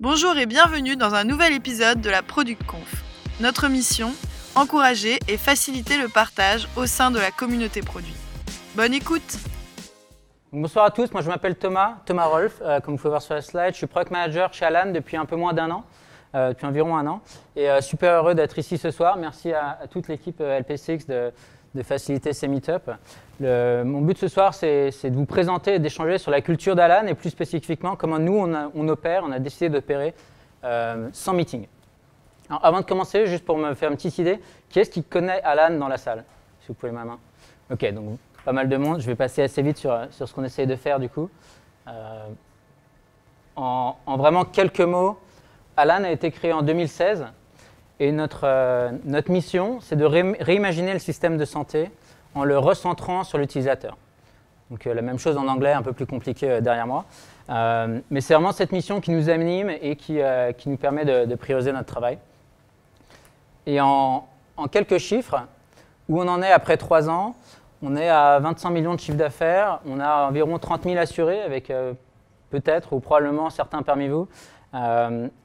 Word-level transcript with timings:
Bonjour 0.00 0.38
et 0.38 0.46
bienvenue 0.46 0.94
dans 0.94 1.14
un 1.14 1.24
nouvel 1.24 1.52
épisode 1.52 2.00
de 2.00 2.08
la 2.08 2.22
Product 2.22 2.62
Conf. 2.64 3.02
Notre 3.40 3.66
mission 3.66 4.12
encourager 4.54 5.18
et 5.26 5.36
faciliter 5.36 5.98
le 6.00 6.06
partage 6.06 6.68
au 6.76 6.86
sein 6.86 7.10
de 7.10 7.18
la 7.18 7.32
communauté 7.32 7.80
produit. 7.80 8.14
Bonne 8.76 8.94
écoute 8.94 9.38
Bonsoir 10.52 10.84
à 10.84 10.92
tous, 10.92 11.10
moi 11.10 11.20
je 11.20 11.26
m'appelle 11.26 11.56
Thomas, 11.56 11.96
Thomas 12.06 12.26
Rolf, 12.26 12.60
euh, 12.62 12.78
comme 12.78 12.94
vous 12.94 12.98
pouvez 12.98 13.10
voir 13.10 13.22
sur 13.22 13.34
la 13.34 13.42
slide. 13.42 13.72
Je 13.72 13.78
suis 13.78 13.88
product 13.88 14.12
manager 14.12 14.54
chez 14.54 14.66
Alan 14.66 14.92
depuis 14.92 15.16
un 15.16 15.24
peu 15.24 15.34
moins 15.34 15.52
d'un 15.52 15.68
an, 15.72 15.84
euh, 16.36 16.50
depuis 16.50 16.66
environ 16.66 16.96
un 16.96 17.06
an. 17.08 17.20
Et 17.56 17.68
euh, 17.68 17.80
super 17.80 18.12
heureux 18.12 18.36
d'être 18.36 18.56
ici 18.56 18.78
ce 18.78 18.92
soir. 18.92 19.16
Merci 19.16 19.52
à, 19.52 19.80
toute 19.90 20.06
l'équipe 20.06 20.38
LP6 20.38 21.08
de, 21.08 21.32
de 21.74 21.82
faciliter 21.82 22.32
ces 22.32 22.46
meet-ups. 22.46 22.88
Mon 23.40 24.00
but 24.00 24.18
ce 24.18 24.28
soir, 24.28 24.52
c'est 24.54 24.90
de 25.10 25.14
vous 25.14 25.26
présenter 25.26 25.74
et 25.74 25.78
d'échanger 25.78 26.18
sur 26.18 26.30
la 26.30 26.40
culture 26.40 26.74
d'Alan 26.74 27.06
et 27.06 27.14
plus 27.14 27.30
spécifiquement 27.30 27.94
comment 27.96 28.18
nous, 28.18 28.36
on, 28.74 28.88
opère, 28.88 29.22
on 29.24 29.30
a 29.32 29.38
décidé 29.38 29.68
d'opérer 29.68 30.14
euh, 30.64 31.08
sans 31.12 31.32
meeting. 31.34 31.66
Avant 32.50 32.80
de 32.80 32.84
commencer, 32.86 33.26
juste 33.26 33.44
pour 33.44 33.58
me 33.58 33.74
faire 33.74 33.90
une 33.90 33.96
petite 33.96 34.18
idée, 34.18 34.40
qui 34.70 34.80
est-ce 34.80 34.90
qui 34.90 35.04
connaît 35.04 35.40
Alan 35.42 35.76
dans 35.78 35.88
la 35.88 35.98
salle 35.98 36.24
Si 36.60 36.68
vous 36.68 36.74
pouvez 36.74 36.92
ma 36.92 37.04
main? 37.04 37.18
Ok, 37.70 37.86
donc 37.92 38.18
pas 38.44 38.52
mal 38.52 38.68
de 38.68 38.76
monde. 38.76 39.00
Je 39.00 39.06
vais 39.06 39.14
passer 39.14 39.42
assez 39.42 39.60
vite 39.62 39.76
sur, 39.76 39.96
ce 40.10 40.24
qu'on 40.32 40.44
essaye 40.44 40.66
de 40.66 40.74
faire 40.76 40.98
du 40.98 41.08
coup. 41.08 41.28
Euh, 41.86 42.24
en, 43.56 43.96
en 44.06 44.16
vraiment 44.16 44.44
quelques 44.44 44.80
mots, 44.80 45.18
Alan 45.76 46.02
a 46.04 46.10
été 46.10 46.30
créé 46.30 46.52
en 46.52 46.62
2016 46.62 47.26
et 48.00 48.10
notre, 48.12 48.40
euh, 48.44 48.90
notre 49.04 49.30
mission, 49.30 49.78
c'est 49.80 49.96
de 49.96 50.04
ré- 50.04 50.36
réimaginer 50.40 50.92
le 50.92 50.98
système 50.98 51.36
de 51.36 51.44
santé 51.44 51.90
en 52.38 52.44
le 52.44 52.58
recentrant 52.58 53.24
sur 53.24 53.38
l'utilisateur. 53.38 53.96
Donc 54.70 54.86
euh, 54.86 54.94
la 54.94 55.02
même 55.02 55.18
chose 55.18 55.36
en 55.36 55.48
anglais, 55.48 55.72
un 55.72 55.82
peu 55.82 55.92
plus 55.92 56.06
compliqué 56.06 56.50
euh, 56.50 56.60
derrière 56.60 56.86
moi. 56.86 57.04
Euh, 57.50 58.00
mais 58.10 58.20
c'est 58.20 58.34
vraiment 58.34 58.52
cette 58.52 58.72
mission 58.72 59.00
qui 59.00 59.10
nous 59.10 59.30
anime 59.30 59.70
et 59.70 59.96
qui, 59.96 60.20
qui 60.58 60.68
nous 60.68 60.76
permet 60.76 61.04
de, 61.04 61.34
prioriser 61.34 61.72
notre 61.72 61.86
travail. 61.86 62.18
Et 63.66 63.80
en, 63.80 64.26
en 64.56 64.68
quelques 64.68 64.98
chiffres, 64.98 65.40
où 66.08 66.20
on 66.20 66.28
en 66.28 66.42
est 66.42 66.52
après 66.52 66.76
trois 66.76 67.08
ans, 67.08 67.34
on 67.82 67.96
est 67.96 68.08
à 68.08 68.38
25 68.40 68.70
millions 68.70 68.94
de 68.94 69.00
chiffre 69.00 69.16
d'affaires, 69.16 69.80
on 69.86 69.98
a 70.00 70.28
environ 70.28 70.58
30 70.58 70.84
000 70.84 70.96
assurés 70.98 71.40
avec 71.40 71.72
peut-être 72.50 72.92
ou 72.92 73.00
probablement 73.00 73.50
certains 73.50 73.82
parmi 73.82 74.08
vous, 74.08 74.26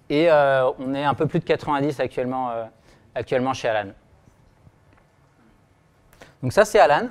et 0.09 0.29
on 0.31 0.93
est 0.95 1.03
un 1.03 1.13
peu 1.13 1.27
plus 1.27 1.39
de 1.39 1.45
90 1.45 1.99
actuellement, 1.99 2.51
actuellement 3.13 3.53
chez 3.53 3.69
Alan. 3.69 3.91
Donc 6.43 6.53
ça 6.53 6.65
c'est 6.65 6.79
Alan, 6.79 7.07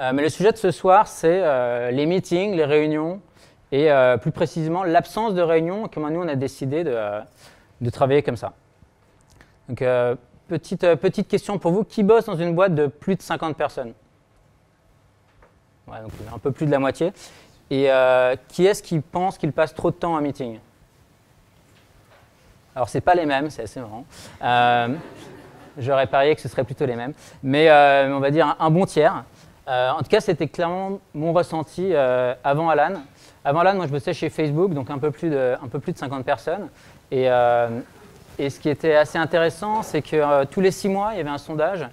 Euh, 0.00 0.12
mais 0.12 0.22
le 0.22 0.28
sujet 0.28 0.50
de 0.50 0.56
ce 0.56 0.72
soir 0.72 1.06
c'est 1.06 1.40
euh, 1.42 1.92
les 1.92 2.06
meetings, 2.06 2.56
les 2.56 2.64
réunions 2.64 3.20
et 3.70 3.92
euh, 3.92 4.16
plus 4.16 4.32
précisément 4.32 4.82
l'absence 4.82 5.34
de 5.34 5.40
réunions 5.40 5.88
comment 5.88 6.10
nous 6.10 6.20
on 6.20 6.26
a 6.26 6.34
décidé 6.34 6.82
de, 6.82 6.96
de 7.80 7.90
travailler 7.90 8.22
comme 8.22 8.36
ça. 8.36 8.54
Donc 9.68 9.82
petite, 10.48 10.94
petite 10.96 11.28
question 11.28 11.58
pour 11.58 11.72
vous, 11.72 11.84
qui 11.84 12.02
bosse 12.02 12.26
dans 12.26 12.36
une 12.36 12.54
boîte 12.54 12.74
de 12.74 12.88
plus 12.88 13.14
de 13.14 13.22
50 13.22 13.56
personnes? 13.56 13.94
Ouais, 15.86 16.00
donc 16.02 16.10
un 16.34 16.38
peu 16.38 16.50
plus 16.50 16.66
de 16.66 16.70
la 16.70 16.78
moitié. 16.78 17.12
Et 17.70 17.88
qui 18.48 18.66
est-ce 18.66 18.82
qui 18.82 19.00
pense 19.00 19.38
qu'il 19.38 19.52
passe 19.52 19.74
trop 19.74 19.90
de 19.90 19.96
temps 19.96 20.14
en 20.14 20.20
meeting? 20.20 20.58
Alors, 22.76 22.90
c'est 22.90 23.00
pas 23.00 23.14
les 23.14 23.24
mêmes, 23.24 23.48
c'est 23.48 23.62
assez 23.62 23.80
marrant. 23.80 24.04
J'aurais 25.78 26.06
parié 26.06 26.34
que 26.34 26.40
ce 26.40 26.48
serait 26.48 26.64
plutôt 26.64 26.86
les 26.86 26.96
mêmes. 26.96 27.12
Mais 27.42 27.68
euh, 27.68 28.14
on 28.14 28.20
va 28.20 28.30
dire 28.30 28.56
un, 28.58 28.70
bon 28.70 28.86
tiers. 28.86 29.24
Euh, 29.68 29.90
en 29.90 29.98
tout 29.98 30.08
cas, 30.08 30.20
c'était 30.20 30.46
clairement 30.46 31.00
mon 31.14 31.32
ressenti 31.32 31.90
euh, 31.92 32.34
avant 32.44 32.68
Alan. 32.68 33.02
Avant 33.44 33.60
Alan, 33.60 33.74
moi, 33.74 33.86
je 33.86 33.92
bossais 33.92 34.12
chez 34.12 34.30
Facebook, 34.30 34.72
donc 34.72 34.90
un 34.90 34.98
peu 34.98 35.10
plus 35.10 35.30
de, 35.30 35.54
un 35.62 35.68
peu 35.68 35.78
plus 35.78 35.92
de 35.92 35.98
50 35.98 36.24
personnes. 36.24 36.68
Et, 37.10 37.28
ce 38.38 38.58
qui 38.58 38.68
était 38.68 38.96
assez 38.96 39.16
intéressant, 39.16 39.82
c'est 39.82 40.02
que 40.02 40.44
tous 40.46 40.60
les 40.60 40.72
six 40.72 40.88
mois, 40.88 41.10
il 41.12 41.18
y 41.18 41.20
avait 41.20 41.30
un 41.30 41.38
sondage 41.38 41.86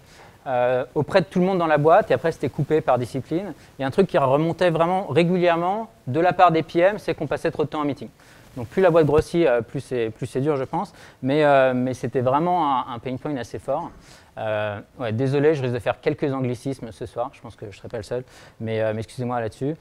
auprès 0.95 1.21
de 1.21 1.25
tout 1.25 1.39
le 1.39 1.45
monde 1.45 1.59
dans 1.59 1.67
la 1.67 1.77
boîte, 1.77 2.09
et 2.09 2.15
après 2.15 2.31
c'était 2.31 2.49
coupé 2.49 2.81
par 2.81 2.97
discipline. 2.97 3.53
Il 3.77 3.83
y 3.83 3.85
a 3.85 3.87
un 3.87 3.91
truc 3.91 4.07
qui 4.07 4.17
remontait 4.17 4.71
vraiment 4.71 5.05
régulièrement 5.05 5.91
de 6.07 6.19
la 6.19 6.33
part 6.33 6.51
des 6.51 6.63
PM, 6.63 6.97
c'est 6.97 7.13
qu'on 7.13 7.27
passait 7.27 7.51
trop 7.51 7.63
de 7.63 7.69
temps 7.69 7.81
en 7.81 7.85
meeting. 7.85 8.09
Donc 8.57 8.67
plus 8.67 8.81
la 8.81 8.89
boîte 8.89 9.05
grossit, 9.05 9.45
euh, 9.45 9.61
plus 9.61 9.81
c'est 9.81 10.41
dur, 10.41 10.57
je 10.57 10.63
pense. 10.63 10.93
Mais, 11.21 11.43
euh, 11.43 11.93
c'était 11.93 12.21
vraiment 12.21 12.87
un, 12.87 12.99
pain 12.99 13.15
point 13.17 13.35
assez 13.37 13.59
fort. 13.59 13.91
Euh, 14.37 14.79
désolé, 15.11 15.53
je 15.55 15.61
risque 15.61 15.73
de 15.73 15.79
faire 15.79 15.99
quelques 16.01 16.31
anglicismes 16.33 16.91
ce 16.91 17.05
soir. 17.05 17.31
Je 17.33 17.41
pense 17.41 17.55
que 17.55 17.65
je 17.65 17.71
ne 17.71 17.75
serai 17.75 17.87
pas 17.87 17.97
le 17.97 18.03
seul, 18.03 18.23
mais, 18.59 18.79
excusez-moi 18.97 19.39
là-dessus. 19.39 19.75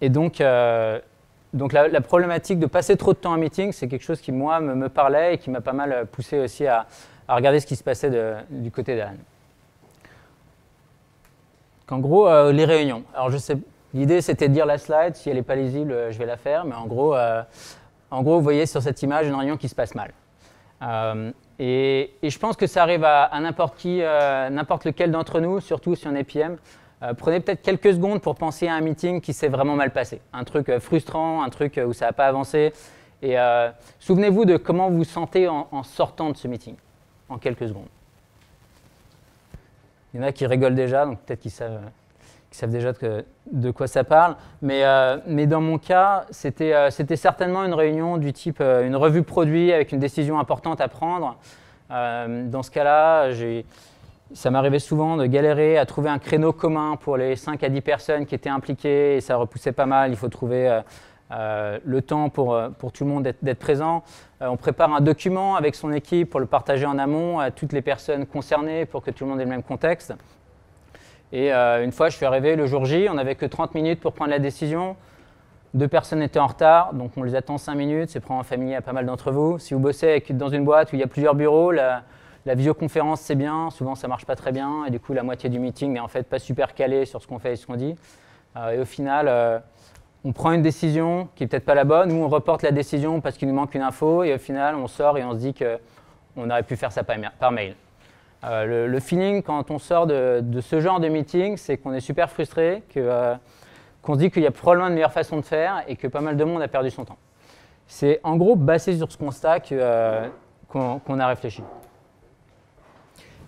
Et 0.00 0.08
donc, 0.08 0.38
la, 0.38 1.00
problématique 2.02 2.58
de 2.58 2.66
passer 2.66 2.96
trop 2.96 3.12
de 3.12 3.18
temps 3.18 3.32
en 3.32 3.38
meeting, 3.38 3.72
c'est 3.72 3.88
quelque 3.88 4.04
chose 4.04 4.20
qui 4.20 4.32
moi 4.32 4.60
me, 4.60 4.88
parlait 4.88 5.34
et 5.34 5.38
qui 5.38 5.50
m'a 5.50 5.60
pas 5.60 5.72
mal 5.72 6.06
poussé 6.12 6.38
aussi 6.38 6.66
à, 6.66 6.86
regarder 7.28 7.60
ce 7.60 7.66
qui 7.66 7.76
se 7.76 7.84
passait 7.84 8.10
du 8.50 8.70
côté 8.70 8.96
d'Alan. 8.96 9.12
En 11.90 11.98
gros, 11.98 12.28
les 12.52 12.64
réunions. 12.64 13.02
Alors, 13.14 13.30
je 13.30 13.38
sais, 13.38 13.56
l'idée 13.94 14.20
c'était 14.20 14.48
de 14.48 14.54
dire 14.54 14.66
la 14.66 14.78
slide. 14.78 15.16
Si 15.16 15.30
elle 15.30 15.36
n'est 15.36 15.42
pas 15.42 15.56
lisible, 15.56 15.92
euh, 15.92 16.12
je 16.12 16.18
vais 16.18 16.26
la 16.26 16.36
faire. 16.36 16.64
Mais 16.64 16.74
en 16.74 16.86
gros, 16.86 17.14
euh, 17.14 17.42
en 18.10 18.22
gros, 18.22 18.36
vous 18.36 18.42
voyez 18.42 18.66
sur 18.66 18.82
cette 18.82 19.02
image 19.02 19.26
une 19.26 19.34
réunion 19.34 19.56
qui 19.56 19.68
se 19.68 19.74
passe 19.74 19.94
mal. 19.94 20.12
Euh, 20.82 21.32
et, 21.58 22.12
je 22.22 22.38
pense 22.38 22.56
que 22.56 22.66
ça 22.66 22.82
arrive 22.82 23.04
à, 23.04 23.30
n'importe 23.40 23.76
qui, 23.76 23.98
n'importe 23.98 24.86
lequel 24.86 25.10
d'entre 25.10 25.40
nous, 25.40 25.60
surtout 25.60 25.94
si 25.94 26.08
on 26.08 26.14
est 26.14 26.24
PM. 26.24 26.56
Prenez 27.18 27.40
peut-être 27.40 27.62
quelques 27.62 27.94
secondes 27.94 28.20
pour 28.20 28.34
penser 28.34 28.66
à 28.66 28.74
un 28.74 28.80
meeting 28.80 29.20
qui 29.20 29.32
s'est 29.32 29.48
vraiment 29.48 29.74
mal 29.74 29.90
passé. 29.90 30.20
Un 30.32 30.44
truc 30.44 30.78
frustrant, 30.78 31.42
un 31.42 31.50
truc 31.50 31.78
où 31.86 31.92
ça 31.92 32.06
n'a 32.06 32.12
pas 32.12 32.26
avancé. 32.26 32.72
Et 33.20 33.36
souvenez-vous 33.98 34.46
de 34.46 34.56
comment 34.56 34.88
vous 34.88 34.98
vous 34.98 35.04
sentez 35.04 35.48
en, 35.48 35.68
en 35.70 35.82
sortant 35.82 36.30
de 36.30 36.36
ce 36.36 36.48
meeting, 36.48 36.76
en 37.28 37.36
quelques 37.36 37.68
secondes. 37.68 37.88
Il 40.12 40.20
y 40.20 40.24
en 40.24 40.26
a 40.26 40.32
qui 40.32 40.46
rigolent 40.46 40.74
déjà, 40.74 41.06
donc 41.06 41.20
peut-être 41.20 41.40
qu'ils 41.40 41.50
savent, 41.50 41.80
qu'ils 42.50 42.58
savent 42.58 42.70
déjà 42.70 42.92
de, 43.52 43.70
quoi 43.70 43.86
ça 43.86 44.04
parle. 44.04 44.36
Mais, 44.60 44.84
euh, 44.84 45.18
mais 45.26 45.46
dans 45.46 45.60
mon 45.60 45.78
cas, 45.78 46.26
c'était 46.30 46.74
euh, 46.74 46.90
certainement 46.90 47.64
une 47.64 47.74
réunion 47.74 48.16
du 48.16 48.32
type 48.32 48.58
euh, 48.60 48.84
une 48.86 48.96
revue 48.96 49.22
produit 49.22 49.72
avec 49.72 49.92
une 49.92 50.00
décision 50.00 50.38
importante 50.38 50.80
à 50.80 50.88
prendre. 50.88 51.36
Euh, 51.92 52.48
dans 52.48 52.62
ce 52.62 52.70
cas-là, 52.70 53.30
ça 54.32 54.50
m'arrivait 54.50 54.78
souvent 54.80 55.16
de 55.16 55.26
galérer 55.26 55.78
à 55.78 55.86
trouver 55.86 56.10
un 56.10 56.18
créneau 56.18 56.52
commun 56.52 56.96
pour 57.00 57.16
les 57.16 57.36
5 57.36 57.62
à 57.62 57.68
10 57.68 57.80
personnes 57.80 58.26
qui 58.26 58.34
étaient 58.34 58.50
impliquées 58.50 59.16
et 59.16 59.20
ça 59.20 59.36
repoussait 59.36 59.72
pas 59.72 59.86
mal. 59.86 60.10
Il 60.10 60.16
faut 60.16 60.28
trouver 60.28 60.80
le 61.30 62.00
temps 62.00 62.28
pour, 62.28 62.56
pour 62.78 62.92
tout 62.92 63.02
le 63.02 63.10
monde 63.10 63.24
d'être- 63.24 63.58
présent. 63.58 64.04
On 64.40 64.56
prépare 64.56 64.94
un 64.94 65.00
document 65.00 65.56
avec 65.56 65.74
son 65.74 65.92
équipe 65.92 66.30
pour 66.30 66.38
le 66.38 66.46
partager 66.46 66.86
en 66.86 66.96
amont 66.96 67.40
à 67.40 67.50
toutes 67.50 67.72
les 67.72 67.82
personnes 67.82 68.24
concernées 68.24 68.86
pour 68.86 69.02
que 69.02 69.10
tout 69.10 69.24
le 69.24 69.30
monde 69.30 69.40
ait 69.40 69.44
le 69.44 69.50
même 69.50 69.64
contexte. 69.64 70.14
Et 71.32 71.52
euh, 71.52 71.84
une 71.84 71.92
fois, 71.92 72.08
je 72.08 72.16
suis 72.16 72.26
arrivé 72.26 72.56
le 72.56 72.66
jour 72.66 72.84
J, 72.84 73.06
on 73.08 73.14
n'avait 73.14 73.36
que 73.36 73.46
30 73.46 73.74
minutes 73.74 74.00
pour 74.00 74.12
prendre 74.12 74.30
la 74.30 74.38
décision. 74.38 74.96
Deux 75.72 75.86
personnes 75.86 76.20
étaient 76.20 76.40
en 76.40 76.48
retard, 76.48 76.94
donc 76.94 77.12
on 77.16 77.22
les 77.22 77.36
attend 77.36 77.56
5 77.56 77.74
minutes. 77.76 78.10
C'est 78.10 78.18
probablement 78.18 78.42
familier 78.42 78.74
à 78.74 78.82
pas 78.82 78.92
mal 78.92 79.06
d'entre 79.06 79.30
vous. 79.30 79.58
Si 79.60 79.72
vous 79.72 79.78
bossez 79.78 80.24
dans 80.30 80.48
une 80.48 80.64
boîte 80.64 80.92
où 80.92 80.96
il 80.96 80.98
y 80.98 81.04
a 81.04 81.06
plusieurs 81.06 81.36
bureaux, 81.36 81.70
la, 81.70 82.02
visioconférence 82.44 83.20
c'est 83.20 83.36
bien. 83.36 83.70
Souvent, 83.70 83.94
ça 83.94 84.08
marche 84.08 84.26
pas 84.26 84.34
très 84.34 84.50
bien. 84.50 84.84
Et 84.86 84.90
du 84.90 84.98
coup, 84.98 85.12
la 85.12 85.22
moitié 85.22 85.48
du 85.48 85.60
meeting 85.60 85.92
n'est 85.92 86.00
en 86.00 86.08
fait 86.08 86.24
pas 86.24 86.40
super 86.40 86.74
calée 86.74 87.04
sur 87.04 87.22
ce 87.22 87.28
qu'on 87.28 87.38
fait 87.38 87.52
et 87.52 87.56
ce 87.56 87.66
qu'on 87.66 87.76
dit. 87.76 87.94
Euh, 88.56 88.70
et 88.70 88.78
au 88.80 88.84
final, 88.84 89.28
euh, 89.28 89.60
on 90.24 90.32
prend 90.32 90.50
une 90.50 90.62
décision 90.62 91.28
qui 91.36 91.44
est 91.44 91.46
peut-être 91.46 91.64
pas 91.64 91.76
la 91.76 91.84
bonne, 91.84 92.10
ou 92.10 92.16
on 92.16 92.28
reporte 92.28 92.62
la 92.62 92.72
décision 92.72 93.20
parce 93.20 93.38
qu'il 93.38 93.46
nous 93.46 93.54
manque 93.54 93.76
une 93.76 93.82
info. 93.82 94.24
Et 94.24 94.34
au 94.34 94.38
final, 94.38 94.74
on 94.74 94.88
sort 94.88 95.18
et 95.18 95.24
on 95.24 95.34
se 95.34 95.38
dit 95.38 95.54
qu'on 95.54 96.50
aurait 96.50 96.64
pu 96.64 96.74
faire 96.74 96.90
ça 96.90 97.04
par 97.04 97.52
mail. 97.52 97.76
Euh, 98.42 98.86
le, 98.86 99.00
feeling 99.00 99.42
quand 99.42 99.70
on 99.70 99.78
sort 99.78 100.06
de, 100.06 100.42
ce 100.60 100.80
genre 100.80 100.98
de 100.98 101.08
meeting, 101.08 101.56
c'est 101.56 101.76
qu'on 101.76 101.92
est 101.92 102.00
super 102.00 102.30
frustré, 102.30 102.82
euh, 102.96 103.34
qu'on 104.00 104.14
se 104.14 104.20
dit 104.20 104.30
qu'il 104.30 104.42
y 104.42 104.46
a 104.46 104.50
probablement 104.50 104.88
une 104.88 104.94
meilleure 104.94 105.12
façon 105.12 105.36
de 105.36 105.42
faire 105.42 105.82
et 105.86 105.96
que 105.96 106.06
pas 106.06 106.20
mal 106.20 106.36
de 106.36 106.44
monde 106.44 106.62
a 106.62 106.68
perdu 106.68 106.90
son 106.90 107.04
temps. 107.04 107.18
C'est 107.86 108.20
en 108.22 108.36
gros 108.36 108.56
basé 108.56 108.96
sur 108.96 109.12
ce 109.12 109.18
constat 109.18 109.58
euh, 109.72 110.26
qu'on, 110.68 111.20
a 111.20 111.26
réfléchi. 111.26 111.62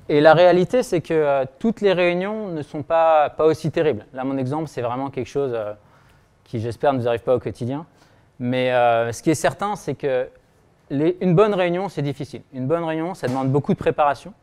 Et 0.08 0.20
la 0.20 0.34
réalité, 0.34 0.82
c'est 0.82 1.00
que 1.00 1.46
toutes 1.58 1.81
les 1.81 1.94
réunions 1.94 2.49
ne 2.49 2.61
sont 2.61 2.82
pas, 2.82 3.34
aussi 3.38 3.70
terribles. 3.70 4.05
Là, 4.12 4.25
mon 4.25 4.37
exemple, 4.37 4.69
c'est 4.69 4.82
vraiment 4.82 5.08
quelque 5.08 5.28
chose 5.28 5.56
qui, 6.44 6.61
j'espère, 6.61 6.93
ne 6.93 6.99
nous 6.99 7.08
arrive 7.08 7.22
pas 7.22 7.37
au 7.37 7.38
quotidien. 7.38 7.87
Mais 8.40 8.70
ce 9.12 9.22
qui 9.22 9.31
est 9.31 9.37
certain, 9.37 9.76
c'est 9.76 9.94
que 9.94 10.28
une 10.90 11.34
bonne 11.34 11.55
réunion, 11.55 11.88
c'est 11.88 12.02
difficile. 12.02 12.43
Une 12.52 12.67
bonne 12.67 12.84
réunion, 12.84 13.14
ça 13.14 13.28
demande 13.28 13.50
beaucoup 13.50 13.72
de 13.72 13.78
préparation. 13.78 14.34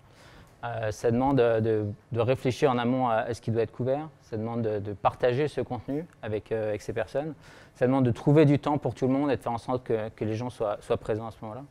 Euh, 0.65 0.91
ça 0.91 1.09
demande 1.09 1.38
de, 1.38 1.85
de- 2.11 2.19
réfléchir 2.19 2.69
en 2.69 2.77
amont 2.77 3.07
à, 3.07 3.33
ce 3.33 3.39
qui 3.41 3.50
doit 3.50 3.61
être 3.61 3.71
couvert. 3.71 4.09
Ça 4.21 4.35
demande 4.35 4.61
de, 4.61 4.94
partager 4.94 5.47
ce 5.47 5.61
contenu 5.61 6.06
avec, 6.21 6.51
euh, 6.51 6.69
avec 6.69 6.81
ces 6.81 6.91
personnes. 6.91 7.33
Ça 7.75 7.88
demande 7.88 8.06
de 8.06 8.11
trouver 8.11 8.45
du 8.45 8.59
temps 8.59 8.77
pour 8.77 8.94
tout 8.94 9.07
le 9.07 9.13
monde 9.13 9.31
et 9.31 9.38
de 9.38 9.41
faire 9.41 9.53
en 9.53 9.57
sorte 9.57 9.83
que, 9.85 10.09
les 10.25 10.35
gens 10.35 10.50
soient, 10.50 10.77
présents 11.00 11.27
à 11.27 11.31
ce 11.31 11.38
moment-là. 11.44 11.63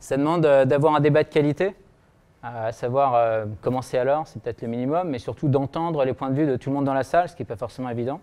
Ça 0.00 0.16
demande 0.16 0.44
euh, 0.46 0.64
d'avoir 0.64 0.94
un 0.96 1.00
débat 1.00 1.22
de 1.22 1.28
qualité, 1.28 1.76
à 2.42 2.72
savoir 2.72 3.14
euh, 3.14 3.46
commencer 3.62 3.96
à 3.96 4.04
l'heure, 4.04 4.26
c'est 4.26 4.42
peut-être 4.42 4.60
le 4.60 4.68
minimum, 4.68 5.08
mais 5.08 5.18
surtout 5.18 5.48
d'entendre 5.48 6.04
les 6.04 6.12
points 6.12 6.28
de 6.30 6.34
vue 6.34 6.46
de 6.46 6.56
tout 6.56 6.68
le 6.68 6.76
monde 6.76 6.84
dans 6.84 6.92
la 6.92 7.04
salle, 7.04 7.28
ce 7.28 7.34
qui 7.34 7.42
n'est 7.42 7.46
pas 7.46 7.56
forcément 7.56 7.88
évident. 7.88 8.20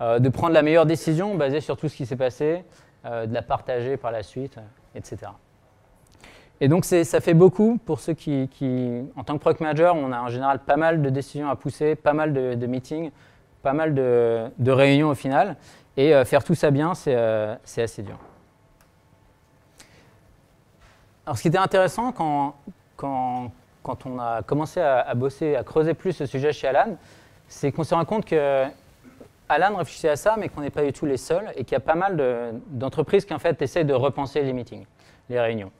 Euh, 0.00 0.18
de 0.18 0.28
prendre 0.30 0.54
la 0.54 0.62
meilleure 0.62 0.86
décision 0.86 1.34
basée 1.34 1.60
sur 1.60 1.76
tout 1.76 1.88
ce 1.88 1.96
qui 1.96 2.06
s'est 2.06 2.16
passé, 2.16 2.64
euh, 3.04 3.26
de 3.26 3.34
la 3.34 3.42
partager 3.42 3.96
par 3.96 4.10
la 4.10 4.22
suite. 4.22 4.56
etc. 4.94 5.32
Et 6.60 6.68
donc 6.68 6.84
ça 6.84 7.20
fait 7.20 7.34
beaucoup 7.34 7.78
pour 7.84 7.98
ceux 7.98 8.12
qui, 8.12 8.48
en 9.16 9.24
tant 9.24 9.34
que 9.34 9.40
product 9.40 9.60
manager, 9.60 9.96
on 9.96 10.12
a 10.12 10.20
en 10.20 10.28
général 10.28 10.60
pas 10.60 10.76
mal 10.76 11.02
de 11.02 11.10
décisions 11.10 11.48
à 11.50 11.56
pousser, 11.56 11.96
pas 11.96 12.12
mal 12.12 12.32
de, 12.32 12.66
meetings, 12.66 13.10
pas 13.62 13.72
mal 13.72 13.94
de, 13.94 14.70
réunions 14.70 15.08
au 15.08 15.14
final. 15.14 15.56
Et 15.96 16.14
euh, 16.14 16.24
faire 16.24 16.42
tout 16.44 16.54
ça 16.54 16.70
bien, 16.70 16.92
euh, 17.08 17.56
c'est 17.64 17.82
assez 17.82 18.02
dur. 18.02 18.18
Alors 21.26 21.36
ce 21.36 21.42
qui 21.42 21.48
était 21.48 21.58
intéressant 21.58 22.12
quand, 22.12 22.54
on 23.04 24.18
a 24.18 24.42
commencé 24.42 24.80
à, 24.80 25.12
bosser, 25.14 25.56
à 25.56 25.64
creuser 25.64 25.94
plus 25.94 26.12
ce 26.12 26.26
sujet 26.26 26.52
chez 26.52 26.68
Alan, 26.68 26.96
c'est 27.48 27.72
qu'on 27.72 27.84
s'est 27.84 27.94
rendu 27.94 28.06
compte 28.06 28.24
que 28.24 28.64
Alan 29.48 29.76
réfléchissait 29.76 30.08
à 30.08 30.16
ça, 30.16 30.36
mais 30.38 30.48
qu'on 30.48 30.62
n'est 30.62 30.70
pas 30.70 30.84
du 30.84 30.92
tout 30.92 31.06
les 31.06 31.16
seuls, 31.16 31.52
et 31.56 31.64
qu'il 31.64 31.72
y 31.72 31.76
a 31.76 31.80
pas 31.80 31.94
mal 31.94 32.54
d'entreprises 32.68 33.24
qui 33.24 33.34
en 33.34 33.38
fait 33.38 33.60
essaient 33.60 33.84
de 33.84 33.94
repenser 33.94 34.42
les 34.42 34.52
meetings, 34.52 34.86
les 35.28 35.40
réunions. 35.40 35.70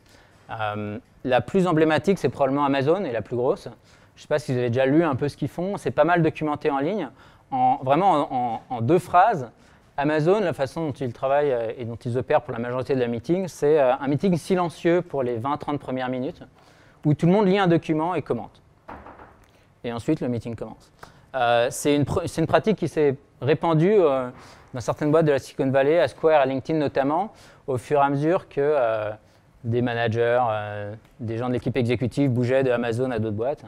Euh, 0.50 0.98
la 1.24 1.40
plus 1.40 1.66
emblématique, 1.66 2.18
c'est 2.18 2.28
probablement 2.28 2.64
Amazon, 2.64 3.04
et 3.04 3.12
la 3.12 3.22
plus 3.22 3.36
grosse. 3.36 3.64
Je 4.14 4.20
ne 4.20 4.22
sais 4.22 4.28
pas 4.28 4.38
si 4.38 4.52
vous 4.52 4.58
avez 4.58 4.70
déjà 4.70 4.86
lu 4.86 5.04
un 5.04 5.14
peu 5.14 5.28
ce 5.28 5.36
qu'ils 5.36 5.48
font. 5.48 5.76
C'est 5.76 5.90
pas 5.90 6.04
mal 6.04 6.22
documenté 6.22 6.70
en 6.70 6.78
ligne. 6.78 7.08
En, 7.50 7.78
vraiment 7.82 8.60
en, 8.70 8.80
deux 8.80 8.98
phrases, 8.98 9.50
Amazon, 9.96 10.40
la 10.40 10.54
façon 10.54 10.86
dont 10.86 10.92
ils 10.92 11.12
travaillent 11.12 11.52
euh, 11.52 11.72
et 11.76 11.84
dont 11.84 11.96
ils 11.96 12.16
opèrent 12.16 12.40
pour 12.40 12.54
la 12.54 12.58
majorité 12.58 12.94
de 12.94 13.00
la 13.00 13.08
meeting, 13.08 13.46
c'est 13.46 13.78
euh, 13.78 13.94
un 13.94 14.08
meeting 14.08 14.36
silencieux 14.36 15.02
pour 15.02 15.22
les 15.22 15.38
20-30 15.38 15.78
premières 15.78 16.08
minutes, 16.08 16.42
où 17.04 17.12
tout 17.12 17.26
le 17.26 17.32
monde 17.32 17.46
lit 17.46 17.58
un 17.58 17.66
document 17.66 18.14
et 18.14 18.22
commente. 18.22 18.62
Et 19.84 19.92
ensuite, 19.92 20.20
le 20.20 20.28
meeting 20.28 20.56
commence. 20.56 20.90
c'est 21.70 21.94
une, 21.96 22.46
pratique 22.46 22.78
qui 22.78 22.88
s'est 22.88 23.16
répandue 23.40 23.96
dans 23.96 24.80
certaines 24.80 25.10
boîtes 25.10 25.26
de 25.26 25.32
la 25.32 25.40
Silicon 25.40 25.68
Valley, 25.70 25.98
à 25.98 26.06
Square, 26.06 26.40
à 26.40 26.46
LinkedIn 26.46 26.78
notamment, 26.78 27.32
au 27.66 27.78
fur 27.78 27.98
et 27.98 28.04
à 28.04 28.08
mesure 28.08 28.48
que 28.48 28.76
des 29.64 29.82
managers, 29.82 30.40
euh, 30.50 30.94
des 31.20 31.38
gens 31.38 31.48
de 31.48 31.52
l'équipe 31.52 31.76
exécutive 31.76 32.30
bougeaient 32.30 32.62
de 32.62 32.70
Amazon 32.70 33.10
à 33.10 33.18
d'autres 33.18 33.36
boîtes. 33.36 33.64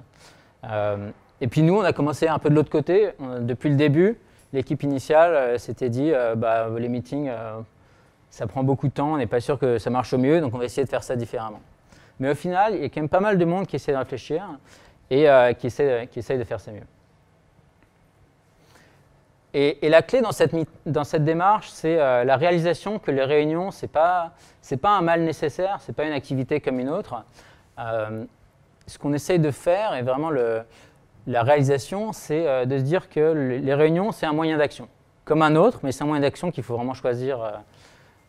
Euh, 0.64 1.10
et 1.40 1.46
puis 1.46 1.62
nous, 1.62 1.76
on 1.76 1.82
a 1.82 1.92
commencé 1.92 2.26
un 2.26 2.38
peu 2.38 2.50
de 2.50 2.54
l'autre 2.54 2.70
côté. 2.70 3.10
depuis 3.40 3.70
le 3.70 3.76
début, 3.76 4.18
l'équipe 4.52 4.82
initiale 4.82 5.34
euh, 5.34 5.58
s'était 5.58 5.90
dit, 5.90 6.12
bah, 6.36 6.68
les 6.78 6.88
meetings, 6.88 7.30
ça 8.30 8.46
prend 8.46 8.64
beaucoup 8.64 8.88
de 8.88 8.92
temps, 8.92 9.14
on 9.14 9.16
n'est 9.16 9.26
pas 9.26 9.40
sûr 9.40 9.58
que 9.58 9.78
ça 9.78 9.90
marche 9.90 10.12
au 10.12 10.18
mieux, 10.18 10.40
donc 10.40 10.54
on 10.54 10.58
va 10.58 10.64
essayer 10.64 10.84
de 10.84 10.90
faire 10.90 11.04
ça 11.04 11.16
différemment. 11.16 11.60
Mais 12.20 12.30
au 12.30 12.34
final, 12.34 12.74
il 12.74 12.82
y 12.82 12.84
a 12.84 12.88
quand 12.88 13.00
même 13.00 13.08
pas 13.08 13.20
mal 13.20 13.38
de 13.38 13.44
monde 13.44 13.66
qui 13.66 13.76
essaie 13.76 13.92
de 13.92 13.96
réfléchir 13.96 14.44
et 15.10 15.28
qui, 15.58 15.66
essaie, 15.66 16.08
qui 16.10 16.20
essaie 16.20 16.38
de 16.38 16.44
faire 16.44 16.60
ça 16.60 16.72
mieux. 16.72 16.80
Et, 19.56 19.88
la 19.88 20.02
clé 20.02 20.20
dans 20.20 20.32
cette, 20.32 21.24
démarche, 21.24 21.68
c'est 21.70 22.00
euh, 22.00 22.24
la 22.24 22.36
réalisation 22.36 22.98
que 22.98 23.12
les 23.12 23.22
réunions, 23.22 23.70
ce 23.70 23.86
n'est 23.86 23.88
pas, 23.88 24.32
un 24.82 25.00
mal 25.00 25.22
nécessaire, 25.22 25.80
ce 25.80 25.90
n'est 25.90 25.94
pas 25.94 26.04
une 26.04 26.12
activité 26.12 26.60
comme 26.60 26.80
une 26.80 26.90
autre. 26.90 27.22
Euh, 27.78 28.24
ce 28.88 28.98
qu'on 28.98 29.12
essaye 29.12 29.38
de 29.38 29.52
faire, 29.52 29.94
et 29.94 30.02
vraiment 30.02 30.30
la 30.30 31.42
réalisation, 31.44 32.12
c'est 32.12 32.48
euh, 32.48 32.64
de 32.64 32.78
se 32.78 32.82
dire 32.82 33.08
que 33.08 33.20
les 33.62 33.74
réunions, 33.74 34.10
c'est 34.10 34.26
un 34.26 34.32
moyen 34.32 34.58
d'action, 34.58 34.88
comme 35.24 35.40
un 35.40 35.54
autre, 35.54 35.78
mais 35.84 35.92
c'est 35.92 36.02
un 36.02 36.08
moyen 36.08 36.22
d'action 36.22 36.50
qu'il 36.50 36.64
faut 36.64 36.74
vraiment 36.74 36.94
choisir 36.94 37.62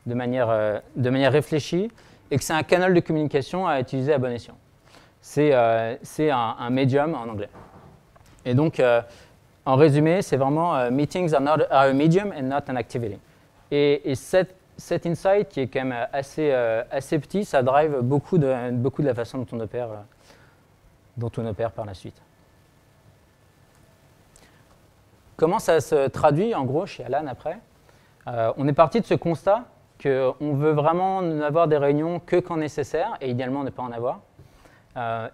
de, 0.06 0.14
manière, 0.14 1.32
réfléchie, 1.32 1.92
et 2.30 2.38
que 2.38 2.44
c'est 2.44 2.54
un 2.54 2.64
canal 2.64 2.94
de 2.94 3.00
communication 3.00 3.68
à 3.68 3.80
utiliser 3.80 4.14
à 4.14 4.20
bon 4.20 4.32
escient. 4.32 4.58
C'est 5.22 5.54
un, 5.54 5.98
un, 6.32 6.70
médium 6.70 7.16
en 7.16 7.24
anglais. 7.24 7.50
Et 8.46 8.54
donc, 8.54 8.80
en 9.66 9.76
résumé, 9.76 10.22
c'est 10.22 10.38
vraiment 10.38 10.76
euh, 10.76 10.92
meetings 10.92 11.34
are, 11.34 11.42
not, 11.42 11.64
a 11.70 11.92
medium 11.92 12.32
and 12.38 12.44
not 12.44 12.70
an 12.70 12.76
activity. 12.76 13.20
Et, 13.72 14.14
cet, 14.16 15.06
insight 15.06 15.50
qui 15.50 15.62
est 15.62 15.68
quand 15.68 15.86
même 15.86 16.08
assez, 16.14 16.52
euh, 16.52 16.84
assez 16.92 17.18
petit, 17.18 17.46
ça 17.46 17.64
drive 17.64 18.00
beaucoup 18.02 18.38
de, 18.38 18.72
beaucoup 18.72 19.02
de 19.02 19.08
la 19.08 19.16
façon 19.16 19.40
dont 19.40 19.48
on 19.54 19.60
opère, 19.60 19.90
euh, 19.90 19.96
dont 21.18 21.32
on 21.38 21.46
opère 21.46 21.72
par 21.72 21.86
la 21.86 21.94
suite. 21.94 22.22
Comment 25.38 25.60
ça 25.60 25.82
se 25.82 26.08
traduit 26.08 26.54
en 26.54 26.64
gros 26.64 26.86
chez 26.86 27.04
Alan 27.04 27.28
après? 27.28 27.58
On 28.58 28.68
est 28.68 28.74
parti 28.74 29.02
de 29.02 29.06
ce 29.06 29.14
constat 29.14 29.66
qu'on 30.02 30.54
veut 30.54 30.72
vraiment 30.72 31.22
n'avoir 31.22 31.68
des 31.68 31.78
réunions 31.78 32.20
que 32.20 32.38
quand 32.38 32.58
nécessaire 32.58 33.18
et 33.22 33.30
idéalement 33.30 33.64
ne 33.64 33.70
pas 33.70 33.84
en 33.84 33.92
avoir. 33.92 34.22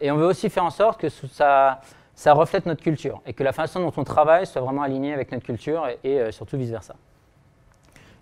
et 0.02 0.12
on 0.12 0.18
veut 0.18 0.26
aussi 0.26 0.50
faire 0.50 0.66
en 0.66 0.72
sorte 0.72 1.00
que 1.00 1.08
ça, 1.08 1.80
ça 2.22 2.34
reflète 2.34 2.68
notre 2.68 2.84
culture 2.84 3.20
et 3.26 3.34
que 3.34 3.44
la 3.44 3.52
façon 3.52 3.80
dont 3.80 3.94
on 3.98 4.04
travaille 4.04 4.46
soit 4.46 4.62
vraiment 4.62 4.84
alignée 4.84 5.12
avec 5.12 5.32
notre 5.32 5.44
culture 5.44 5.88
et, 6.04 6.20
euh, 6.20 6.32
surtout 6.32 6.56
vice-versa. 6.56 6.94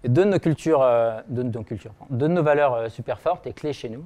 De 0.05 0.23
nos 0.23 0.39
cultures, 0.39 0.81
euh, 0.81 1.19
de, 1.27 2.27
nos 2.27 2.41
valeurs 2.41 2.75
euh, 2.75 2.87
super 2.87 3.19
fortes 3.19 3.45
et 3.45 3.51
clés 3.51 3.73
chez 3.73 3.89
nous, 3.89 4.05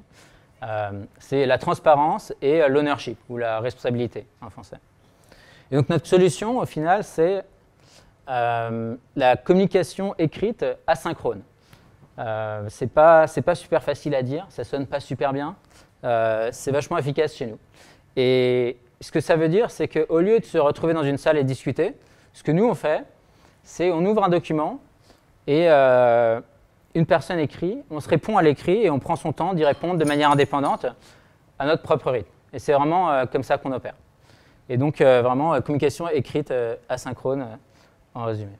c'est 1.20 1.46
la 1.46 1.60
transparence 1.60 2.34
et 2.42 2.68
l'ownership, 2.70 3.20
ou 3.30 3.38
la 3.38 3.60
responsabilité 3.60 4.26
en 4.42 4.50
français. 4.50 4.78
Et 5.70 5.76
donc 5.76 5.90
notre 5.90 6.08
solution, 6.08 6.58
au 6.58 6.66
final, 6.66 7.04
c'est 7.04 7.44
la 8.28 9.38
communication 9.44 10.16
écrite 10.18 10.66
asynchrone. 10.88 11.42
C'est 12.70 12.92
pas, 12.92 13.26
pas 13.28 13.56
super 13.56 13.84
facile 13.84 14.16
à 14.16 14.24
dire, 14.24 14.46
ça 14.50 14.64
sonne 14.64 14.88
pas 14.88 15.02
super 15.02 15.34
bien, 15.34 15.56
c'est 16.02 16.72
vachement 16.72 16.98
efficace 16.98 17.36
chez 17.36 17.48
nous. 17.48 17.60
Et 18.16 18.78
ce 19.04 19.12
que 19.12 19.20
ça 19.20 19.36
veut 19.36 19.50
dire, 19.50 19.70
c'est 19.70 19.90
qu'au 19.90 20.20
lieu 20.20 20.40
de 20.40 20.46
se 20.46 20.58
retrouver 20.58 20.94
dans 20.94 21.04
une 21.04 21.18
salle 21.18 21.38
et 21.38 21.44
discuter, 21.44 21.94
ce 22.32 22.42
que 22.42 22.54
nous 22.54 22.66
on 22.66 22.74
fait, 22.74 23.04
c'est 23.62 23.92
on 23.92 24.06
ouvre 24.06 24.24
un 24.24 24.30
document 24.30 24.80
et 25.46 25.70
euh, 25.70 26.40
une 26.96 27.06
personne 27.06 27.38
écrit, 27.38 27.80
on 27.90 28.00
se 28.00 28.08
répond 28.08 28.38
à 28.38 28.42
l'écrit 28.42 28.84
et 28.84 28.90
on 28.90 29.00
prend 29.00 29.18
son 29.18 29.34
temps 29.34 29.54
d'y 29.54 29.66
répondre 29.66 29.98
de 30.00 30.06
manière 30.06 30.32
indépendante 30.32 30.86
à 31.60 31.66
notre 31.66 31.84
propre 31.84 32.12
rythme. 32.12 32.30
Et 32.54 32.60
c'est 32.60 32.72
vraiment 32.72 33.12
euh, 33.12 33.26
comme 33.26 33.44
ça 33.44 33.58
qu'on 33.58 33.74
opère. 33.74 33.96
Et 34.70 34.78
donc 34.78 35.02
euh, 35.02 35.22
vraiment 35.22 35.60
communication 35.62 36.08
écrite 36.08 36.54
asynchrone 36.88 37.46
en 38.14 38.24
résumé. 38.24 38.54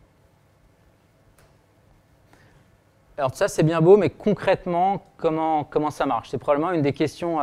Alors 3.18 3.34
ça 3.34 3.48
c'est 3.48 3.64
bien 3.64 3.80
beau, 3.80 3.96
mais 3.96 4.10
concrètement 4.10 5.06
comment, 5.16 5.64
comment 5.64 5.90
ça 5.90 6.06
marche? 6.06 6.32
C'est 6.32 6.38
probablement 6.38 6.74
une 6.74 6.82
des 6.82 6.94
questions 6.94 7.40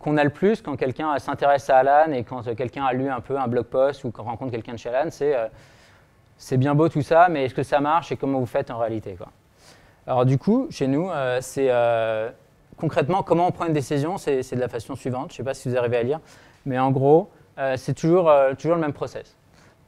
qu'on 0.00 0.16
a 0.16 0.24
le 0.24 0.30
plus 0.30 0.62
quand 0.62 0.76
quelqu'un 0.76 1.16
s'intéresse 1.18 1.68
à 1.70 1.78
Alan 1.78 2.12
et 2.12 2.24
quand 2.24 2.42
quelqu'un 2.56 2.84
a 2.84 2.92
lu 2.92 3.08
un 3.08 3.20
peu 3.20 3.38
un 3.38 3.46
blog 3.46 3.66
post 3.66 4.02
ou 4.04 4.10
qu'on 4.10 4.22
rencontre 4.22 4.50
quelqu'un 4.50 4.72
de 4.72 4.78
chez 4.78 4.88
Alan, 4.88 5.10
c'est 5.10 5.36
euh, 5.36 5.46
c'est 6.38 6.56
bien 6.56 6.74
beau 6.74 6.88
tout 6.88 7.02
ça, 7.02 7.28
mais 7.28 7.44
est-ce 7.44 7.54
que 7.54 7.62
ça 7.62 7.80
marche 7.80 8.10
et 8.12 8.16
comment 8.16 8.40
vous 8.40 8.46
faites 8.46 8.70
en 8.70 8.78
réalité. 8.78 9.14
Alors 10.06 10.24
du 10.24 10.38
coup, 10.38 10.68
chez 10.70 10.86
nous, 10.86 11.10
euh, 11.10 11.38
c'est 11.42 11.66
euh, 11.68 12.30
concrètement 12.78 13.22
comment 13.22 13.46
on 13.46 13.50
prend 13.50 13.66
une 13.66 13.74
décision, 13.74 14.16
c'est 14.16 14.40
de 14.50 14.60
la 14.60 14.68
façon 14.68 14.96
suivante. 14.96 15.28
Je 15.28 15.34
ne 15.34 15.36
sais 15.36 15.42
pas 15.42 15.52
si 15.52 15.68
vous 15.68 15.76
arrivez 15.76 15.98
à 15.98 16.02
lire, 16.02 16.20
mais 16.64 16.78
en 16.78 16.90
gros, 16.90 17.30
c'est 17.76 17.92
toujours, 17.92 18.32
toujours 18.58 18.76
le 18.76 18.80
même 18.80 18.94
process. 18.94 19.36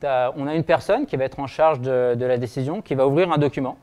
on 0.02 0.46
a 0.46 0.54
une 0.54 0.64
personne 0.64 1.06
qui 1.06 1.16
va 1.16 1.24
être 1.24 1.40
en 1.40 1.46
charge 1.46 1.80
de, 1.80 2.14
la 2.22 2.36
décision, 2.36 2.82
qui 2.82 2.94
va 2.94 3.06
ouvrir 3.06 3.32
un 3.32 3.38
document 3.38 3.78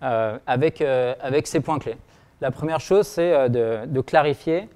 avec, 0.00 0.80
avec 0.80 1.46
ses 1.46 1.60
points 1.60 1.78
clés. 1.78 1.98
La 2.40 2.50
première 2.50 2.80
chose, 2.80 3.06
c'est 3.06 3.50
de, 3.50 4.00
clarifier 4.00 4.70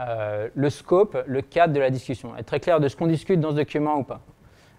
euh, 0.00 0.48
le 0.54 0.70
scope, 0.70 1.16
le 1.26 1.42
cadre 1.42 1.72
de 1.72 1.80
la 1.80 1.90
discussion, 1.90 2.36
être 2.36 2.46
très 2.46 2.60
clair 2.60 2.80
de 2.80 2.88
ce 2.88 2.96
qu'on 2.96 3.06
discute 3.06 3.40
dans 3.40 3.50
ce 3.50 3.56
document 3.56 3.96
ou 3.96 4.02
pas. 4.02 4.20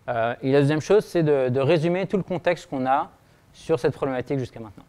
Euh, 0.10 0.36
et 0.42 0.52
la 0.52 0.62
deuxième 0.62 0.82
chose, 0.82 1.06
c'est 1.06 1.24
de, 1.24 1.60
résumer 1.60 2.06
tout 2.06 2.18
le 2.18 2.24
contexte 2.24 2.70
qu'on 2.70 2.86
a 2.86 3.10
sur 3.54 3.80
cette 3.80 3.94
problématique 3.94 4.40
jusqu'à 4.40 4.60
maintenant. 4.60 4.84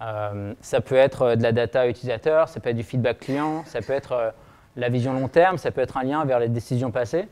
Euh, 0.00 0.54
ça 0.60 0.80
peut 0.80 0.96
être 0.96 1.36
de 1.36 1.42
la 1.42 1.52
data 1.52 1.86
utilisateur, 1.86 2.48
ça 2.48 2.60
peut 2.60 2.70
être 2.70 2.76
du 2.76 2.82
feedback 2.82 3.20
client, 3.20 3.62
ça 3.66 3.80
peut 3.82 3.92
être 3.92 4.34
la 4.76 4.88
vision 4.88 5.12
long 5.12 5.28
terme, 5.28 5.58
ça 5.58 5.70
peut 5.70 5.80
être 5.80 5.96
un 5.96 6.02
lien 6.02 6.24
vers 6.24 6.40
les 6.40 6.48
décisions 6.48 6.90
passées. 6.90 7.28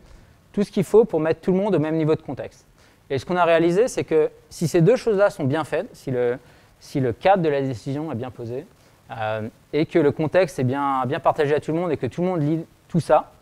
Tout 0.53 0.62
ce 0.62 0.71
qu'il 0.71 0.85
faut 0.85 1.05
pour 1.05 1.21
mettre 1.21 1.41
tout 1.41 1.53
le 1.53 1.59
monde 1.59 1.75
au 1.75 1.79
même 1.79 1.97
niveau 1.97 2.15
de 2.15 2.23
contexte. 2.23 2.67
Et 3.09 3.19
ce 3.19 3.27
qu'on 3.27 3.37
a 3.37 3.45
réalisé, 3.45 3.89
c'est 3.89 4.05
que 4.05 4.31
si 4.50 4.69
ces 4.69 4.83
deux 4.83 4.97
choses-là 4.97 5.31
sont 5.31 5.45
bien 5.45 5.65
faites, 5.65 5.89
si 5.95 6.11
le, 6.11 6.39
si 6.79 7.00
le 7.00 7.12
cadre 7.12 7.43
de 7.43 7.49
la 7.49 7.61
décision 7.61 8.12
est 8.12 8.15
bien 8.15 8.31
posé, 8.31 8.59
euh, 8.59 8.65
et 9.73 9.87
que 9.87 9.99
le 9.99 10.12
contexte 10.12 10.59
est 10.59 10.64
bien, 10.64 11.07
partagé 11.23 11.55
à 11.55 11.61
tout 11.61 11.73
le 11.73 11.79
monde 11.79 11.93
et 11.93 11.97
que 11.97 12.07
tout 12.07 12.23
le 12.23 12.29
monde 12.29 12.43
lit 12.43 12.64
tout 12.88 13.00
ça, 13.00 13.33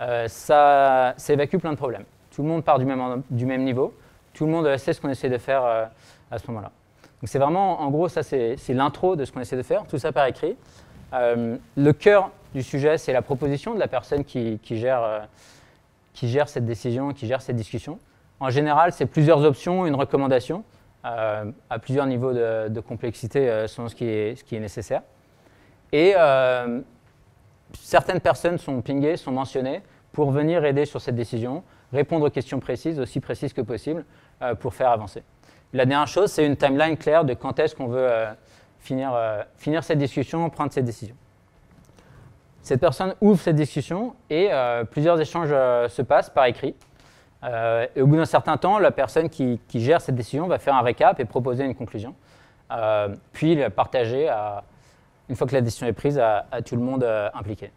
euh, 0.00 0.26
ça, 0.28 1.14
évacue 1.28 1.56
plein 1.56 1.72
de 1.72 1.76
problèmes. 1.76 2.04
Tout 2.30 2.42
le 2.42 2.48
monde 2.48 2.64
part 2.64 2.78
du 2.78 2.84
même, 2.84 3.64
niveau, 3.64 3.94
tout 4.32 4.46
le 4.46 4.52
monde 4.52 4.76
sait 4.76 4.92
ce 4.92 5.00
qu'on 5.00 5.08
essaie 5.08 5.28
de 5.28 5.38
faire 5.38 5.64
euh, 5.64 5.84
à 6.30 6.38
ce 6.38 6.46
moment-là. 6.48 6.70
Donc 7.20 7.28
c'est 7.28 7.38
vraiment, 7.38 7.80
en 7.80 7.90
gros, 7.90 8.08
ça 8.08 8.22
c'est 8.22 8.56
l'intro 8.70 9.14
de 9.14 9.24
ce 9.24 9.32
qu'on 9.32 9.40
essaie 9.40 9.56
de 9.56 9.62
faire, 9.62 9.84
tout 9.86 9.98
ça 9.98 10.10
par 10.10 10.26
écrit. 10.26 10.56
le 11.12 11.90
cœur 11.92 12.30
du 12.52 12.62
sujet, 12.62 12.98
c'est 12.98 13.12
la 13.12 13.22
proposition 13.22 13.74
de 13.74 13.78
la 13.78 13.86
personne 13.86 14.24
qui, 14.24 14.58
gère, 14.70 15.28
qui 16.12 16.28
gère 16.28 16.48
cette 16.48 16.66
décision, 16.66 17.12
qui 17.12 17.26
gère 17.28 17.40
cette 17.40 17.56
discussion. 17.56 17.98
En 18.40 18.50
général, 18.50 18.92
c'est 18.92 19.06
plusieurs 19.06 19.44
options, 19.44 19.86
une 19.86 19.94
recommandation. 19.94 20.64
Euh, 21.04 21.50
à 21.68 21.80
plusieurs 21.80 22.06
niveaux 22.06 22.32
de, 22.32 22.80
complexité 22.80 23.50
euh, 23.50 23.66
selon 23.66 23.88
ce 23.88 23.96
qui, 23.96 24.04
est, 24.04 24.60
nécessaire. 24.60 25.02
Et 25.90 26.14
euh, 26.16 26.80
certaines 27.76 28.20
personnes 28.20 28.56
sont 28.56 28.80
pingées, 28.82 29.16
sont 29.16 29.32
mentionnées 29.32 29.82
pour 30.12 30.30
venir 30.30 30.64
aider 30.64 30.84
sur 30.84 31.00
cette 31.00 31.16
décision, 31.16 31.64
répondre 31.92 32.26
aux 32.26 32.30
questions 32.30 32.60
précises, 32.60 33.00
aussi 33.00 33.18
précises 33.18 33.52
que 33.52 33.62
possible, 33.62 34.04
pour 34.60 34.74
faire 34.74 34.90
avancer. 34.90 35.22
La 35.72 35.86
dernière 35.86 36.06
chose, 36.06 36.30
c'est 36.30 36.44
une 36.44 36.56
timeline 36.56 36.96
claire 36.96 37.24
de 37.24 37.34
quand 37.34 37.58
est-ce 37.58 37.74
qu'on 37.74 37.86
veut 37.86 38.10
finir, 38.78 39.16
finir 39.56 39.82
cette 39.82 39.98
discussion, 39.98 40.50
prendre 40.50 40.70
cette 40.70 40.84
décision. 40.84 41.14
Cette 42.60 42.80
personne 42.80 43.14
ouvre 43.22 43.40
cette 43.40 43.56
discussion 43.56 44.14
et 44.28 44.50
plusieurs 44.90 45.18
échanges 45.18 45.48
se 45.48 46.02
passent 46.02 46.28
par 46.28 46.44
écrit. 46.44 46.74
Et 47.44 48.00
au 48.00 48.06
bout 48.06 48.16
d'un 48.16 48.24
certain 48.24 48.56
temps, 48.56 48.78
la 48.78 48.90
personne 48.90 49.28
qui, 49.28 49.58
gère 49.74 50.00
cette 50.00 50.14
décision 50.14 50.46
va 50.46 50.58
faire 50.58 50.74
un 50.74 50.82
récap 50.82 51.18
et 51.20 51.24
proposer 51.24 51.64
une 51.64 51.74
conclusion, 51.74 52.14
puis 53.32 53.56
la 53.56 53.70
partager 53.70 54.28
une 55.28 55.36
fois 55.36 55.46
que 55.46 55.54
la 55.54 55.60
décision 55.60 55.86
est 55.86 55.92
prise 55.92 56.18
à, 56.18 56.44
tout 56.64 56.76
le 56.76 56.82
monde 56.82 57.04
impliqué. 57.34 57.72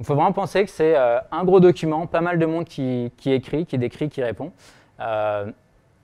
Il 0.00 0.04
faut 0.04 0.14
vraiment 0.14 0.32
penser 0.32 0.64
que 0.64 0.70
c'est 0.70 0.96
un 0.96 1.44
gros 1.44 1.60
document, 1.60 2.06
pas 2.06 2.20
mal 2.20 2.38
de 2.38 2.46
monde 2.46 2.64
qui, 2.64 3.12
écrit, 3.26 3.64
qui 3.64 3.78
décrit, 3.78 4.08
qui 4.08 4.22
répond. 4.24 4.50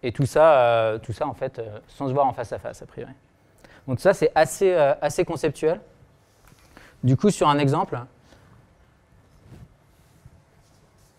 et 0.02 0.12
tout 0.12 0.26
ça, 0.26 0.99
tout 1.02 1.12
ça, 1.12 1.26
en 1.26 1.35
fait, 1.35 1.61
sans 1.88 2.06
se 2.09 2.12
voir 2.12 2.26
en 2.26 2.32
face 2.32 2.52
à 2.52 2.59
face, 2.59 2.82
a 2.82 2.87
priori. 2.87 3.12
Donc 3.87 4.00
ça, 4.00 4.14
c'est 4.14 4.30
assez, 4.35 4.73
euh, 4.73 4.94
assez 5.00 5.25
conceptuel. 5.25 5.80
Du 7.02 7.16
coup, 7.16 7.30
sur 7.30 7.49
un 7.49 7.59
exemple, 7.59 7.99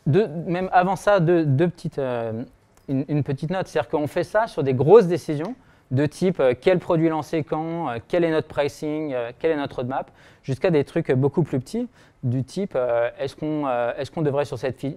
même 0.06 0.70
avant 0.72 0.96
ça, 0.96 1.20
euh, 1.20 2.44
une, 2.88 3.24
petite 3.24 3.50
note. 3.52 3.68
C'est-à-dire 3.68 3.90
qu'on 3.90 4.08
fait 4.08 4.24
ça 4.24 4.48
sur 4.48 4.64
des 4.64 4.74
grosses 4.74 5.08
décisions 5.08 5.56
de 5.92 6.06
type 6.06 6.40
euh, 6.40 6.54
quel 6.60 6.80
produit 6.80 7.10
lancer 7.10 7.44
quand, 7.44 7.94
quel 8.08 8.24
est 8.24 8.32
notre 8.32 8.48
pricing, 8.48 9.16
quel 9.40 9.52
est 9.52 9.58
notre 9.58 9.78
roadmap, 9.78 10.12
jusqu'à 10.42 10.72
des 10.72 10.84
trucs 10.84 11.12
beaucoup 11.12 11.44
plus 11.44 11.60
petits 11.60 11.88
du 12.24 12.44
type 12.44 12.78
est-ce 13.20 13.36
qu'on 13.36 14.22
devrait 14.22 14.46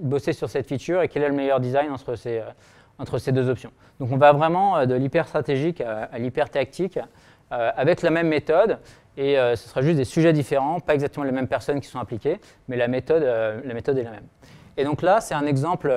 bosser 0.00 0.32
sur 0.32 0.48
cette 0.48 0.68
feature 0.68 1.02
et 1.02 1.08
quel 1.08 1.24
est 1.24 1.28
le 1.28 1.34
meilleur 1.34 1.58
design 1.58 1.90
entre 1.90 2.14
ces, 3.18 3.32
deux 3.32 3.48
options. 3.48 3.72
Donc 3.98 4.12
on 4.12 4.16
va 4.16 4.32
vraiment 4.32 4.86
de 4.86 4.94
l'hyper 4.94 5.26
stratégique 5.26 5.80
à 5.80 6.18
l'hyper 6.18 6.50
tactique 6.50 7.00
euh, 7.52 7.70
avec 7.76 8.02
la 8.02 8.10
même 8.10 8.26
méthode. 8.26 8.78
Et 9.16 9.38
euh, 9.38 9.54
ce 9.54 9.68
sera 9.68 9.80
juste 9.80 9.96
des 9.98 10.04
sujets 10.04 10.32
différents, 10.32 10.80
pas 10.80 10.94
exactement 10.94 11.24
les 11.24 11.30
mêmes 11.30 11.46
personnes 11.46 11.80
qui 11.80 11.86
sont 11.86 12.00
impliquées, 12.00 12.40
mais 12.66 12.74
euh, 12.76 13.60
la 13.64 13.74
méthode 13.74 13.98
est 13.98 14.02
la 14.02 14.10
même. 14.10 14.26
Et 14.76 14.84
donc 14.84 15.02
là, 15.02 15.20
c'est 15.20 15.34
un 15.34 15.46
exemple 15.46 15.92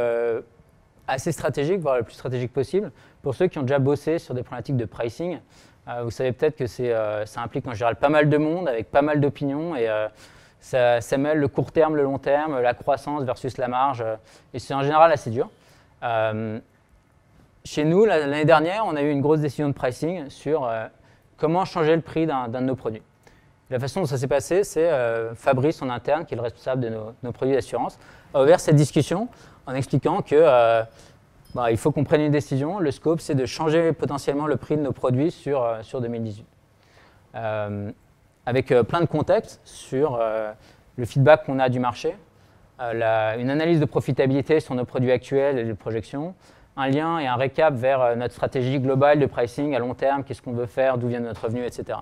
assez 1.08 1.32
stratégique, 1.32 1.80
voire 1.80 1.98
le 1.98 2.04
plus 2.04 2.14
stratégique 2.14 2.54
possible, 2.54 2.92
pour 3.22 3.36
ceux 3.36 3.48
qui 3.48 3.58
ont 3.58 3.64
déjà 3.64 3.80
bossé 3.80 4.20
sur 4.20 4.34
des 4.34 4.44
problématiques 4.44 4.78
de 4.78 4.86
pricing. 4.86 5.40
vous 6.04 6.12
savez 6.12 6.32
peut-être 6.32 6.56
que 6.56 6.68
ça 6.68 7.42
implique 7.42 7.68
en 7.68 7.74
général 7.74 7.96
pas 7.96 8.10
mal 8.10 8.30
de 8.30 8.38
monde, 8.38 8.68
avec 8.68 8.92
pas 8.92 9.02
mal 9.02 9.20
d'opinions, 9.20 9.76
et 9.76 9.90
ça, 10.60 11.00
mêle 11.18 11.40
le 11.40 11.48
court 11.48 11.72
terme, 11.72 11.96
le 11.96 12.04
long 12.04 12.20
terme, 12.20 12.62
la 12.62 12.74
croissance 12.74 13.24
versus 13.24 13.58
la 13.58 13.68
marge, 13.68 14.06
et 14.54 14.60
c'est 14.60 14.74
en 14.74 14.84
général 14.84 15.12
assez 15.12 15.30
dur. 15.30 15.50
chez 17.66 17.86
nous, 17.86 18.06
l'année 18.06 18.46
dernière, 18.46 18.86
on 18.86 18.96
a 18.96 19.02
eu 19.02 19.10
une 19.10 19.22
grosse 19.22 19.42
décision 19.42 19.68
de 19.68 19.74
pricing 19.74 20.30
sur 20.30 20.70
comment 21.40 21.66
changer 21.66 21.96
le 21.96 22.02
prix 22.02 22.28
d'un 22.28 22.48
de 22.48 22.60
nos 22.60 22.76
produits. 22.76 23.02
La 23.70 23.80
façon 23.80 24.02
dont 24.02 24.06
ça 24.06 24.18
s'est 24.18 24.28
passé, 24.28 24.64
c'est 24.64 24.90
euh, 24.90 25.36
Fabrice 25.36 25.82
en 25.82 25.90
interne, 25.90 26.26
qui 26.26 26.34
est 26.34 26.38
le 26.38 26.42
responsable 26.42 26.82
de 26.82 26.90
nos, 26.90 27.32
produits 27.32 27.54
d'assurance, 27.54 28.00
a 28.34 28.42
ouvert 28.42 28.60
cette 28.60 28.76
discussion 28.76 29.28
en 29.66 29.74
expliquant 29.74 30.22
que 30.22 30.36
euh, 30.36 30.84
bah, 31.56 31.72
il 31.72 31.78
faut 31.78 31.92
qu'on 31.92 32.04
prenne 32.04 32.22
une 32.22 32.32
décision. 32.32 32.80
Le 32.80 32.92
scope, 32.92 33.22
c'est 33.22 33.36
de 33.36 33.46
changer 33.46 33.94
potentiellement 33.94 34.48
le 34.48 34.58
prix 34.58 34.78
de 34.78 34.82
nos 34.82 34.92
produits 34.92 35.32
sur, 35.32 35.64
euh, 35.64 35.82
sur 35.82 36.02
2018. 36.02 36.46
avec 38.46 38.74
plein 38.88 39.02
de 39.02 39.06
contextes 39.06 39.62
sur 39.64 40.20
le 40.98 41.06
feedback 41.06 41.46
qu'on 41.46 41.60
a 41.60 41.70
du 41.70 41.80
marché, 41.80 42.16
une 42.80 43.50
analyse 43.50 43.80
de 43.80 43.86
profitabilité 43.86 44.60
sur 44.60 44.74
nos 44.74 44.86
produits 44.86 45.12
actuels 45.12 45.60
et 45.60 45.64
les 45.64 45.76
projections, 45.76 46.34
un 46.80 46.88
lien 46.88 47.20
et 47.20 47.28
un 47.28 47.36
récap 47.36 47.74
vers 47.74 48.02
euh, 48.02 48.16
notre 48.16 48.34
stratégie 48.34 48.80
globale 48.80 49.20
de 49.20 49.26
pricing 49.26 49.76
à 49.76 49.80
long 49.80 49.94
terme, 49.94 50.24
qu'est-ce 50.24 50.42
qu'on 50.42 50.54
veut 50.54 50.66
faire, 50.66 50.98
d'où 50.98 51.08
vient 51.08 51.20
notre 51.20 51.46
revenu, 51.46 51.66
etc. 51.66 52.00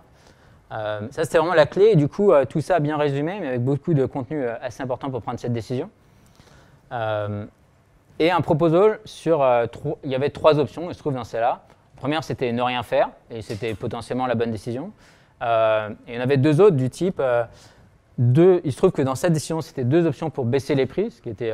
Euh, 0.72 1.00
ça, 1.12 1.24
c'était 1.24 1.40
vraiment 1.40 1.56
la 1.56 1.66
clé. 1.66 1.92
Et 1.92 1.96
du 1.96 2.08
coup, 2.08 2.32
euh, 2.32 2.46
tout 2.46 2.62
ça 2.62 2.80
bien 2.80 2.98
résumé, 2.98 3.38
mais 3.40 3.48
avec 3.48 3.64
beaucoup 3.64 3.94
de 3.94 4.06
contenu 4.06 4.46
assez 4.46 4.84
important 4.84 5.10
pour 5.10 5.22
prendre 5.22 5.40
cette 5.40 5.54
décision. 5.54 5.90
Et 6.92 8.32
un 8.32 8.42
proposal 8.42 9.00
sur. 9.06 9.46
il 10.04 10.12
y 10.12 10.16
avait 10.16 10.30
trois 10.30 10.60
options, 10.60 10.90
il 10.90 10.94
se 10.94 11.00
trouve 11.00 11.14
dans 11.14 11.24
celle-là. 11.24 11.62
La 11.96 12.00
première, 12.00 12.24
c'était 12.24 12.52
ne 12.52 12.62
rien 12.62 12.84
faire, 12.84 13.10
et 13.32 13.42
c'était 13.42 13.74
potentiellement 13.74 14.28
la 14.28 14.36
bonne 14.36 14.52
décision. 14.52 14.92
et 15.42 15.46
il 16.08 16.16
y 16.16 16.18
en 16.18 16.22
avait 16.22 16.38
deux 16.38 16.62
autres 16.62 16.76
du 16.76 16.90
type. 16.90 17.22
deux, 18.18 18.62
il 18.64 18.72
se 18.72 18.78
trouve 18.78 18.92
que 18.92 19.02
dans 19.02 19.16
cette 19.16 19.34
décision, 19.34 19.62
c'était 19.62 19.84
deux 19.84 20.06
options 20.06 20.30
pour 20.30 20.46
baisser 20.46 20.76
les 20.76 20.86
prix, 20.86 21.12
ce 21.12 21.22
qui 21.22 21.30
était 21.30 21.54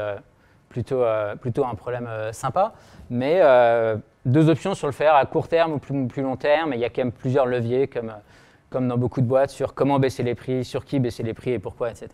plutôt, 0.70 1.04
plutôt 1.40 1.66
un 1.66 1.76
problème 1.76 2.10
sympa 2.32 2.74
mais 3.10 3.40
euh, 3.42 3.98
deux 4.26 4.50
options 4.50 4.74
sur 4.74 4.88
le 4.88 4.94
faire 4.94 5.16
à 5.16 5.26
court 5.26 5.48
terme 5.48 5.74
ou 5.74 5.78
plus, 5.78 6.08
plus 6.08 6.22
long 6.22 6.36
terme. 6.36 6.74
il 6.74 6.80
y 6.80 6.86
a 6.86 6.90
quand 6.90 7.02
même 7.02 7.12
plusieurs 7.12 7.46
leviers, 7.46 7.88
comme, 7.88 8.14
comme 8.70 8.88
dans 8.88 8.98
beaucoup 8.98 9.22
de 9.22 9.28
boîtes, 9.28 9.52
sur 9.52 9.74
comment 9.74 10.00
baisser 10.00 10.24
les 10.24 10.36
prix, 10.36 10.66
sur 10.66 10.86
qui 10.86 11.00
baisser 11.00 11.24
les 11.24 11.34
prix 11.34 11.52
et 11.52 11.60
pourquoi, 11.60 11.92
etc. 11.92 12.10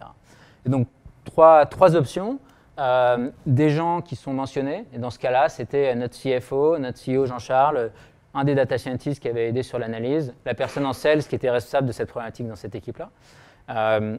Et 0.66 0.70
donc, 0.70 0.88
trois, 1.24 1.66
trois 1.66 1.96
options. 1.96 2.40
Euh, 2.80 3.30
des 3.46 3.70
gens 3.70 4.02
qui 4.02 4.16
sont 4.16 4.34
mentionnés, 4.34 4.86
et 4.94 4.98
dans 4.98 5.10
ce 5.10 5.20
cas-là, 5.20 5.50
c'était 5.50 5.94
notre 5.96 6.18
CFO, 6.18 6.78
notre 6.78 7.00
CEO 7.00 7.26
Jean-Charles, 7.26 7.92
un 8.34 8.44
des 8.44 8.56
data 8.56 8.78
scientists 8.78 9.22
qui 9.22 9.28
avait 9.28 9.50
aidé 9.50 9.64
sur 9.64 9.80
l'analyse, 9.80 10.34
la 10.46 10.54
personne 10.54 10.86
en 10.86 10.94
sales 10.94 11.24
qui 11.24 11.36
était 11.36 11.50
responsable 11.50 11.88
de 11.88 11.92
cette 11.92 12.10
problématique 12.10 12.48
dans 12.48 12.56
cette 12.56 12.76
équipe-là. 12.76 13.10
Euh, 13.70 14.18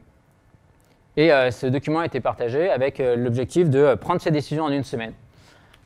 et 1.17 1.29
ce 1.51 1.67
document 1.67 1.99
a 1.99 2.05
été 2.05 2.21
partagé 2.21 2.69
avec 2.69 2.99
l'objectif 2.99 3.69
de 3.69 3.95
prendre 3.95 4.21
ces 4.21 4.31
décisions 4.31 4.63
en 4.63 4.71
une 4.71 4.85
semaine. 4.85 5.13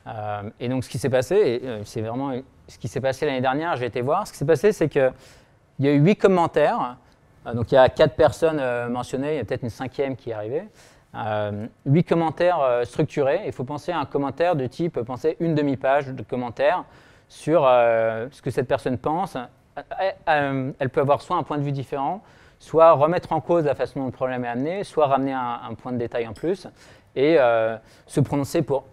Euh, 0.06 0.50
et 0.60 0.68
donc, 0.68 0.84
ce 0.84 0.88
qui 0.88 0.98
s'est 0.98 1.10
passé, 1.10 1.60
euh, 1.64 1.80
c'est 1.84 2.00
vraiment 2.00 2.32
ce 2.68 2.78
qui 2.78 2.88
s'est 2.88 3.00
passé 3.00 3.26
l'année 3.26 3.40
dernière, 3.40 3.76
j'ai 3.76 3.86
été 3.86 4.00
voir, 4.00 4.26
ce 4.26 4.32
qui 4.32 4.38
s'est 4.38 4.44
passé, 4.44 4.72
c'est 4.72 4.88
qu'il 4.88 5.12
y 5.80 5.88
a 5.88 5.92
eu 5.92 5.98
huit 5.98 6.16
commentaires. 6.16 6.96
Euh, 7.46 7.54
donc, 7.54 7.72
il 7.72 7.74
y 7.74 7.78
a 7.78 7.88
quatre 7.88 8.14
personnes 8.14 8.60
mentionnées, 8.90 9.34
il 9.34 9.36
y 9.36 9.40
a 9.40 9.44
peut-être 9.44 9.62
une 9.62 9.70
cinquième 9.70 10.16
qui 10.16 10.30
est 10.30 10.34
arrivée. 10.34 10.64
Huit 11.86 12.04
commentaires 12.04 12.80
structurés. 12.84 13.42
Il 13.46 13.52
faut 13.52 13.64
penser 13.64 13.92
à 13.92 13.98
un 13.98 14.04
commentaire 14.04 14.56
de 14.56 14.66
type, 14.66 15.00
penser 15.00 15.36
une 15.40 15.54
demi-page 15.54 16.08
de 16.08 16.22
commentaires 16.22 16.84
sur 17.28 17.62
ce 17.62 18.42
que 18.42 18.50
cette 18.50 18.68
personne 18.68 18.98
pense. 18.98 19.36
Elle 20.26 20.90
peut 20.92 21.00
avoir 21.00 21.22
soit 21.22 21.36
un 21.36 21.42
point 21.42 21.58
de 21.58 21.62
vue 21.62 21.72
différent, 21.72 22.22
soit 22.58 22.92
remettre 22.92 23.32
en 23.32 23.40
cause 23.40 23.64
la 23.64 23.74
façon 23.74 24.00
dont 24.00 24.06
le 24.06 24.12
problème 24.12 24.44
est 24.44 24.48
amené, 24.48 24.84
soit 24.84 25.06
ramener 25.06 25.32
un, 25.32 25.74
point 25.80 25.92
de 25.92 25.98
détail 25.98 26.26
en 26.26 26.32
plus, 26.32 26.66
et 27.14 27.38
se 28.06 28.20
prononcer 28.20 28.62
pour 28.62 28.84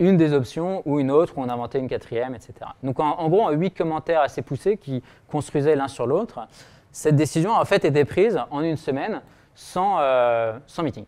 une 0.00 0.16
des 0.16 0.32
options 0.32 0.82
ou 0.86 0.98
une 0.98 1.10
autre, 1.10 1.34
ou 1.36 1.42
on 1.42 1.48
inventait 1.48 1.78
une 1.78 1.88
quatrième, 1.88 2.34
etc. 2.34 2.54
Donc 2.82 2.98
en, 2.98 3.28
gros, 3.28 3.50
huit 3.52 3.72
commentaires 3.72 4.22
assez 4.22 4.42
poussés 4.42 4.76
qui 4.76 5.02
construisaient 5.28 5.76
l'un 5.76 5.88
sur 5.88 6.06
l'autre. 6.06 6.40
Cette 6.90 7.16
décision 7.16 7.54
a 7.54 7.60
en 7.60 7.64
fait 7.64 7.84
été 7.84 8.04
prise 8.04 8.40
en 8.50 8.62
une 8.62 8.76
semaine 8.76 9.20
sans, 9.54 9.98
euh, 10.00 10.58
sans 10.66 10.82
meeting. 10.82 11.04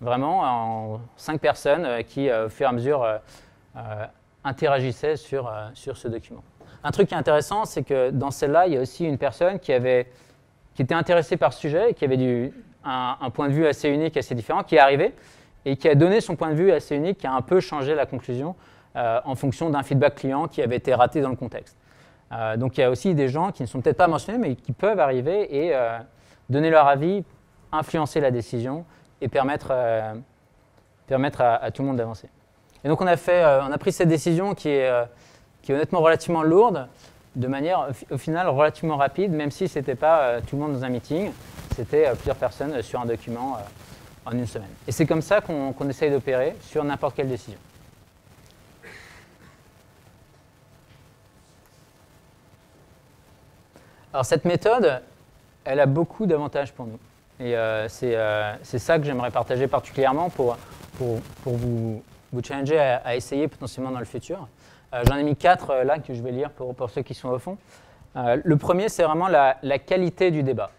Vraiment, 0.00 0.40
en 0.42 1.00
cinq 1.16 1.40
personnes 1.40 1.84
euh, 1.84 2.02
qui, 2.02 2.28
euh, 2.28 2.46
au 2.46 2.48
fur 2.48 2.66
et 2.66 2.68
à 2.68 2.72
mesure, 2.72 3.06
interagissaient 4.44 5.16
sur, 5.16 5.50
sur 5.72 5.96
ce 5.96 6.06
document. 6.06 6.42
Un 6.84 6.90
truc 6.90 7.08
qui 7.08 7.14
est 7.14 7.18
intéressant, 7.18 7.64
c'est 7.64 7.82
que 7.82 8.10
dans 8.10 8.30
celle-là, 8.30 8.66
il 8.66 8.74
y 8.74 8.76
a 8.76 8.80
aussi 8.80 9.06
une 9.06 9.18
personne 9.18 9.58
qui, 9.58 9.72
avait, 9.72 10.06
qui 10.74 10.82
était 10.82 10.94
intéressée 10.94 11.36
par 11.36 11.52
ce 11.52 11.60
sujet, 11.60 11.94
qui 11.94 12.04
avait 12.04 12.18
du, 12.18 12.52
un, 12.84 13.30
point 13.30 13.48
de 13.48 13.54
vue 13.54 13.66
assez 13.66 13.88
unique, 13.88 14.16
assez 14.16 14.34
différent, 14.34 14.62
qui 14.62 14.76
est 14.76 14.80
arrivé 14.80 15.14
et 15.64 15.76
qui 15.76 15.88
a 15.88 15.94
donné 15.94 16.20
son 16.20 16.36
point 16.36 16.50
de 16.50 16.54
vue 16.54 16.72
assez 16.72 16.94
unique, 16.94 17.18
qui 17.18 17.26
a 17.26 17.32
un 17.32 17.40
peu 17.40 17.60
changé 17.60 17.94
la 17.94 18.06
conclusion 18.06 18.54
euh, 18.96 19.20
en 19.24 19.34
fonction 19.34 19.70
d'un 19.70 19.82
feedback 19.82 20.16
client 20.16 20.46
qui 20.46 20.62
avait 20.62 20.76
été 20.76 20.94
raté 20.94 21.20
dans 21.20 21.30
le 21.30 21.36
contexte. 21.36 21.76
Euh, 22.32 22.56
donc 22.56 22.76
il 22.76 22.80
y 22.80 22.84
a 22.84 22.90
aussi 22.90 23.14
des 23.14 23.28
gens 23.28 23.50
qui 23.50 23.62
ne 23.62 23.68
sont 23.68 23.80
peut-être 23.80 23.96
pas 23.96 24.08
mentionnés, 24.08 24.38
mais 24.38 24.56
qui 24.56 24.72
peuvent 24.72 25.00
arriver 25.00 25.64
et 25.64 25.74
euh, 25.74 25.98
donner 26.50 26.70
leur 26.70 26.86
avis, 26.86 27.24
influencer 27.72 28.20
la 28.20 28.30
décision 28.30 28.84
et 29.24 29.28
permettre, 29.28 29.72
permettre 31.06 31.40
à, 31.40 31.70
tout 31.70 31.80
le 31.80 31.88
monde 31.88 31.96
d'avancer. 31.96 32.28
Et 32.84 32.88
donc 32.88 33.00
on 33.00 33.06
a, 33.06 33.16
fait, 33.16 33.42
on 33.44 33.72
a 33.72 33.78
pris 33.78 33.90
cette 33.90 34.08
décision 34.08 34.54
qui 34.54 34.68
est, 34.68 34.92
qui 35.62 35.72
est 35.72 35.74
honnêtement 35.74 36.00
relativement 36.00 36.42
lourde, 36.42 36.86
de 37.34 37.48
manière 37.48 37.88
au 38.10 38.18
final 38.18 38.48
relativement 38.48 38.98
rapide, 38.98 39.32
même 39.32 39.50
si 39.50 39.66
ce 39.66 39.78
n'était 39.78 39.94
pas 39.94 40.42
tout 40.42 40.56
le 40.56 40.62
monde 40.62 40.74
dans 40.74 40.84
un 40.84 40.90
meeting, 40.90 41.32
c'était 41.74 42.12
plusieurs 42.12 42.36
personnes 42.36 42.82
sur 42.82 43.00
un 43.00 43.06
document 43.06 43.56
en 44.26 44.32
une 44.32 44.46
semaine. 44.46 44.68
Et 44.86 44.92
c'est 44.92 45.06
comme 45.06 45.22
ça 45.22 45.40
qu'on 45.40 45.88
essaye 45.88 46.10
d'opérer 46.10 46.54
sur 46.60 46.84
n'importe 46.84 47.16
quelle 47.16 47.28
décision. 47.28 47.58
Alors 54.12 54.26
cette 54.26 54.44
méthode, 54.44 55.00
elle 55.64 55.80
a 55.80 55.86
beaucoup 55.86 56.26
d'avantages 56.26 56.72
pour 56.72 56.86
nous. 56.86 56.98
Et 57.44 57.54
euh, 57.54 57.86
euh, 58.04 58.54
c'est 58.62 58.78
ça 58.78 58.98
que 58.98 59.04
j'aimerais 59.04 59.30
partager 59.30 59.68
particulièrement 59.68 60.30
pour, 60.30 60.56
vous, 61.44 62.02
challenger 62.42 62.78
à, 62.78 63.14
essayer 63.14 63.48
potentiellement 63.48 63.90
dans 63.90 63.98
le 63.98 64.06
futur. 64.06 64.48
Euh, 64.94 65.02
j'en 65.06 65.16
ai 65.16 65.22
mis 65.22 65.36
quatre 65.36 65.84
là 65.84 65.98
que 65.98 66.14
je 66.14 66.22
vais 66.22 66.32
lire 66.32 66.50
pour, 66.50 66.88
ceux 66.88 67.02
qui 67.02 67.12
sont 67.12 67.28
au 67.28 67.38
fond. 67.38 67.58
le 68.16 68.56
premier, 68.56 68.88
c'est 68.88 69.02
vraiment 69.02 69.28
la, 69.28 69.78
qualité 69.78 70.30
du 70.30 70.42
débat. 70.42 70.70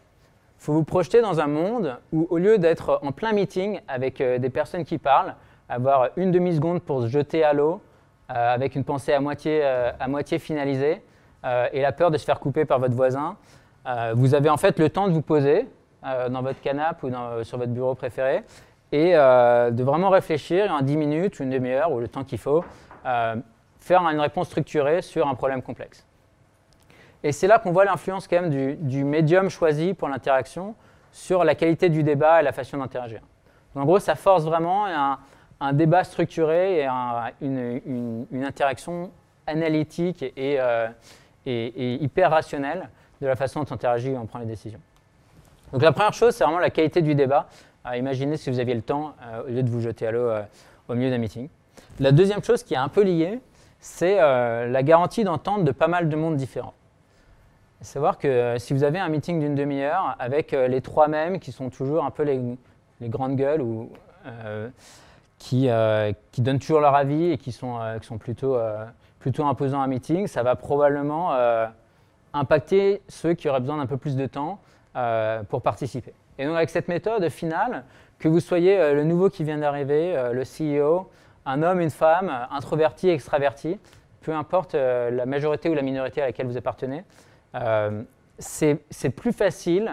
Il 0.59 0.63
faut 0.65 0.73
vous 0.73 0.83
projeter 0.83 1.21
dans 1.21 1.39
un 1.39 1.45
monde 1.45 1.97
où, 2.11 2.25
au 2.31 2.39
lieu 2.39 2.57
d'être 2.57 2.99
en 3.03 3.11
plein 3.11 3.33
meeting 3.33 3.79
avec 3.87 4.17
des 4.17 4.49
personnes 4.49 4.85
qui 4.85 4.97
parlent, 4.97 5.35
avoir 5.69 6.09
une 6.15 6.31
demi-seconde 6.31 6.81
pour 6.81 7.03
se 7.03 7.07
jeter 7.09 7.43
à 7.43 7.53
l'eau, 7.53 7.79
avec 8.27 8.73
une 8.73 8.83
pensée 8.83 9.13
à 9.13 9.19
moitié 9.19 10.39
finalisée, 10.39 11.03
et 11.73 11.81
la 11.81 11.91
peur 11.91 12.09
de 12.09 12.17
se 12.17 12.25
faire 12.25 12.39
couper 12.39 12.65
par 12.65 12.79
votre 12.79 12.95
voisin, 12.95 13.37
vous 14.15 14.33
avez 14.33 14.49
en 14.49 14.57
fait 14.57 14.79
le 14.79 14.89
temps 14.89 15.07
de 15.07 15.13
vous 15.13 15.21
poser, 15.21 15.67
dans 16.29 16.41
votre 16.41 16.61
canapé 16.61 17.07
ou 17.07 17.43
sur 17.43 17.57
votre 17.57 17.71
bureau 17.71 17.95
préféré 17.95 18.43
et 18.91 19.13
de 19.13 19.83
vraiment 19.83 20.09
réfléchir 20.09 20.71
en 20.71 20.81
10 20.81 20.97
minutes, 20.97 21.39
une 21.39 21.49
demi-heure 21.49 21.91
ou 21.91 21.99
le 21.99 22.07
temps 22.07 22.23
qu'il 22.23 22.37
faut, 22.37 22.63
faire 23.03 24.01
une 24.01 24.19
réponse 24.19 24.47
structurée 24.47 25.01
sur 25.01 25.27
un 25.27 25.35
problème 25.35 25.61
complexe. 25.61 26.05
Et 27.25 27.31
c'est 27.31 27.47
là 27.47 27.57
qu'on 27.57 27.71
voit 27.71 27.85
l'influence 27.85 28.27
quand 28.27 28.39
même 28.39 28.77
du, 28.77 29.03
médium 29.03 29.49
choisi 29.49 29.95
pour 29.95 30.09
l'interaction 30.09 30.75
sur 31.11 31.43
la 31.43 31.55
qualité 31.55 31.89
du 31.89 32.03
débat 32.03 32.41
et 32.41 32.43
la 32.43 32.51
façon 32.51 32.77
d'interagir. 32.77 33.21
En 33.73 33.83
gros, 33.83 33.97
ça 33.97 34.13
force 34.13 34.43
vraiment 34.43 34.85
un, 34.85 35.73
débat 35.73 36.03
structuré 36.03 36.81
et 36.81 36.87
une, 37.41 38.27
interaction 38.43 39.09
analytique 39.47 40.23
euh, 40.37 40.87
et, 41.47 41.95
hyper 41.95 42.29
rationnelle 42.29 42.89
de 43.21 43.25
la 43.25 43.35
façon 43.35 43.61
dont 43.61 43.67
on 43.71 43.73
interagit 43.73 44.11
et 44.11 44.17
on 44.17 44.27
prend 44.27 44.37
les 44.37 44.45
décisions. 44.45 44.79
Donc 45.75 45.81
la 45.81 45.91
première 45.91 46.13
chose, 46.13 46.33
c'est 46.33 46.45
vraiment 46.45 46.59
la 46.59 46.69
qualité 46.69 47.01
du 47.01 47.15
débat. 47.15 47.49
imaginez 47.97 48.37
si 48.37 48.49
vous 48.49 48.61
aviez 48.61 48.75
le 48.75 48.81
temps, 48.81 49.13
euh, 49.21 49.43
au 49.43 49.47
lieu 49.47 49.61
de 49.61 49.69
vous 49.69 49.81
jeter 49.81 50.07
à 50.07 50.11
l'eau 50.11 50.29
euh, 50.29 50.41
au 50.87 50.95
milieu 50.95 51.09
d'un 51.09 51.17
meeting. 51.17 51.49
La 51.99 52.13
deuxième 52.13 52.41
chose 52.41 52.63
qui 52.63 52.75
est 52.75 52.77
un 52.77 52.87
peu 52.87 53.03
liée, 53.03 53.41
c'est 53.81 54.15
euh, 54.21 54.67
la 54.69 54.83
garantie 54.83 55.25
d'entente 55.25 55.65
de 55.65 55.73
pas 55.73 55.89
mal 55.89 56.07
de 56.07 56.15
mondes 56.15 56.37
différents. 56.37 56.75
Savoir 57.81 58.17
que 58.19 58.55
si 58.57 58.71
vous 58.71 58.85
avez 58.85 58.99
un 58.99 59.09
meeting 59.09 59.41
d'une 59.41 59.53
demi-heure 59.53 60.15
avec 60.17 60.53
les 60.53 60.79
trois 60.79 61.09
mêmes 61.09 61.41
qui 61.41 61.51
sont 61.51 61.69
toujours 61.69 62.05
un 62.05 62.09
peu 62.09 62.23
les, 62.23 62.39
grandes 63.09 63.35
gueules 63.35 63.61
ou 63.61 63.89
qui, 65.39 65.67
donnent 66.37 66.59
toujours 66.59 66.79
leur 66.79 66.95
avis 66.95 67.31
et 67.31 67.37
qui 67.37 67.51
sont, 67.51 67.79
qui 67.99 68.07
sont 68.07 68.17
plutôt, 68.17 68.57
plutôt 69.19 69.45
imposants 69.45 69.81
à 69.81 69.83
un 69.83 69.87
meeting, 69.87 70.27
ça 70.27 70.41
va 70.41 70.55
probablement 70.55 71.35
impacter 72.33 73.01
ceux 73.09 73.33
qui 73.33 73.49
auraient 73.49 73.59
besoin 73.59 73.77
d'un 73.77 73.87
peu 73.87 73.97
plus 73.97 74.15
de 74.15 74.25
temps 74.25 74.61
pour 75.49 75.61
participer. 75.61 76.13
Et 76.37 76.45
donc 76.45 76.55
avec 76.55 76.69
cette 76.69 76.87
méthode 76.87 77.27
finale, 77.29 77.83
que 78.19 78.27
vous 78.27 78.39
soyez 78.39 78.93
le 78.93 79.03
nouveau 79.03 79.29
qui 79.29 79.43
vient 79.43 79.57
d'arriver, 79.57 80.15
le 80.31 80.43
CEO, 80.43 81.09
un 81.45 81.63
homme, 81.63 81.81
une 81.81 81.89
femme, 81.89 82.31
introverti, 82.51 83.09
extraverti, 83.09 83.77
peu 84.25 84.33
importe 84.33 84.73
euh, 84.73 85.11
la 85.11 85.27
majorité 85.27 85.69
ou 85.69 85.75
la 85.75 85.83
minorité 85.83 86.21
à 86.21 86.25
laquelle 86.25 86.47
vous 86.47 86.57
appartenez, 86.57 87.03
euh, 87.53 88.01
c'est 88.39 89.09
plus 89.15 89.31
facile 89.31 89.91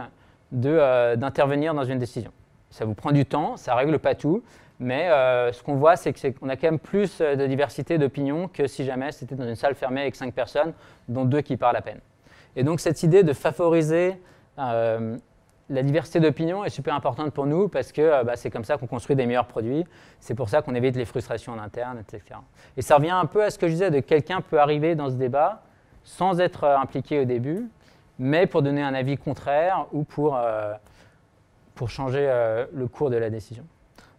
euh, 0.65 1.17
d'intervenir 1.17 1.75
dans 1.75 1.85
une 1.85 1.99
décision. 1.99 2.33
Ça 2.71 2.87
vous 2.87 2.95
prend 2.95 3.13
du 3.13 3.27
temps, 3.27 3.59
ça 3.59 3.73
ne 3.73 3.77
règle 3.77 3.99
pas 3.99 4.15
tout, 4.15 4.43
mais 4.81 5.09
ce 5.53 5.63
qu'on 5.63 5.77
voit, 5.77 5.95
c'est 5.95 6.13
qu'on 6.13 6.49
a 6.49 6.57
quand 6.57 6.67
même 6.67 6.79
plus 6.79 7.21
de 7.21 7.47
diversité 7.47 7.99
d'opinions 7.99 8.49
que 8.49 8.67
si 8.67 8.85
jamais 8.85 9.13
c'était 9.13 9.35
dans 9.37 9.47
une 9.47 9.55
salle 9.55 9.75
fermée 9.75 10.01
avec 10.01 10.17
cinq 10.17 10.35
personnes, 10.35 10.73
dont 11.07 11.25
deux 11.25 11.43
qui 11.43 11.57
parlent 11.57 11.77
à 11.77 11.83
peine. 11.83 12.01
Et 12.57 12.65
donc 12.65 12.81
cette 12.81 13.03
idée 13.03 13.23
de 13.23 13.33
favoriser 13.35 14.17
la 15.73 15.83
diversité 15.83 16.21
d'opinions 16.21 16.65
est 16.65 16.71
super 16.71 16.95
importante 16.95 17.33
pour 17.33 17.47
nous 17.47 17.69
parce 17.69 17.93
que 17.93 18.03
euh, 18.03 18.25
bah, 18.25 18.37
c'est 18.37 18.51
comme 18.51 18.65
ça 18.65 18.77
qu'on 18.77 18.87
construit 18.87 19.17
des 19.17 19.27
meilleurs 19.27 19.47
produits. 19.47 19.85
C'est 20.21 20.35
pour 20.35 20.49
ça 20.49 20.63
qu'on 20.63 20.75
évite 20.75 20.97
les 20.97 21.05
frustrations 21.05 21.53
en 21.53 21.59
interne, 21.59 21.99
etc. 21.99 22.39
Et 22.77 22.83
ça 22.83 22.97
revient 22.97 23.11
un 23.11 23.27
peu 23.27 23.43
à 23.43 23.51
ce 23.51 23.59
que 23.59 23.67
je 23.69 23.73
disais 23.73 23.91
de 23.91 24.01
quelqu'un 24.01 24.41
peut 24.41 24.61
arriver 24.61 24.95
dans 24.95 25.09
ce 25.09 25.15
débat 25.15 25.63
sans 26.05 26.41
être 26.41 26.65
euh, 26.65 26.77
impliqué 26.77 27.21
au 27.21 27.25
début, 27.25 27.71
mais 28.19 28.47
pour 28.47 28.63
donner 28.63 28.83
un 28.83 28.95
avis 28.95 29.17
contraire 29.17 29.87
ou 29.93 30.05
pour, 30.05 30.37
euh, 30.37 30.75
pour 31.75 31.89
changer 31.89 32.31
le 32.73 32.87
cours 32.87 33.11
de 33.11 33.17
la 33.17 33.31
décision. 33.31 33.65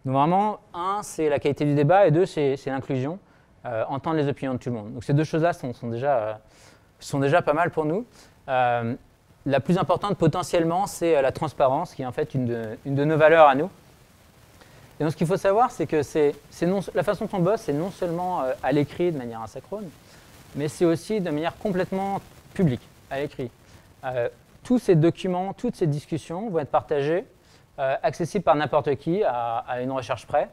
Donc 0.04 0.14
vraiment, 0.14 0.60
un, 0.74 1.00
c'est 1.02 1.28
la 1.28 1.38
qualité 1.38 1.64
du 1.64 1.74
débat 1.74 2.06
et 2.06 2.10
deux, 2.10 2.26
c'est 2.26 2.56
l'inclusion, 2.66 3.18
entendre 3.88 4.16
les 4.16 4.28
opinions 4.28 4.54
de 4.54 4.58
tout 4.58 4.68
le 4.68 4.74
monde. 4.76 4.92
Donc 4.92 5.04
ces 5.04 5.14
deux 5.14 5.24
choses-là 5.24 5.52
sont, 5.52 5.72
déjà, 5.88 6.40
sont 6.98 7.20
déjà 7.20 7.40
pas 7.40 7.54
mal 7.54 7.70
pour 7.70 7.86
nous. 7.86 8.04
La 9.46 9.60
plus 9.60 9.76
importante 9.76 10.16
potentiellement, 10.16 10.86
c'est 10.86 11.16
euh, 11.16 11.22
la 11.22 11.30
transparence, 11.30 11.94
qui 11.94 12.02
est 12.02 12.06
en 12.06 12.12
fait 12.12 12.34
une 12.34 12.46
de, 12.46 13.04
nos 13.04 13.16
valeurs 13.16 13.46
à 13.46 13.54
nous. 13.54 13.70
Et 14.98 15.04
donc 15.04 15.12
ce 15.12 15.16
qu'il 15.16 15.26
faut 15.26 15.36
savoir, 15.36 15.70
c'est 15.70 15.86
que 15.86 16.00
la 16.94 17.02
façon 17.02 17.26
dont 17.26 17.38
on 17.38 17.40
bosse, 17.40 17.62
c'est 17.62 17.74
non 17.74 17.90
seulement 17.90 18.42
euh, 18.42 18.52
à 18.62 18.72
l'écrit 18.72 19.12
de 19.12 19.18
manière 19.18 19.42
asynchrone, 19.42 19.88
mais 20.54 20.68
c'est 20.68 20.86
aussi 20.86 21.20
de 21.20 21.30
manière 21.30 21.58
complètement 21.58 22.22
publique, 22.54 22.80
à 23.10 23.20
l'écrit. 23.20 23.50
Euh, 24.04 24.28
tous 24.62 24.78
ces 24.78 24.94
documents, 24.94 25.52
toutes 25.52 25.76
ces 25.76 25.86
discussions 25.86 26.48
vont 26.48 26.60
être 26.60 26.70
partagés, 26.70 27.24
accessibles 27.76 28.44
par 28.44 28.54
n'importe 28.54 28.94
qui 28.94 29.24
à, 29.24 29.82
une 29.82 29.90
recherche 29.90 30.26
près. 30.26 30.48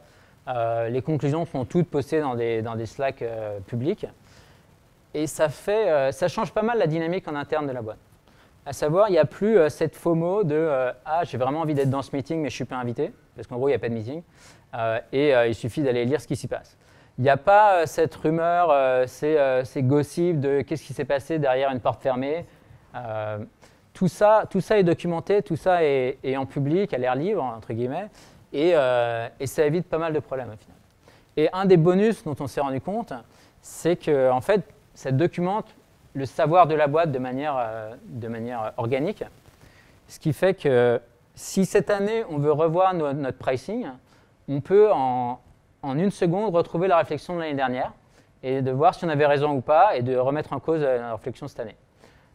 les 0.90 1.00
conclusions 1.02 1.46
sont 1.46 1.64
toutes 1.64 1.88
postées 1.88 2.20
dans 2.20 2.34
des, 2.34 2.60
dans 2.60 2.74
des 2.74 2.84
Slack 2.84 3.24
publics. 3.68 4.06
Et 5.14 5.26
ça 5.26 5.48
change 6.28 6.52
pas 6.52 6.62
mal 6.62 6.78
la 6.78 6.86
dynamique 6.86 7.26
en 7.28 7.36
interne 7.36 7.66
de 7.66 7.72
la 7.72 7.80
boîte. 7.80 7.96
À 8.64 8.72
savoir, 8.72 9.08
il 9.08 9.12
n'y 9.12 9.18
a 9.18 9.24
plus 9.24 9.58
euh, 9.58 9.68
cette 9.68 9.96
FOMO 9.96 10.44
de 10.44 10.54
euh, 10.54 10.92
Ah, 11.04 11.24
j'ai 11.24 11.36
vraiment 11.36 11.60
envie 11.62 11.74
d'être 11.74 11.90
dans 11.90 12.02
ce 12.02 12.14
meeting, 12.14 12.36
mais 12.38 12.48
je 12.48 12.54
ne 12.54 12.56
suis 12.56 12.64
pas 12.64 12.76
invité, 12.76 13.12
parce 13.34 13.48
qu'en 13.48 13.56
gros, 13.56 13.66
il 13.66 13.72
n'y 13.72 13.76
a 13.76 13.80
pas 13.80 13.88
de 13.88 13.94
meeting. 13.94 14.22
Euh, 14.74 15.00
et 15.12 15.32
il 15.48 15.54
suffit 15.54 15.82
d'aller 15.82 16.04
lire 16.04 16.20
ce 16.20 16.26
qui 16.26 16.36
s'y 16.36 16.46
passe. 16.46 16.78
Il 17.18 17.24
n'y 17.24 17.30
a 17.30 17.36
pas 17.36 17.86
cette 17.86 18.14
rumeur, 18.14 19.06
ces, 19.06 19.36
ces, 19.64 19.82
gossips 19.82 20.40
de 20.40 20.62
qu'est-ce 20.62 20.82
qui 20.82 20.94
s'est 20.94 21.04
passé 21.04 21.38
derrière 21.38 21.70
une 21.70 21.80
porte 21.80 22.00
fermée. 22.00 22.46
tout, 23.92 24.08
ça, 24.08 24.44
tout 24.48 24.62
ça 24.62 24.78
est 24.78 24.82
documenté, 24.82 25.42
tout 25.42 25.56
ça 25.56 25.84
est, 25.84 26.36
en 26.38 26.46
public, 26.46 26.94
à 26.94 26.98
l'air 26.98 27.14
libre, 27.14 27.42
entre 27.42 27.74
guillemets, 27.74 28.08
et, 28.54 28.70
et, 28.70 29.46
ça 29.46 29.66
évite 29.66 29.86
pas 29.90 29.98
mal 29.98 30.14
de 30.14 30.20
problèmes 30.20 30.48
au 30.48 30.56
final. 30.56 30.76
Et 31.36 31.50
un 31.52 31.66
des 31.66 31.76
bonus 31.76 32.24
dont 32.24 32.36
on 32.40 32.46
s'est 32.46 32.62
rendu 32.62 32.80
compte, 32.80 33.12
c'est 33.60 33.96
que 33.96 34.30
en 34.30 34.40
fait, 34.40 34.62
ça 34.94 35.12
documente 35.12 35.66
le 36.14 36.26
savoir 36.26 36.66
de 36.66 36.74
la 36.74 36.86
boîte 36.86 37.12
de 37.12 37.18
manière, 37.18 37.56
euh, 37.58 37.94
de 38.06 38.28
manière 38.28 38.72
organique. 38.76 39.24
Ce 40.08 40.18
qui 40.18 40.32
fait 40.32 40.54
que 40.54 41.00
si 41.34 41.64
cette 41.64 41.90
année 41.90 42.24
on 42.28 42.38
veut 42.38 42.52
revoir 42.52 42.94
notre 42.94 43.38
pricing, 43.38 43.86
on 44.48 44.60
peut 44.60 44.92
en, 44.92 45.40
en, 45.82 45.98
une 45.98 46.10
seconde 46.10 46.54
retrouver 46.54 46.88
la 46.88 46.98
réflexion 46.98 47.34
de 47.34 47.40
l'année 47.40 47.54
dernière 47.54 47.92
et 48.42 48.60
de 48.60 48.70
voir 48.70 48.94
si 48.94 49.04
on 49.04 49.08
avait 49.08 49.26
raison 49.26 49.52
ou 49.52 49.60
pas 49.60 49.96
et 49.96 50.02
de 50.02 50.16
remettre 50.16 50.52
en 50.52 50.60
cause 50.60 50.82
euh, 50.82 50.98
la 50.98 51.12
réflexion 51.12 51.48
cette 51.48 51.60
année. 51.60 51.76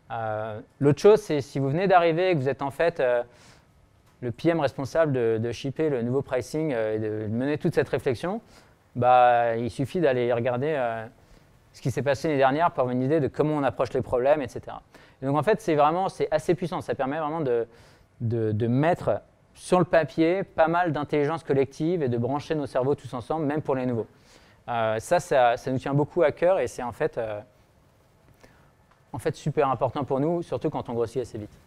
Euh, 0.10 0.60
l'autre 0.80 1.00
chose, 1.00 1.22
c'est 1.22 1.42
si 1.42 1.60
vous 1.60 1.70
venez 1.70 1.88
d'arriver 1.88 2.32
et 2.32 2.34
que 2.34 2.40
vous 2.40 2.50
êtes 2.50 2.62
en 2.62 2.72
fait 2.72 3.04
le 4.22 4.32
PM 4.32 4.60
responsable 4.60 5.12
de, 5.12 5.38
de, 5.38 5.52
shipper 5.52 5.90
le 5.90 6.02
nouveau 6.02 6.22
pricing 6.22 6.72
et 6.72 6.98
de 6.98 7.28
mener 7.28 7.58
toute 7.58 7.76
cette 7.76 7.90
réflexion, 7.90 8.42
bah, 8.96 9.58
il 9.58 9.70
suffit 9.70 10.00
d'aller 10.00 10.32
regarder 10.32 11.06
ce 11.74 11.82
qui 11.82 11.92
s'est 11.92 12.02
passé 12.02 12.28
l'année 12.28 12.40
dernière 12.40 12.72
pour 12.72 12.82
avoir 12.82 12.96
une 12.96 13.04
idée 13.04 13.20
de 13.20 13.28
comment 13.28 13.54
on 13.56 13.64
approche 13.64 13.94
les 13.94 14.02
problèmes, 14.02 14.42
etc. 14.42 14.78
donc 15.22 15.38
en 15.38 15.44
fait, 15.44 15.62
c'est 15.62 15.76
vraiment 15.76 16.10
c'est 16.10 16.28
assez 16.32 16.56
puissant. 16.56 16.82
Ça 16.82 16.96
permet 16.96 17.20
vraiment 17.20 17.42
de, 17.42 17.68
de, 18.22 18.68
mettre 18.68 19.22
sur 19.54 19.80
le 19.80 19.86
papier 19.86 20.44
pas 20.44 20.68
mal 20.68 20.92
d'intelligence 20.92 21.44
collective 21.44 22.04
et 22.04 22.10
de 22.10 22.18
brancher 22.18 22.56
nos 22.56 22.66
cerveaux 22.66 22.96
tous 22.96 23.14
ensemble, 23.14 23.46
même 23.46 23.62
pour 23.62 23.76
les 23.76 23.86
nouveaux. 23.86 24.08
Euh, 24.70 25.00
ça, 25.00 25.20
ça, 25.20 25.56
nous 25.68 25.80
tient 25.80 25.94
beaucoup 25.94 26.24
à 26.24 26.32
cœur 26.32 26.60
et 26.60 26.68
c'est 26.68 26.84
en 26.84 26.92
fait, 26.92 27.18
euh, 27.18 27.40
en 29.14 29.20
fait 29.20 29.36
super 29.36 29.70
important 29.70 30.04
pour 30.04 30.20
nous, 30.20 30.42
surtout 30.44 30.70
quand 30.70 30.90
on 30.90 30.94
grossit 30.94 31.22
assez 31.22 31.38
vite. 31.38 31.58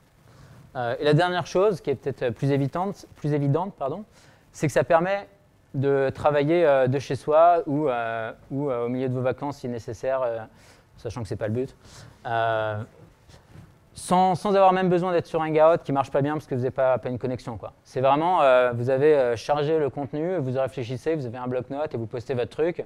Euh, 0.77 0.95
et 0.99 1.05
la 1.05 1.15
dernière 1.15 1.47
chose, 1.47 1.81
qui 1.81 1.91
est 1.91 1.95
peut-être 1.95 2.31
plus 2.35 2.51
évidente, 2.51 3.07
plus 3.17 3.33
évidente 3.33 3.75
pardon, 3.75 4.05
c'est 4.53 4.67
que 4.67 4.73
ça 4.73 4.85
permet 4.85 5.29
de 5.75 6.11
travailler 6.11 6.67
euh, 6.67 6.87
de 6.89 6.99
chez 6.99 7.17
soi 7.17 7.63
ou, 7.67 7.89
euh, 7.89 8.33
euh, 8.53 8.87
au 8.87 8.89
milieu 8.89 9.09
de 9.09 9.15
vos 9.15 9.21
vacances 9.21 9.59
si 9.59 9.69
nécessaire, 9.69 10.49
sachant 10.97 11.23
que 11.23 11.29
ce 11.29 11.35
n'est 11.35 11.39
pas 11.39 11.49
le 11.49 11.55
but. 11.55 11.77
Sans, 13.93 14.35
sans, 14.35 14.55
avoir 14.55 14.73
même 14.73 14.89
besoin 14.89 15.13
d'être 15.13 15.27
sur 15.27 15.43
un 15.43 15.49
Hangout 15.49 15.83
qui 15.83 15.93
ne 15.93 15.95
marche 15.95 16.11
pas 16.11 16.23
bien 16.23 16.33
parce 16.33 16.47
que 16.47 16.55
vous 16.55 16.63
n'avez 16.63 16.71
pas, 16.71 16.99
une 17.05 17.19
connexion. 17.19 17.59
C'est 17.85 18.01
vraiment, 18.01 18.39
vous 18.73 18.89
avez 18.89 19.37
chargé 19.37 19.79
le 19.79 19.91
contenu, 19.91 20.39
vous 20.39 20.59
réfléchissez, 20.59 21.15
vous 21.17 21.27
avez 21.27 21.37
un 21.37 21.47
bloc-notes 21.47 21.95
et 21.95 21.99
vous 21.99 22.07
postez 22.07 22.35
votre 22.35 22.51
truc. 22.51 22.85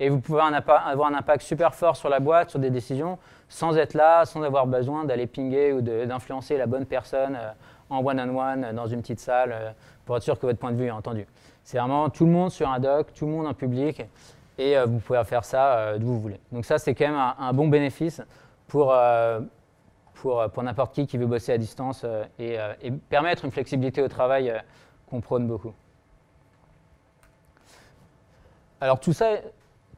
Et 0.00 0.08
vous 0.08 0.20
pouvez 0.20 0.40
avoir 0.40 1.10
un 1.10 1.14
impact 1.14 1.42
super 1.42 1.74
fort 1.74 1.96
sur 1.96 2.08
la 2.08 2.18
boîte, 2.18 2.50
sur 2.50 2.58
des 2.58 2.70
décisions, 2.70 3.18
sans 3.48 3.76
être 3.76 3.94
là, 3.94 4.24
sans 4.24 4.42
avoir 4.42 4.66
besoin 4.66 5.04
d'aller 5.04 5.26
pinguer 5.26 5.72
ou 5.72 5.80
d'influencer 5.80 6.56
la 6.56 6.66
bonne 6.66 6.86
personne 6.86 7.38
en 7.90 8.04
one-on-one 8.04 8.72
dans 8.74 8.86
une 8.86 9.00
petite 9.00 9.20
salle 9.20 9.74
pour 10.06 10.16
être 10.16 10.22
sûr 10.22 10.38
que 10.38 10.46
votre 10.46 10.58
point 10.58 10.72
de 10.72 10.76
vue 10.76 10.86
est 10.86 10.90
entendu. 10.90 11.26
C'est 11.68 11.76
vraiment 11.76 12.08
tout 12.08 12.24
le 12.24 12.32
monde 12.32 12.50
sur 12.50 12.66
un 12.66 12.80
doc, 12.80 13.12
tout 13.12 13.26
le 13.26 13.32
monde 13.32 13.46
en 13.46 13.52
public, 13.52 14.02
et 14.56 14.78
euh, 14.78 14.86
vous 14.86 15.00
pouvez 15.00 15.22
faire 15.24 15.44
ça 15.44 15.76
euh, 15.76 15.98
d'où 15.98 16.06
vous 16.06 16.18
voulez. 16.18 16.40
Donc 16.50 16.64
ça, 16.64 16.78
c'est 16.78 16.94
quand 16.94 17.06
même 17.06 17.34
un, 17.38 17.52
bon 17.52 17.68
bénéfice 17.68 18.22
pour, 18.68 18.90
euh, 18.90 19.40
pour, 20.14 20.62
n'importe 20.62 20.94
qui 20.94 21.06
qui 21.06 21.18
veut 21.18 21.26
bosser 21.26 21.52
à 21.52 21.58
distance 21.58 22.06
et, 22.38 22.56
permettre 23.10 23.44
une 23.44 23.50
flexibilité 23.50 24.00
au 24.00 24.08
travail 24.08 24.50
qu'on 25.10 25.20
prône 25.20 25.46
beaucoup. 25.46 25.74
Alors 28.80 28.98
tout, 28.98 29.12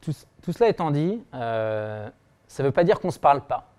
tout 0.01 0.51
cela 0.51 0.69
étant 0.69 0.91
dit, 0.91 1.23
ça 1.31 2.11
ne 2.59 2.63
veut 2.63 2.73
pas 2.73 2.83
dire 2.83 2.99
qu'on 2.99 3.07
ne 3.07 3.13
se 3.13 3.19
parle 3.19 3.43
pas. 3.43 3.69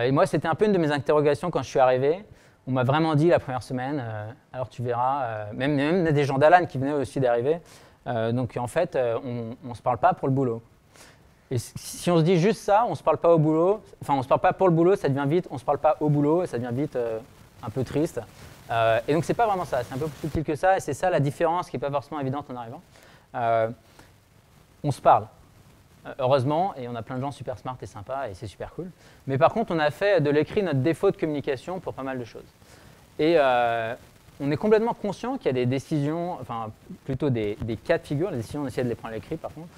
et 0.00 0.12
moi, 0.12 0.26
c'était 0.26 0.46
un 0.46 0.54
peu 0.54 0.66
une 0.66 0.72
de 0.72 0.78
mes 0.78 0.92
interrogations 0.92 1.50
quand 1.50 1.64
je 1.64 1.70
suis 1.70 1.80
arrivé 1.80 2.24
on 2.66 2.72
m'a 2.72 2.84
vraiment 2.84 3.14
dit 3.14 3.28
la 3.28 3.38
première 3.38 3.62
semaine, 3.62 4.02
euh, 4.04 4.30
alors 4.52 4.68
tu 4.68 4.82
verras, 4.82 5.24
euh, 5.24 5.44
même, 5.52 6.04
des 6.04 6.24
gens 6.24 6.38
d'Alan 6.38 6.66
qui 6.66 6.78
venaient 6.78 6.92
aussi 6.92 7.20
d'arriver. 7.20 7.60
Euh, 8.06 8.32
donc 8.32 8.56
en 8.56 8.66
fait, 8.66 8.98
on 9.24 9.68
ne 9.68 9.74
se 9.74 9.82
parle 9.82 9.98
pas 9.98 10.14
pour 10.14 10.28
le 10.28 10.34
boulot. 10.34 10.62
Et 11.50 11.58
si 11.58 12.10
on 12.10 12.18
se 12.18 12.22
dit 12.22 12.38
juste 12.38 12.60
ça, 12.60 12.84
on 12.86 12.90
ne 12.90 12.94
se 12.94 13.02
parle 13.02 13.18
pas 13.18 13.34
au 13.34 13.38
boulot, 13.38 13.82
enfin 14.00 14.14
on 14.14 14.18
ne 14.18 14.22
se 14.22 14.28
parle 14.28 14.40
pas 14.40 14.52
pour 14.52 14.68
le 14.68 14.74
boulot, 14.74 14.96
ça 14.96 15.08
devient 15.08 15.26
vite, 15.28 15.46
on 15.50 15.54
ne 15.54 15.58
se 15.58 15.64
parle 15.64 15.78
pas 15.78 15.96
au 16.00 16.08
boulot, 16.08 16.46
ça 16.46 16.58
devient 16.58 16.74
vite 16.74 16.98
un 17.62 17.70
peu 17.70 17.84
triste. 17.84 18.20
et 19.06 19.12
donc, 19.12 19.24
c'est 19.24 19.34
pas 19.34 19.46
vraiment 19.46 19.66
ça. 19.66 19.82
C'est 19.84 19.94
un 19.94 19.98
peu 19.98 20.06
plus 20.06 20.20
subtil 20.20 20.42
que 20.42 20.56
ça. 20.56 20.78
Et 20.78 20.80
c'est 20.80 20.94
ça 20.94 21.10
la 21.10 21.20
différence 21.20 21.68
qui 21.68 21.76
n'est 21.76 21.80
pas 21.80 21.90
forcément 21.90 22.18
évidente 22.20 22.46
en 22.50 22.56
arrivant. 22.56 22.80
on 24.82 24.90
se 24.90 25.00
parle. 25.00 25.26
Heureusement, 26.18 26.74
et 26.76 26.86
on 26.86 26.94
a 26.94 27.02
plein 27.02 27.16
de 27.16 27.22
gens 27.22 27.30
super 27.30 27.58
smart 27.58 27.78
et 27.80 27.86
sympas, 27.86 28.28
et 28.28 28.34
c'est 28.34 28.46
super 28.46 28.74
cool. 28.74 28.90
Mais 29.26 29.38
par 29.38 29.54
contre, 29.54 29.74
on 29.74 29.78
a 29.78 29.90
fait 29.90 30.20
de 30.20 30.28
l'écrit 30.28 30.62
notre 30.62 30.80
défaut 30.80 31.10
de 31.10 31.16
communication 31.16 31.80
pour 31.80 31.94
pas 31.94 32.02
mal 32.02 32.18
de 32.18 32.24
choses. 32.24 32.44
Et 33.18 33.38
on 34.40 34.50
est 34.50 34.56
complètement 34.56 34.94
conscient 34.94 35.36
qu'il 35.36 35.46
y 35.46 35.50
a 35.50 35.52
des 35.52 35.66
décisions, 35.66 36.32
enfin 36.40 36.70
plutôt 37.04 37.30
des, 37.30 37.56
cas 37.84 37.98
de 37.98 38.06
figure, 38.06 38.30
les 38.30 38.38
décisions, 38.38 38.62
on 38.62 38.66
essaie 38.66 38.84
de 38.84 38.88
les 38.88 38.94
prendre 38.94 39.12
à 39.12 39.16
l'écrit 39.16 39.36
par 39.36 39.52
contre, 39.52 39.68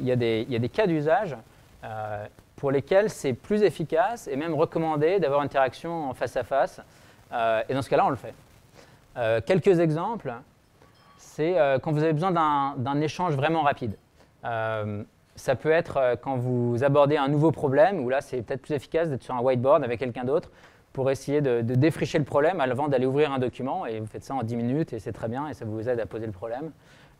il 0.00 0.06
y, 0.06 0.12
a 0.12 0.16
des, 0.16 0.68
cas 0.68 0.86
d'usage 0.86 1.36
euh, 1.84 2.26
pour 2.56 2.70
lesquels 2.70 3.10
c'est 3.10 3.34
plus 3.34 3.62
efficace 3.62 4.28
et 4.28 4.36
même 4.36 4.54
recommandé 4.54 5.18
d'avoir 5.18 5.40
une 5.40 5.46
interaction 5.46 6.12
face 6.14 6.36
à 6.36 6.44
face. 6.44 6.80
Euh, 7.32 7.62
et 7.68 7.74
dans 7.74 7.82
ce 7.82 7.90
cas-là, 7.90 8.06
on 8.06 8.10
le 8.10 8.16
fait. 8.16 8.34
Euh, 9.16 9.40
quelques 9.44 9.80
exemples, 9.80 10.32
c'est 11.18 11.56
quand 11.82 11.92
vous 11.92 12.02
avez 12.02 12.12
besoin 12.12 12.30
d'un 12.76 13.00
échange 13.00 13.34
vraiment 13.34 13.62
rapide. 13.62 13.96
Ça 15.36 15.56
peut 15.56 15.70
être 15.70 16.16
quand 16.22 16.36
vous 16.36 16.84
abordez 16.84 17.16
un 17.16 17.28
nouveau 17.28 17.50
problème, 17.50 18.00
où 18.04 18.08
là 18.08 18.20
c'est 18.20 18.42
peut-être 18.42 18.62
plus 18.62 18.74
efficace 18.74 19.08
d'être 19.08 19.22
sur 19.22 19.34
un 19.34 19.40
whiteboard 19.40 19.82
avec 19.82 19.98
quelqu'un 19.98 20.24
d'autre 20.24 20.50
pour 20.94 21.10
essayer 21.10 21.40
de, 21.40 21.60
défricher 21.60 22.18
le 22.18 22.24
problème 22.24 22.60
avant 22.60 22.86
d'aller 22.86 23.04
ouvrir 23.04 23.32
un 23.32 23.40
document. 23.40 23.84
Et 23.84 23.98
vous 23.98 24.06
faites 24.06 24.24
ça 24.24 24.34
en 24.34 24.42
10 24.42 24.56
minutes 24.56 24.92
et 24.94 25.00
c'est 25.00 25.12
très 25.12 25.28
bien 25.28 25.48
et 25.48 25.54
ça 25.54 25.64
vous 25.66 25.86
aide 25.88 26.00
à 26.00 26.06
poser 26.06 26.24
le 26.24 26.32
problème. 26.32 26.70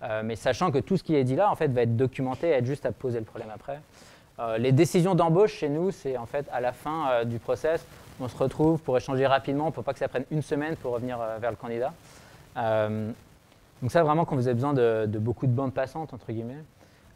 Euh, 0.02 0.22
mais 0.24 0.36
sachant 0.36 0.70
que 0.70 0.78
tout 0.78 0.96
ce 0.96 1.02
qui 1.02 1.16
est 1.16 1.24
dit 1.24 1.34
là, 1.34 1.50
en 1.50 1.56
fait, 1.56 1.68
va 1.68 1.82
être 1.82 1.96
documenté 1.96 2.48
et 2.48 2.52
être 2.52 2.66
juste 2.66 2.86
à 2.86 2.92
poser 2.92 3.18
le 3.18 3.24
problème 3.24 3.50
après. 3.52 3.80
Euh, 4.38 4.58
les 4.58 4.70
décisions 4.70 5.16
d'embauche 5.16 5.54
chez 5.54 5.68
nous, 5.68 5.90
c'est 5.90 6.16
en 6.16 6.26
fait 6.26 6.46
à 6.52 6.60
la 6.60 6.72
fin 6.72 7.08
euh, 7.10 7.24
du 7.24 7.40
process, 7.40 7.84
on 8.20 8.28
se 8.28 8.36
retrouve 8.36 8.80
pour 8.80 8.96
échanger 8.96 9.26
rapidement, 9.26 9.72
pour 9.72 9.82
pas 9.82 9.92
que 9.92 9.98
ça 9.98 10.08
prenne 10.08 10.24
une 10.30 10.42
semaine 10.42 10.76
pour 10.76 10.92
revenir 10.92 11.18
vers 11.40 11.50
le 11.50 11.56
candidat. 11.56 11.92
donc 12.54 13.90
ça, 13.90 14.04
vraiment, 14.04 14.24
quand 14.24 14.36
vous 14.36 14.46
avez 14.46 14.54
besoin 14.54 14.72
de, 14.72 15.06
de, 15.06 15.18
beaucoup 15.18 15.48
de 15.48 15.52
bandes 15.52 15.74
passantes, 15.74 16.14
entre 16.14 16.30
guillemets. 16.30 16.62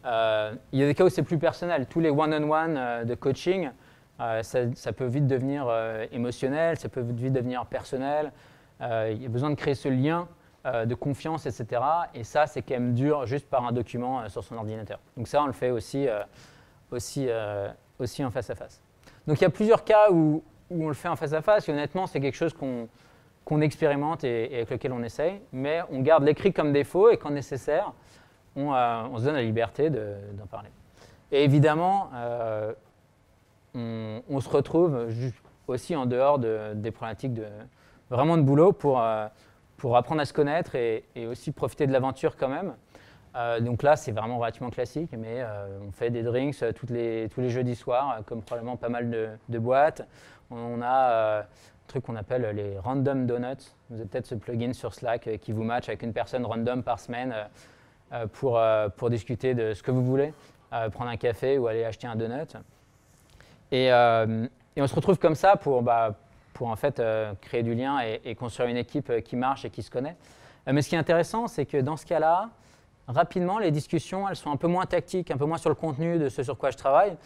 Il 0.04 0.78
y 0.78 0.82
a 0.82 0.86
des 0.86 0.94
cas 0.94 1.04
où 1.04 1.08
c'est 1.08 1.22
plus 1.22 1.38
personnel. 1.38 1.86
Tous 1.86 2.00
les 2.00 2.10
one-on-one 2.10 3.04
de 3.04 3.14
coaching, 3.14 3.70
ça, 4.18 4.92
peut 4.96 5.06
vite 5.06 5.26
devenir 5.26 5.70
émotionnel, 6.12 6.78
ça 6.78 6.88
peut 6.88 7.00
vite 7.00 7.32
devenir 7.32 7.66
personnel. 7.66 8.32
il 8.80 9.22
y 9.22 9.26
a 9.26 9.28
besoin 9.28 9.50
de 9.50 9.54
créer 9.54 9.74
ce 9.74 9.88
lien 9.88 10.28
euh, 10.66 10.86
de 10.86 10.94
confiance, 10.96 11.46
etc. 11.46 11.80
Et 12.14 12.24
ça, 12.24 12.48
c'est 12.48 12.62
quand 12.62 12.74
même 12.74 12.92
dur 12.92 13.26
juste 13.26 13.48
par 13.48 13.64
un 13.64 13.70
document 13.70 14.20
euh, 14.20 14.28
sur 14.28 14.42
son 14.42 14.56
ordinateur. 14.56 14.98
Donc 15.16 15.28
ça, 15.28 15.40
on 15.40 15.46
le 15.46 15.52
fait 15.52 15.70
aussi, 15.70 16.08
euh, 16.08 16.20
aussi, 16.90 17.28
aussi 18.00 18.24
en 18.24 18.30
face 18.30 18.50
à 18.50 18.56
face. 18.56 18.82
Donc 19.28 19.40
il 19.40 19.42
y 19.42 19.46
a 19.46 19.50
plusieurs 19.50 19.84
cas 19.84 20.10
où, 20.10 20.42
on 20.68 20.88
le 20.88 20.94
fait 20.94 21.06
en 21.06 21.14
face 21.14 21.32
à 21.32 21.42
face. 21.42 21.68
Et 21.68 21.72
honnêtement, 21.72 22.08
c'est 22.08 22.20
quelque 22.20 22.34
chose 22.34 22.52
qu'on 22.52 23.60
expérimente 23.60 24.24
et, 24.24 24.46
avec 24.52 24.70
lequel 24.70 24.92
on 24.92 25.02
essaye. 25.04 25.40
Mais 25.52 25.80
on 25.90 26.00
garde 26.00 26.24
l'écrit 26.24 26.52
comme 26.52 26.72
défaut 26.72 27.08
et 27.08 27.18
quand 27.18 27.30
nécessaire, 27.30 27.92
on, 28.56 29.18
se 29.18 29.24
donne 29.24 29.34
la 29.34 29.42
liberté 29.42 29.90
d'en 29.90 30.46
parler. 30.50 30.70
Et 31.30 31.44
évidemment, 31.44 32.10
on, 33.74 34.22
on, 34.28 34.40
se 34.40 34.48
retrouve 34.48 35.08
aussi 35.66 35.94
en 35.94 36.06
dehors 36.06 36.38
de, 36.38 36.72
des 36.74 36.90
problématiques 36.90 37.34
de, 37.34 37.46
vraiment 38.10 38.36
de 38.36 38.42
boulot 38.42 38.72
pour 38.72 39.00
pour 39.78 39.96
apprendre 39.96 40.20
à 40.20 40.24
se 40.26 40.34
connaître 40.34 40.74
et, 40.74 41.04
aussi 41.26 41.52
profiter 41.52 41.86
de 41.86 41.92
l'aventure 41.92 42.36
quand 42.36 42.48
même. 42.48 42.74
Euh, 43.36 43.60
donc 43.60 43.82
là, 43.82 43.96
c'est 43.96 44.12
vraiment 44.12 44.38
relativement 44.38 44.70
classique, 44.70 45.10
mais 45.16 45.40
euh, 45.40 45.78
on 45.86 45.92
fait 45.92 46.10
des 46.10 46.22
drinks 46.22 46.62
euh, 46.62 46.72
toutes 46.72 46.90
les, 46.90 47.28
tous 47.32 47.40
les 47.40 47.50
jeudis 47.50 47.76
soirs, 47.76 48.22
comme 48.26 48.42
probablement 48.42 48.76
pas 48.76 48.88
mal 48.88 49.10
de, 49.10 49.58
boîtes. 49.58 50.06
On 50.50 50.82
a 50.82 51.40
un 51.40 51.44
truc 51.86 52.04
qu'on 52.04 52.16
appelle 52.16 52.42
les 52.54 52.78
random 52.78 53.26
donuts. 53.26 53.72
Vous 53.90 54.00
avez 54.00 54.06
peut-être 54.06 54.26
ce 54.26 54.34
plugin 54.34 54.72
sur 54.72 54.94
Slack 54.94 55.28
qui 55.40 55.52
vous 55.52 55.62
match 55.62 55.88
avec 55.88 56.02
une 56.02 56.12
personne 56.12 56.44
random 56.44 56.82
par 56.82 56.98
semaine 56.98 57.34
pour, 58.32 58.60
pour 58.96 59.10
discuter 59.10 59.54
de 59.54 59.74
ce 59.74 59.82
que 59.82 59.90
vous 59.90 60.04
voulez, 60.04 60.32
prendre 60.70 61.10
un 61.10 61.16
café 61.16 61.58
ou 61.58 61.66
aller 61.66 61.84
acheter 61.84 62.06
un 62.06 62.16
donut. 62.16 62.56
Et, 63.70 63.90
on 63.92 64.86
se 64.86 64.94
retrouve 64.94 65.18
comme 65.18 65.34
ça 65.34 65.56
pour, 65.56 65.82
bah, 65.82 66.14
en 66.66 66.76
fait 66.76 66.98
euh, 66.98 67.32
créer 67.40 67.62
du 67.62 67.74
lien 67.74 67.98
et, 68.24 68.34
construire 68.34 68.68
une 68.68 68.76
équipe 68.76 69.10
euh, 69.10 69.20
qui 69.20 69.36
marche 69.36 69.64
et 69.64 69.70
qui 69.70 69.82
se 69.82 69.90
connaît. 69.90 70.16
Euh, 70.66 70.72
mais 70.72 70.82
ce 70.82 70.88
qui 70.88 70.94
est 70.94 70.98
intéressant, 70.98 71.46
c'est 71.46 71.66
que 71.66 71.76
dans 71.76 71.96
ce 71.96 72.06
cas-là, 72.06 72.50
rapidement, 73.06 73.58
les 73.58 73.70
discussions, 73.70 74.28
elles 74.28 74.36
sont 74.36 74.50
un 74.50 74.56
peu 74.56 74.66
moins 74.66 74.86
tactiques, 74.86 75.30
un 75.30 75.36
peu 75.36 75.44
moins 75.44 75.58
sur 75.58 75.70
le 75.70 75.76
contenu 75.76 76.18
de 76.18 76.28
ce 76.28 76.42
sur 76.42 76.58
quoi 76.58 76.70
je 76.70 76.76
travaille, 76.76 77.16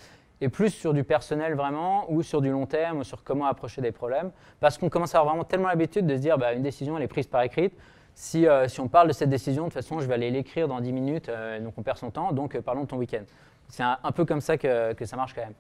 et 0.41 0.49
plus 0.49 0.71
sur 0.71 0.93
du 0.93 1.05
personnel 1.05 1.55
vraiment, 1.55 2.11
ou 2.11 2.23
sur 2.23 2.41
du 2.41 2.51
long 2.51 2.67
terme, 2.67 2.99
ou 2.99 3.05
sur 3.05 3.23
comment 3.23 3.47
approcher 3.47 3.81
des 3.81 3.93
problèmes, 3.93 4.31
parce 4.61 4.77
qu'on 4.77 4.89
commence 4.89 5.15
à 5.15 5.19
avoir 5.19 5.35
vraiment 5.35 5.45
tellement 5.45 5.69
l'habitude 5.69 6.07
de 6.07 6.17
se 6.17 6.21
dire, 6.21 6.37
bah, 6.39 6.53
une 6.53 6.63
décision, 6.63 6.97
elle 6.97 7.05
est 7.05 7.09
prise 7.09 7.27
par 7.27 7.43
écrite. 7.43 7.75
Si, 8.15 8.47
si, 8.67 8.81
on 8.81 8.89
parle 8.89 9.09
de 9.09 9.13
cette 9.13 9.31
décision, 9.31 9.65
de 9.65 9.69
toute 9.69 9.75
façon, 9.75 10.01
je 10.01 10.07
vais 10.07 10.15
aller 10.15 10.31
l'écrire 10.31 10.69
dans 10.69 10.81
10 10.81 10.93
minutes, 10.93 11.31
donc 11.63 11.75
on 11.77 11.83
perd 11.83 11.99
son 11.99 12.11
temps, 12.11 12.33
donc 12.33 12.59
parlons 12.61 12.83
de 12.83 12.89
ton 12.89 12.99
week-end. 12.99 13.25
C'est 13.73 13.83
un, 13.83 14.13
peu 14.15 14.27
comme 14.27 14.43
ça 14.43 14.59
que, 14.59 14.95
ça 15.05 15.17
marche 15.17 15.35
quand 15.35 15.41
même. 15.41 15.55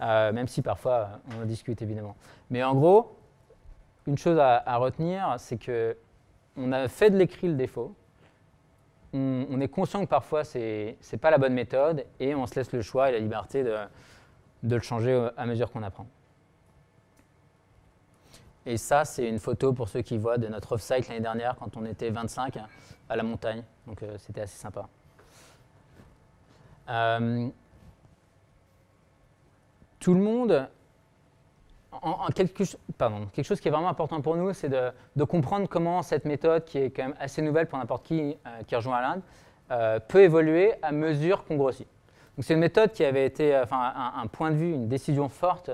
Euh, 0.00 0.32
même 0.32 0.48
si 0.48 0.60
parfois 0.60 1.20
on 1.30 1.42
en 1.42 1.46
discute 1.46 1.80
évidemment. 1.80 2.14
Mais 2.50 2.62
en 2.62 2.74
gros, 2.74 3.16
une 4.06 4.18
chose 4.18 4.38
à, 4.38 4.76
retenir, 4.76 5.36
c'est 5.38 5.56
que 5.56 5.96
on 6.56 6.72
a 6.72 6.88
fait 6.88 7.10
de 7.10 7.16
l'écrit 7.16 7.48
le 7.48 7.54
défaut. 7.54 7.94
On, 9.14 9.60
est 9.60 9.68
conscient 9.68 10.00
que 10.04 10.10
parfois 10.10 10.44
c'est 10.44 10.98
n'est 11.10 11.18
pas 11.18 11.30
la 11.30 11.38
bonne 11.38 11.54
méthode 11.54 12.04
et 12.18 12.34
on 12.34 12.46
se 12.46 12.56
laisse 12.56 12.72
le 12.72 12.82
choix 12.82 13.08
et 13.08 13.12
la 13.12 13.20
liberté 13.20 13.62
de 13.62 14.76
le 14.76 14.82
changer 14.82 15.28
à 15.36 15.46
mesure 15.46 15.70
qu'on 15.70 15.84
apprend. 15.84 16.06
Et 18.66 18.76
ça, 18.76 19.04
c'est 19.04 19.28
une 19.28 19.38
photo 19.38 19.72
pour 19.72 19.88
ceux 19.88 20.00
qui 20.00 20.16
voient 20.16 20.38
de 20.38 20.48
notre 20.48 20.72
off-site 20.72 21.08
l'année 21.08 21.20
dernière 21.20 21.56
quand 21.56 21.76
on 21.76 21.84
était 21.84 22.10
25 22.10 22.58
à 23.08 23.16
la 23.16 23.22
montagne. 23.22 23.62
Donc 23.86 24.02
euh, 24.02 24.16
c'était 24.18 24.42
assez 24.42 24.56
sympa. 24.56 24.88
Euh, 26.88 27.48
tout 30.00 30.14
le 30.14 30.20
monde, 30.20 30.68
en, 31.92 32.26
quelque, 32.28 32.64
pardon, 32.98 33.26
quelque, 33.32 33.46
chose 33.46 33.60
qui 33.60 33.68
est 33.68 33.70
vraiment 33.70 33.88
important 33.88 34.20
pour 34.20 34.36
nous, 34.36 34.52
c'est 34.52 34.68
de, 34.68 35.24
comprendre 35.24 35.68
comment 35.68 36.02
cette 36.02 36.24
méthode, 36.24 36.64
qui 36.64 36.78
est 36.78 36.90
quand 36.90 37.04
même 37.04 37.16
assez 37.18 37.40
nouvelle 37.40 37.66
pour 37.66 37.78
n'importe 37.78 38.04
qui 38.04 38.36
euh, 38.46 38.62
qui 38.66 38.76
rejoint 38.76 39.00
l'Inde, 39.00 39.22
euh, 39.70 39.98
peut 40.00 40.22
évoluer 40.22 40.74
à 40.82 40.92
mesure 40.92 41.44
qu'on 41.44 41.56
grossit. 41.56 41.88
c'est 42.40 42.54
une 42.54 42.60
méthode 42.60 42.92
qui 42.92 43.04
avait 43.04 43.24
été, 43.24 43.58
enfin, 43.58 43.92
un, 44.14 44.26
point 44.26 44.50
de 44.50 44.56
vue, 44.56 44.72
une 44.72 44.88
décision 44.88 45.28
forte 45.28 45.70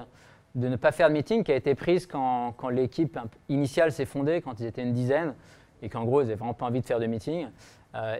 de 0.54 0.68
ne 0.68 0.76
pas 0.76 0.92
faire 0.92 1.08
de 1.08 1.14
meeting 1.14 1.44
qui 1.44 1.52
a 1.52 1.56
été 1.56 1.74
prise 1.74 2.06
quand, 2.06 2.54
l'équipe 2.70 3.18
initiale 3.48 3.92
s'est 3.92 4.04
fondée, 4.04 4.40
quand 4.40 4.60
ils 4.60 4.66
étaient 4.66 4.82
une 4.82 4.92
dizaine, 4.92 5.34
et 5.82 5.88
qu'en 5.88 6.04
gros, 6.04 6.20
ils 6.20 6.24
n'avaient 6.24 6.36
vraiment 6.36 6.54
pas 6.54 6.66
envie 6.66 6.80
de 6.80 6.86
faire 6.86 7.00
de 7.00 7.06
meeting, 7.06 7.48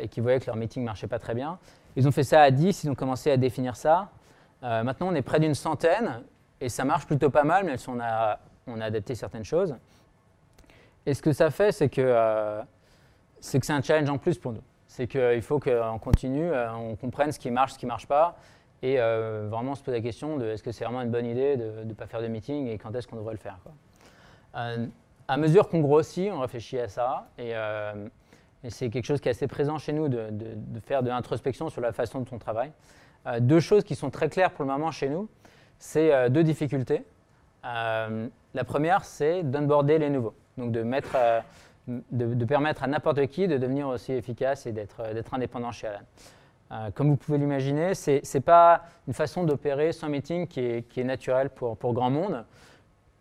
et 0.00 0.08
qu'ils 0.08 0.22
voyaient 0.22 0.40
que 0.40 0.46
leur 0.46 0.56
meeting 0.56 0.82
ne 0.82 0.86
marchait 0.86 1.06
pas 1.06 1.18
très 1.18 1.34
bien. 1.34 1.58
Ils 1.96 2.06
ont 2.06 2.12
fait 2.12 2.24
ça 2.24 2.42
à 2.42 2.50
10, 2.50 2.84
ils 2.84 2.90
ont 2.90 2.94
commencé 2.94 3.30
à 3.30 3.36
définir 3.36 3.76
ça. 3.76 4.10
Euh, 4.62 4.82
maintenant, 4.82 5.08
on 5.08 5.14
est 5.14 5.22
près 5.22 5.40
d'une 5.40 5.54
centaine 5.54 6.22
et 6.60 6.68
ça 6.68 6.84
marche 6.84 7.06
plutôt 7.06 7.30
pas 7.30 7.44
mal, 7.44 7.64
même 7.64 7.78
si 7.78 7.88
on 7.88 7.98
a, 8.00 8.38
on 8.66 8.80
a 8.80 8.84
adapté 8.84 9.14
certaines 9.14 9.44
choses. 9.44 9.74
Et 11.06 11.14
ce 11.14 11.22
que 11.22 11.32
ça 11.32 11.50
fait, 11.50 11.72
c'est 11.72 11.88
que 11.88 12.02
euh, 12.02 12.60
c'est 13.40 13.70
un 13.70 13.82
challenge 13.82 14.10
en 14.10 14.18
plus 14.18 14.38
pour 14.38 14.52
nous. 14.52 14.62
C'est 14.86 15.06
qu'il 15.06 15.42
faut 15.42 15.58
qu'on 15.58 15.98
continue, 15.98 16.50
euh, 16.50 16.72
on 16.74 16.96
comprenne 16.96 17.32
ce 17.32 17.38
qui 17.38 17.50
marche, 17.50 17.72
ce 17.72 17.78
qui 17.78 17.86
ne 17.86 17.90
marche 17.90 18.06
pas, 18.06 18.36
et 18.82 18.96
vraiment 18.96 19.74
se 19.74 19.82
poser 19.82 19.98
la 19.98 20.02
question 20.02 20.36
de 20.36 20.46
est-ce 20.46 20.62
que 20.62 20.72
c'est 20.72 20.84
vraiment 20.84 21.02
une 21.02 21.10
bonne 21.10 21.26
idée 21.26 21.56
de 21.56 21.84
ne 21.84 21.92
pas 21.92 22.06
faire 22.06 22.22
de 22.22 22.28
meeting 22.28 22.66
et 22.66 22.78
quand 22.78 22.94
est-ce 22.94 23.06
qu'on 23.06 23.16
devrait 23.16 23.34
le 23.34 23.38
faire. 23.38 23.58
à 24.54 25.36
mesure 25.36 25.68
qu'on 25.68 25.80
grossit, 25.80 26.30
on 26.32 26.40
réfléchit 26.40 26.78
à 26.78 26.88
ça, 26.88 27.28
et, 27.38 27.52
c'est 28.68 28.90
quelque 28.90 29.06
chose 29.06 29.20
qui 29.20 29.28
est 29.28 29.32
assez 29.32 29.46
présent 29.46 29.78
chez 29.78 29.92
nous 29.92 30.08
de, 30.08 30.28
de, 30.30 30.52
de 30.54 30.80
faire 30.80 31.02
de 31.02 31.08
l'introspection 31.08 31.70
sur 31.70 31.80
la 31.80 31.92
façon 31.92 32.20
dont 32.20 32.26
on 32.32 32.38
travaille. 32.38 32.72
Euh, 33.26 33.40
deux 33.40 33.60
choses 33.60 33.84
qui 33.84 33.94
sont 33.94 34.10
très 34.10 34.28
claires 34.28 34.50
pour 34.52 34.64
le 34.64 34.70
moment 34.70 34.90
chez 34.90 35.08
nous, 35.08 35.28
c'est 35.78 36.12
euh, 36.12 36.28
deux 36.28 36.42
difficultés. 36.42 37.04
Euh, 37.64 38.28
la 38.54 38.64
première, 38.64 39.04
c'est 39.04 39.42
d'onboarder 39.42 39.98
les 39.98 40.10
nouveaux, 40.10 40.34
donc 40.56 40.72
de, 40.72 40.82
mettre, 40.82 41.16
de, 41.86 42.44
permettre 42.44 42.82
à 42.82 42.86
n'importe 42.86 43.26
qui 43.26 43.46
de 43.46 43.58
devenir 43.58 43.88
aussi 43.88 44.12
efficace 44.12 44.66
et 44.66 44.72
d'être 44.72 45.34
indépendant 45.34 45.70
chez 45.70 45.88
Alan. 45.88 46.00
Comme 46.94 47.08
vous 47.10 47.16
pouvez 47.16 47.38
l'imaginer, 47.38 47.94
ce 47.94 48.20
n'est 48.20 48.40
pas 48.40 48.82
une 49.08 49.14
façon 49.14 49.44
d'opérer 49.44 49.92
sans 49.92 50.08
meeting 50.08 50.46
qui 50.46 50.60
est, 50.60 50.88
qui 50.88 51.04
naturelle 51.04 51.50
pour, 51.50 51.92
grand 51.92 52.10
monde. 52.10 52.44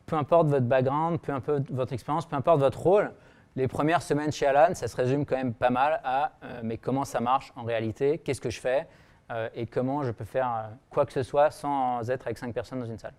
Peu 0.06 0.16
importe 0.16 0.48
votre 0.48 0.66
background, 0.66 1.20
peu 1.20 1.32
importe 1.32 1.72
votre 1.72 1.94
expérience, 1.94 2.28
peu 2.28 2.36
importe 2.36 2.60
votre 2.60 2.80
rôle, 2.80 3.12
les 3.56 3.68
premières 3.68 4.04
semaines 4.04 4.32
chez 4.32 4.46
Alan, 4.46 4.76
ça 4.76 4.88
se 4.88 4.96
résume 4.96 5.26
quand 5.26 5.36
même 5.36 5.54
pas 5.54 5.72
mal 5.72 6.00
à 6.04 6.34
mais 6.62 6.78
comment 6.78 7.06
ça 7.06 7.20
marche 7.20 7.52
en 7.56 7.64
réalité, 7.64 8.20
qu'est-ce 8.20 8.42
que 8.42 8.52
je 8.52 8.60
fais, 8.60 8.88
euh, 9.32 9.48
et 9.54 9.68
comment 9.68 10.02
je 10.04 10.12
peux 10.12 10.26
faire 10.26 10.48
euh, 10.48 10.74
quoi 10.90 11.06
que 11.06 11.14
ce 11.14 11.22
soit 11.22 11.52
sans 11.52 12.10
être 12.10 12.26
avec 12.26 12.40
cinq 12.40 12.52
personnes 12.52 12.80
dans 12.80 12.88
une 12.88 12.98
salle. 12.98 13.14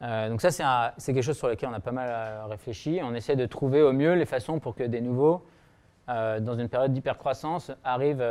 Euh, 0.00 0.30
donc 0.30 0.40
ça, 0.40 0.50
c'est 0.96 1.12
quelque 1.12 1.22
chose 1.22 1.36
sur 1.36 1.48
lequel 1.48 1.68
on 1.68 1.74
a 1.74 1.80
pas 1.80 1.92
mal 1.92 2.46
réfléchi. 2.48 3.00
On 3.02 3.14
essaie 3.14 3.36
de 3.36 3.44
trouver 3.44 3.82
au 3.82 3.92
mieux 3.92 4.14
les 4.14 4.24
façons 4.24 4.58
pour 4.58 4.74
que 4.74 4.84
des 4.84 5.02
nouveaux, 5.02 5.44
dans 6.08 6.58
une 6.58 6.68
période 6.68 6.92
d'hypercroissance, 6.92 7.70
arrivent 7.84 8.24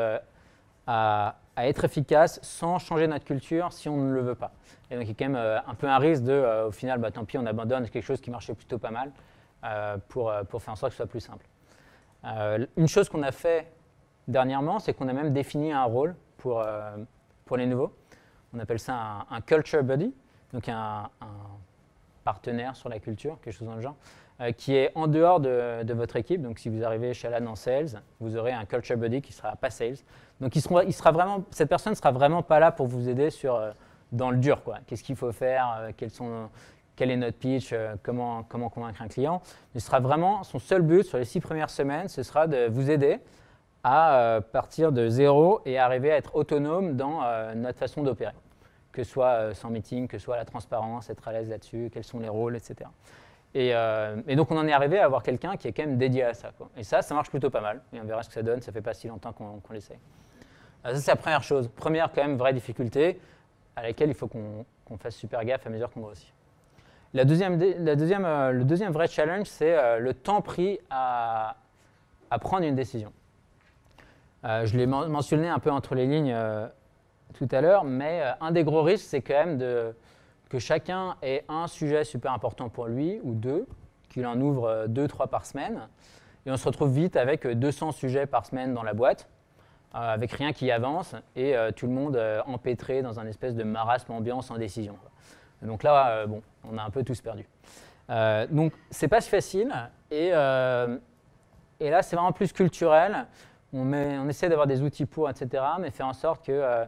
à, 0.89 1.35
être 1.57 1.83
efficaces 1.83 2.39
sans 2.41 2.79
changer 2.79 3.05
notre 3.07 3.25
culture 3.25 3.73
si 3.73 3.89
on 3.89 3.97
ne 3.97 4.13
le 4.13 4.21
veut 4.21 4.35
pas. 4.35 4.53
Et 4.89 4.95
donc 4.95 5.03
il 5.03 5.09
y 5.09 5.11
a 5.11 5.15
quand 5.15 5.29
même 5.29 5.61
un 5.67 5.75
peu 5.75 5.89
un 5.89 5.97
risque 5.97 6.23
de, 6.23 6.65
au 6.67 6.71
final, 6.71 6.99
bah, 6.99 7.11
tant 7.11 7.25
pis, 7.25 7.37
on 7.37 7.45
abandonne 7.45 7.89
quelque 7.89 8.05
chose 8.05 8.21
qui 8.21 8.31
marchait 8.31 8.53
plutôt 8.53 8.77
pas 8.77 8.91
mal. 8.91 9.11
pour, 10.07 10.31
pour 10.49 10.63
faire 10.63 10.73
en 10.73 10.77
sorte 10.77 10.91
que 10.91 10.97
ce 10.97 11.03
soit 11.03 11.09
plus 11.09 11.19
simple. 11.19 11.45
une 12.77 12.87
chose 12.87 13.09
qu'on 13.09 13.23
a 13.23 13.33
fait 13.33 13.73
dernièrement, 14.29 14.79
c'est 14.79 14.93
qu'on 14.93 15.09
a 15.09 15.13
même 15.13 15.33
défini 15.33 15.73
un 15.73 15.83
rôle 15.83 16.15
pour, 16.37 16.65
pour 17.45 17.57
les 17.57 17.65
nouveaux. 17.65 17.93
On 18.53 18.59
appelle 18.59 18.79
ça 18.79 19.25
un, 19.29 19.41
culture 19.41 19.83
buddy, 19.83 20.13
donc 20.53 20.69
un, 20.69 21.09
partenaire 22.23 22.75
sur 22.75 22.89
la 22.89 22.99
culture, 22.99 23.37
quelque 23.41 23.53
chose 23.53 23.67
dans 23.67 23.75
le 23.75 23.81
genre, 23.81 23.95
euh, 23.95 24.28
qui 24.55 24.75
est 24.75 24.91
en 24.95 25.07
dehors 25.07 25.39
de, 25.39 25.93
votre 25.93 26.15
équipe. 26.15 26.41
Donc 26.41 26.59
si 26.59 26.69
vous 26.69 26.83
arrivez 26.83 27.13
chez 27.13 27.27
Alan 27.27 27.51
en 27.51 27.55
sales, 27.55 28.01
vous 28.19 28.37
aurez 28.37 28.53
un 28.53 28.65
culture 28.65 28.97
buddy 28.97 29.21
qui 29.21 29.33
sera 29.33 29.55
pas 29.55 29.69
sales. 29.69 29.97
Donc 30.39 30.55
il 30.55 30.61
sera, 30.61 31.11
vraiment, 31.11 31.43
cette 31.51 31.67
personne 31.67 31.91
ne 31.91 31.97
sera 31.97 32.11
vraiment 32.11 32.41
pas 32.41 32.59
là 32.59 32.71
pour 32.71 32.87
vous 32.87 33.09
aider 33.09 33.29
sur, 33.29 33.55
euh, 33.55 33.71
dans 34.13 34.31
le 34.31 34.37
dur. 34.37 34.61
Qu'est-ce 34.87 35.03
qu'il 35.03 35.17
faut 35.17 35.31
faire 35.33 35.77
euh, 35.79 35.91
quels 35.95 36.11
Quel 36.95 37.11
est 37.11 37.17
notre 37.17 37.37
pitch 37.37 37.73
comment, 38.01 38.43
comment 38.43 38.69
convaincre 38.69 39.01
un 39.01 39.09
client 39.09 39.41
Il 39.75 39.81
sera 39.81 39.99
vraiment, 39.99 40.43
son 40.43 40.59
seul 40.59 40.83
but 40.83 41.03
sur 41.03 41.17
les 41.17 41.25
six 41.25 41.41
premières 41.41 41.69
semaines, 41.69 42.07
ce 42.07 42.23
sera 42.23 42.47
de 42.47 42.67
vous 42.67 42.89
aider 42.89 43.19
à 43.83 44.39
partir 44.51 44.91
de 44.91 45.07
zéro 45.07 45.61
et 45.65 45.77
arriver 45.77 46.11
à 46.11 46.17
être 46.17 46.35
autonome 46.35 46.97
dans 46.97 47.21
notre 47.55 47.79
façon 47.79 48.03
d'opérer. 48.03 48.33
Que 48.91 49.03
ce 49.05 49.11
soit 49.11 49.53
sans 49.53 49.69
meeting, 49.69 50.09
que 50.09 50.17
ce 50.17 50.25
soit 50.25 50.35
la 50.35 50.43
transparence, 50.43 51.09
être 51.09 51.25
à 51.29 51.31
l'aise 51.31 51.49
là-dessus, 51.49 51.89
quels 51.93 52.03
sont 52.03 52.19
les 52.19 52.27
rôles, 52.27 52.57
etc. 52.57 52.89
Euh, 53.55 54.21
et, 54.27 54.35
donc 54.35 54.51
on 54.51 54.57
en 54.57 54.67
est 54.67 54.71
arrivé 54.71 54.99
à 54.99 55.05
avoir 55.05 55.23
quelqu'un 55.23 55.57
qui 55.57 55.67
est 55.67 55.71
quand 55.71 55.83
même 55.83 55.97
dédié 55.97 56.23
à 56.23 56.33
ça. 56.33 56.51
Et 56.77 56.83
ça, 56.83 57.01
ça 57.01 57.15
marche 57.15 57.29
plutôt 57.29 57.49
pas 57.49 57.61
mal. 57.61 57.81
On 57.93 58.03
verra 58.03 58.21
ce 58.23 58.29
que 58.29 58.35
ça 58.35 58.43
donne, 58.43 58.61
ça 58.61 58.71
fait 58.71 58.81
pas 58.81 58.93
si 58.93 59.07
longtemps 59.07 59.33
qu'on 59.33 59.59
qu 59.59 59.73
l'essaye. 59.73 59.97
ça, 60.83 60.95
c'est 60.95 61.11
la 61.11 61.15
première 61.15 61.43
chose. 61.43 61.67
Première, 61.67 62.11
quand 62.11 62.21
même, 62.21 62.37
vraie 62.37 62.53
difficulté 62.53 63.19
à 63.75 63.81
laquelle 63.81 64.09
il 64.09 64.15
faut 64.15 64.27
qu'on 64.27 64.97
fasse 64.99 65.15
super 65.15 65.43
gaffe 65.45 65.65
à 65.65 65.69
mesure 65.69 65.89
qu'on 65.89 66.01
grossit. 66.01 66.33
La 67.13 67.25
deuxième, 67.25 67.59
la 67.59 67.95
deuxième, 67.95 68.25
euh, 68.25 68.51
le 68.51 68.63
deuxième 68.63 68.91
vrai 68.91 69.07
challenge, 69.07 69.47
c'est 69.47 69.75
euh, 69.75 69.97
le 69.97 70.13
temps 70.13 70.41
pris 70.41 70.79
à, 70.91 71.57
prendre 72.41 72.65
une 72.65 72.75
décision. 72.75 73.11
je 74.43 74.77
l'ai 74.77 74.85
mentionné 74.85 75.49
un 75.49 75.57
peu 75.57 75.71
entre 75.71 75.95
les 75.95 76.05
lignes 76.05 76.37
tout 77.33 77.47
à 77.51 77.61
l'heure, 77.61 77.83
mais 77.83 78.21
un 78.39 78.51
des 78.51 78.63
gros 78.63 78.83
risques, 78.83 79.05
c'est 79.07 79.21
quand 79.21 79.33
même 79.33 79.57
de, 79.57 79.95
que 80.49 80.59
chacun 80.59 81.15
ait 81.21 81.45
un 81.47 81.67
sujet 81.67 82.03
super 82.03 82.33
important 82.33 82.69
pour 82.69 82.87
lui, 82.87 83.19
ou 83.23 83.33
deux, 83.33 83.67
qu'il 84.09 84.25
en 84.25 84.41
ouvre 84.41 84.65
euh, 84.65 84.87
deux, 84.87 85.07
trois 85.07 85.27
par 85.27 85.45
semaine, 85.45 85.87
et 86.45 86.51
on 86.51 86.57
se 86.57 86.65
retrouve 86.65 86.91
vite 86.91 87.15
avec 87.15 87.45
200 87.47 87.87
euh, 87.87 87.91
sujets 87.91 88.25
par 88.25 88.45
semaine 88.45 88.73
dans 88.73 88.83
la 88.83 88.93
boîte, 88.93 89.29
euh, 89.93 89.99
avec 89.99 90.31
rien 90.31 90.51
qui 90.51 90.71
avance, 90.71 91.15
et 91.35 91.55
tout 91.75 91.87
le 91.87 91.93
monde 91.93 92.19
empêtré 92.45 93.01
dans 93.01 93.19
un 93.19 93.27
espèce 93.27 93.55
de 93.55 93.63
marasme 93.63 94.11
ambiance 94.11 94.51
en 94.51 94.57
décision. 94.57 94.97
Donc 95.61 95.83
là, 95.83 96.25
bon, 96.25 96.41
on 96.69 96.77
a 96.77 96.83
un 96.83 96.89
peu 96.89 97.03
tous 97.03 97.21
perdu. 97.21 97.47
donc 98.49 98.73
c'est 98.91 99.07
pas 99.07 99.21
si 99.21 99.29
facile, 99.29 99.73
et, 100.11 100.27
et 100.27 101.89
là 101.89 102.01
c'est 102.01 102.15
vraiment 102.15 102.31
plus 102.31 102.53
culturel. 102.53 103.25
On, 103.73 103.91
on 103.93 104.29
essaie 104.29 104.47
d'avoir 104.47 104.67
des 104.67 104.81
outils 104.81 105.05
pour, 105.05 105.29
etc., 105.29 105.63
mais 105.79 105.91
faire 105.91 106.07
en 106.07 106.13
sorte 106.13 106.45
que 106.45 106.85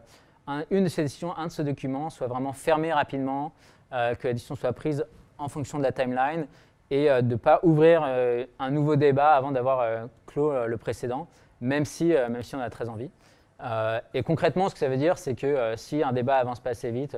une 0.70 0.84
de 0.84 0.90
ces 0.90 1.04
décisions, 1.04 1.36
un 1.38 1.48
de 1.48 1.52
ces 1.52 1.64
documents 1.64 2.10
soit 2.10 2.28
vraiment 2.28 2.54
fermé 2.54 2.92
rapidement, 2.92 3.54
euh, 3.94 4.16
que 4.16 4.28
la 4.28 4.34
décision 4.34 4.56
soit 4.56 4.74
prise 4.74 5.06
en 5.38 5.48
fonction 5.48 5.78
de 5.78 5.84
la 5.84 5.92
timeline 5.92 6.48
et 6.90 7.10
euh, 7.10 7.22
de 7.22 7.32
ne 7.32 7.36
pas 7.36 7.60
ouvrir 7.64 8.04
euh, 8.06 8.46
un 8.60 8.72
nouveau 8.72 8.96
débat 8.96 9.34
avant 9.34 9.52
d'avoir 9.52 10.08
clos 10.26 10.66
le 10.66 10.78
précédent, 10.78 11.28
même 11.60 11.86
si, 11.86 12.06
même 12.06 12.44
si 12.44 12.56
on 12.56 12.60
a 12.60 12.70
très 12.70 12.90
envie. 12.90 13.10
et 14.14 14.24
concrètement, 14.24 14.70
ce 14.70 14.74
que 14.74 14.80
ça 14.80 14.90
veut 14.90 14.98
dire, 14.98 15.18
c'est 15.18 15.36
que 15.36 15.74
si 15.76 16.04
un 16.04 16.14
débat 16.14 16.38
avance 16.38 16.60
pas 16.60 16.72
assez 16.72 16.92
vite, 16.92 17.16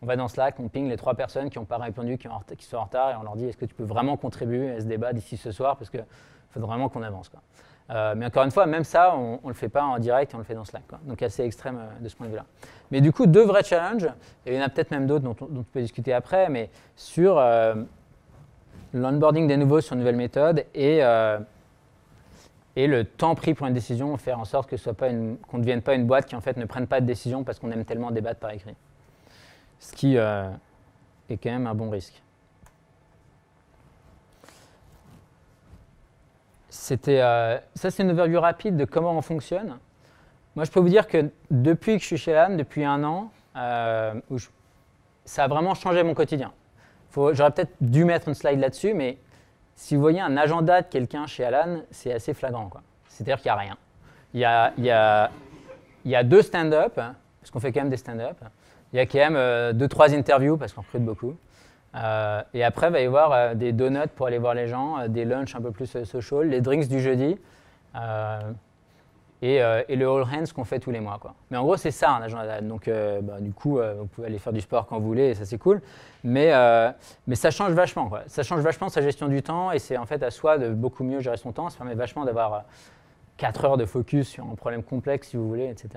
on 0.00 0.06
va 0.06 0.16
dans 0.16 0.28
Slack, 0.28 0.58
on 0.60 0.68
ping 0.68 0.88
les 0.88 0.96
trois 0.96 1.14
personnes 1.14 1.50
qui 1.50 1.58
n'ont 1.58 1.64
pas 1.64 1.78
répondu, 1.78 2.18
qui, 2.18 2.28
sont 2.64 2.76
en 2.76 2.84
retard, 2.84 3.10
et 3.10 3.16
on 3.16 3.22
leur 3.22 3.36
dit 3.36 3.46
est-ce 3.46 3.56
que 3.56 3.64
tu 3.64 3.74
peux 3.74 3.84
vraiment 3.84 4.16
contribuer 4.16 4.70
à 4.70 4.80
ce 4.80 4.86
débat 4.86 5.12
d'ici 5.12 5.36
ce 5.36 5.50
soir? 5.52 5.76
Parce 5.76 5.90
qu'il 5.90 6.04
faut 6.50 6.60
vraiment 6.60 6.88
qu'on 6.88 7.02
avance. 7.02 7.30
Euh, 7.90 8.14
mais 8.16 8.26
encore 8.26 8.44
une 8.44 8.50
fois, 8.50 8.66
même 8.66 8.84
ça, 8.84 9.16
on 9.16 9.40
ne 9.42 9.48
le 9.48 9.54
fait 9.54 9.68
pas 9.68 9.82
en 9.82 9.98
direct, 9.98 10.34
on 10.34 10.38
le 10.38 10.44
fait 10.44 10.54
dans 10.54 10.64
Slack. 10.64 10.86
Quoi. 10.86 10.98
Donc 11.04 11.22
assez 11.22 11.42
extrême 11.42 11.78
euh, 11.78 12.02
de 12.02 12.08
ce 12.08 12.16
point 12.16 12.26
de 12.26 12.32
vue-là. 12.32 12.44
Mais 12.90 13.00
du 13.00 13.12
coup, 13.12 13.26
deux 13.26 13.44
vrais 13.44 13.64
challenges, 13.64 14.08
et 14.44 14.52
il 14.52 14.54
y 14.54 14.58
en 14.60 14.64
a 14.64 14.68
peut-être 14.68 14.90
même 14.90 15.06
d'autres 15.06 15.24
dont, 15.24 15.36
on 15.40 15.62
peut 15.62 15.80
discuter 15.80 16.12
après, 16.12 16.50
mais 16.50 16.70
sur 16.96 17.38
euh, 17.38 17.74
l'onboarding 18.92 19.46
des 19.46 19.56
nouveaux 19.56 19.80
sur 19.80 19.94
une 19.94 20.00
nouvelle 20.00 20.16
méthode 20.16 20.64
et, 20.74 21.00
et 22.76 22.86
le 22.86 23.04
temps 23.04 23.34
pris 23.34 23.52
pour 23.52 23.66
une 23.66 23.74
décision, 23.74 24.16
faire 24.16 24.38
en 24.38 24.46
sorte 24.46 24.70
qu'on 24.70 25.12
ne 25.58 25.62
devienne 25.62 25.82
pas 25.82 25.94
une 25.94 26.06
boîte 26.06 26.26
qui 26.26 26.36
en 26.36 26.40
fait 26.40 26.56
ne 26.56 26.64
prenne 26.64 26.86
pas 26.86 27.02
de 27.02 27.06
décision 27.06 27.44
parce 27.44 27.58
qu'on 27.58 27.70
aime 27.70 27.84
tellement 27.84 28.10
débattre 28.10 28.40
par 28.40 28.50
écrit. 28.50 28.74
Ce 29.78 29.92
qui 29.92 30.16
est 30.16 31.36
quand 31.36 31.50
même 31.50 31.66
un 31.66 31.74
bon 31.74 31.90
risque. 31.90 32.22
C'était, 36.80 37.20
euh, 37.20 37.58
ça, 37.74 37.90
c'est 37.90 38.04
une 38.04 38.12
overview 38.12 38.40
rapide 38.40 38.76
de 38.76 38.84
comment 38.84 39.10
on 39.10 39.20
fonctionne. 39.20 39.78
Moi, 40.54 40.64
je 40.64 40.70
peux 40.70 40.78
vous 40.78 40.88
dire 40.88 41.08
que 41.08 41.28
depuis 41.50 41.96
que 41.96 42.02
je 42.02 42.06
suis 42.06 42.16
chez 42.16 42.34
Alan, 42.34 42.54
depuis 42.54 42.84
un 42.84 43.02
an, 43.02 43.32
euh, 43.56 44.14
ça 45.24 45.44
a 45.44 45.48
vraiment 45.48 45.74
changé 45.74 46.04
mon 46.04 46.14
quotidien. 46.14 46.52
j'aurais 47.14 47.50
peut-être 47.50 47.74
dû 47.80 48.04
mettre 48.04 48.28
une 48.28 48.34
slide 48.34 48.60
là-dessus, 48.60 48.94
mais 48.94 49.18
si 49.74 49.96
vous 49.96 50.00
voyez 50.00 50.20
un 50.20 50.36
agenda 50.36 50.80
de 50.80 50.86
quelqu'un 50.86 51.26
chez 51.26 51.44
Alan, 51.44 51.80
c'est 51.90 52.12
assez 52.12 52.32
flagrant. 52.32 52.70
C'est-à-dire 53.08 53.38
qu'il 53.38 53.50
n'y 53.50 53.56
a 53.56 53.60
rien. 53.60 53.76
Il 54.32 54.40
y 54.40 54.44
a, 54.44 54.72
il 54.78 54.84
y 54.84 54.90
a, 54.92 55.30
il 56.04 56.12
y 56.12 56.16
a 56.16 56.22
deux 56.22 56.42
stand-up, 56.42 56.94
parce 56.94 57.50
qu'on 57.52 57.60
fait 57.60 57.72
quand 57.72 57.80
même 57.80 57.90
des 57.90 57.96
stand-up. 57.96 58.36
Il 58.92 58.98
y 58.98 59.00
a 59.00 59.06
quand 59.06 59.18
même 59.18 59.36
euh, 59.36 59.72
deux, 59.72 59.88
trois 59.88 60.14
interviews, 60.14 60.56
parce 60.56 60.72
qu'on 60.72 60.82
recrute 60.82 61.04
beaucoup. 61.04 61.36
Euh, 61.94 62.42
et 62.54 62.64
après, 62.64 62.88
il 62.88 62.92
va 62.92 63.00
y 63.00 63.06
avoir 63.06 63.32
euh, 63.32 63.54
des 63.54 63.72
donuts 63.72 64.08
pour 64.14 64.26
aller 64.26 64.38
voir 64.38 64.54
les 64.54 64.66
gens, 64.66 64.98
euh, 64.98 65.08
des 65.08 65.24
lunchs 65.24 65.54
un 65.54 65.60
peu 65.60 65.70
plus 65.70 66.04
social, 66.04 66.48
les 66.48 66.60
drinks 66.60 66.88
du 66.88 67.00
jeudi 67.00 67.38
et, 69.40 69.60
le 69.60 70.04
all 70.04 70.22
hands 70.22 70.52
qu'on 70.54 70.64
fait 70.64 70.80
tous 70.80 70.90
les 70.90 71.00
mois. 71.00 71.18
Quoi. 71.20 71.34
Mais 71.50 71.56
en 71.56 71.62
gros, 71.62 71.76
c'est 71.76 71.90
ça 71.90 72.10
un 72.10 72.22
agenda. 72.22 72.60
Donc, 72.60 72.90
bah, 73.22 73.40
du 73.40 73.52
coup, 73.52 73.78
vous 73.78 74.06
pouvez 74.06 74.26
aller 74.26 74.38
faire 74.38 74.52
du 74.52 74.60
sport 74.60 74.86
quand 74.86 74.98
vous 74.98 75.06
voulez, 75.06 75.30
et 75.30 75.34
ça 75.34 75.44
c'est 75.44 75.58
cool. 75.58 75.80
Mais, 76.24 76.52
mais 77.26 77.36
ça 77.36 77.50
change 77.52 77.72
vachement. 77.72 78.10
Ça 78.26 78.42
change 78.42 78.60
vachement 78.60 78.88
sa 78.88 79.00
gestion 79.00 79.28
du 79.28 79.42
temps, 79.42 79.70
et 79.70 79.78
c'est 79.78 79.96
en 79.96 80.06
fait 80.06 80.22
à 80.24 80.30
soi 80.30 80.58
de 80.58 80.70
beaucoup 80.70 81.04
mieux 81.04 81.20
gérer 81.20 81.36
son 81.36 81.52
temps. 81.52 81.70
Ça 81.70 81.78
permet 81.78 81.94
vachement 81.94 82.24
d'avoir 82.24 82.64
4 83.36 83.64
heures 83.64 83.76
de 83.76 83.84
focus 83.84 84.28
sur 84.28 84.44
un 84.44 84.56
problème 84.56 84.82
complexe, 84.82 85.28
si 85.28 85.36
vous 85.36 85.48
voulez, 85.48 85.68
etc. 85.68 85.88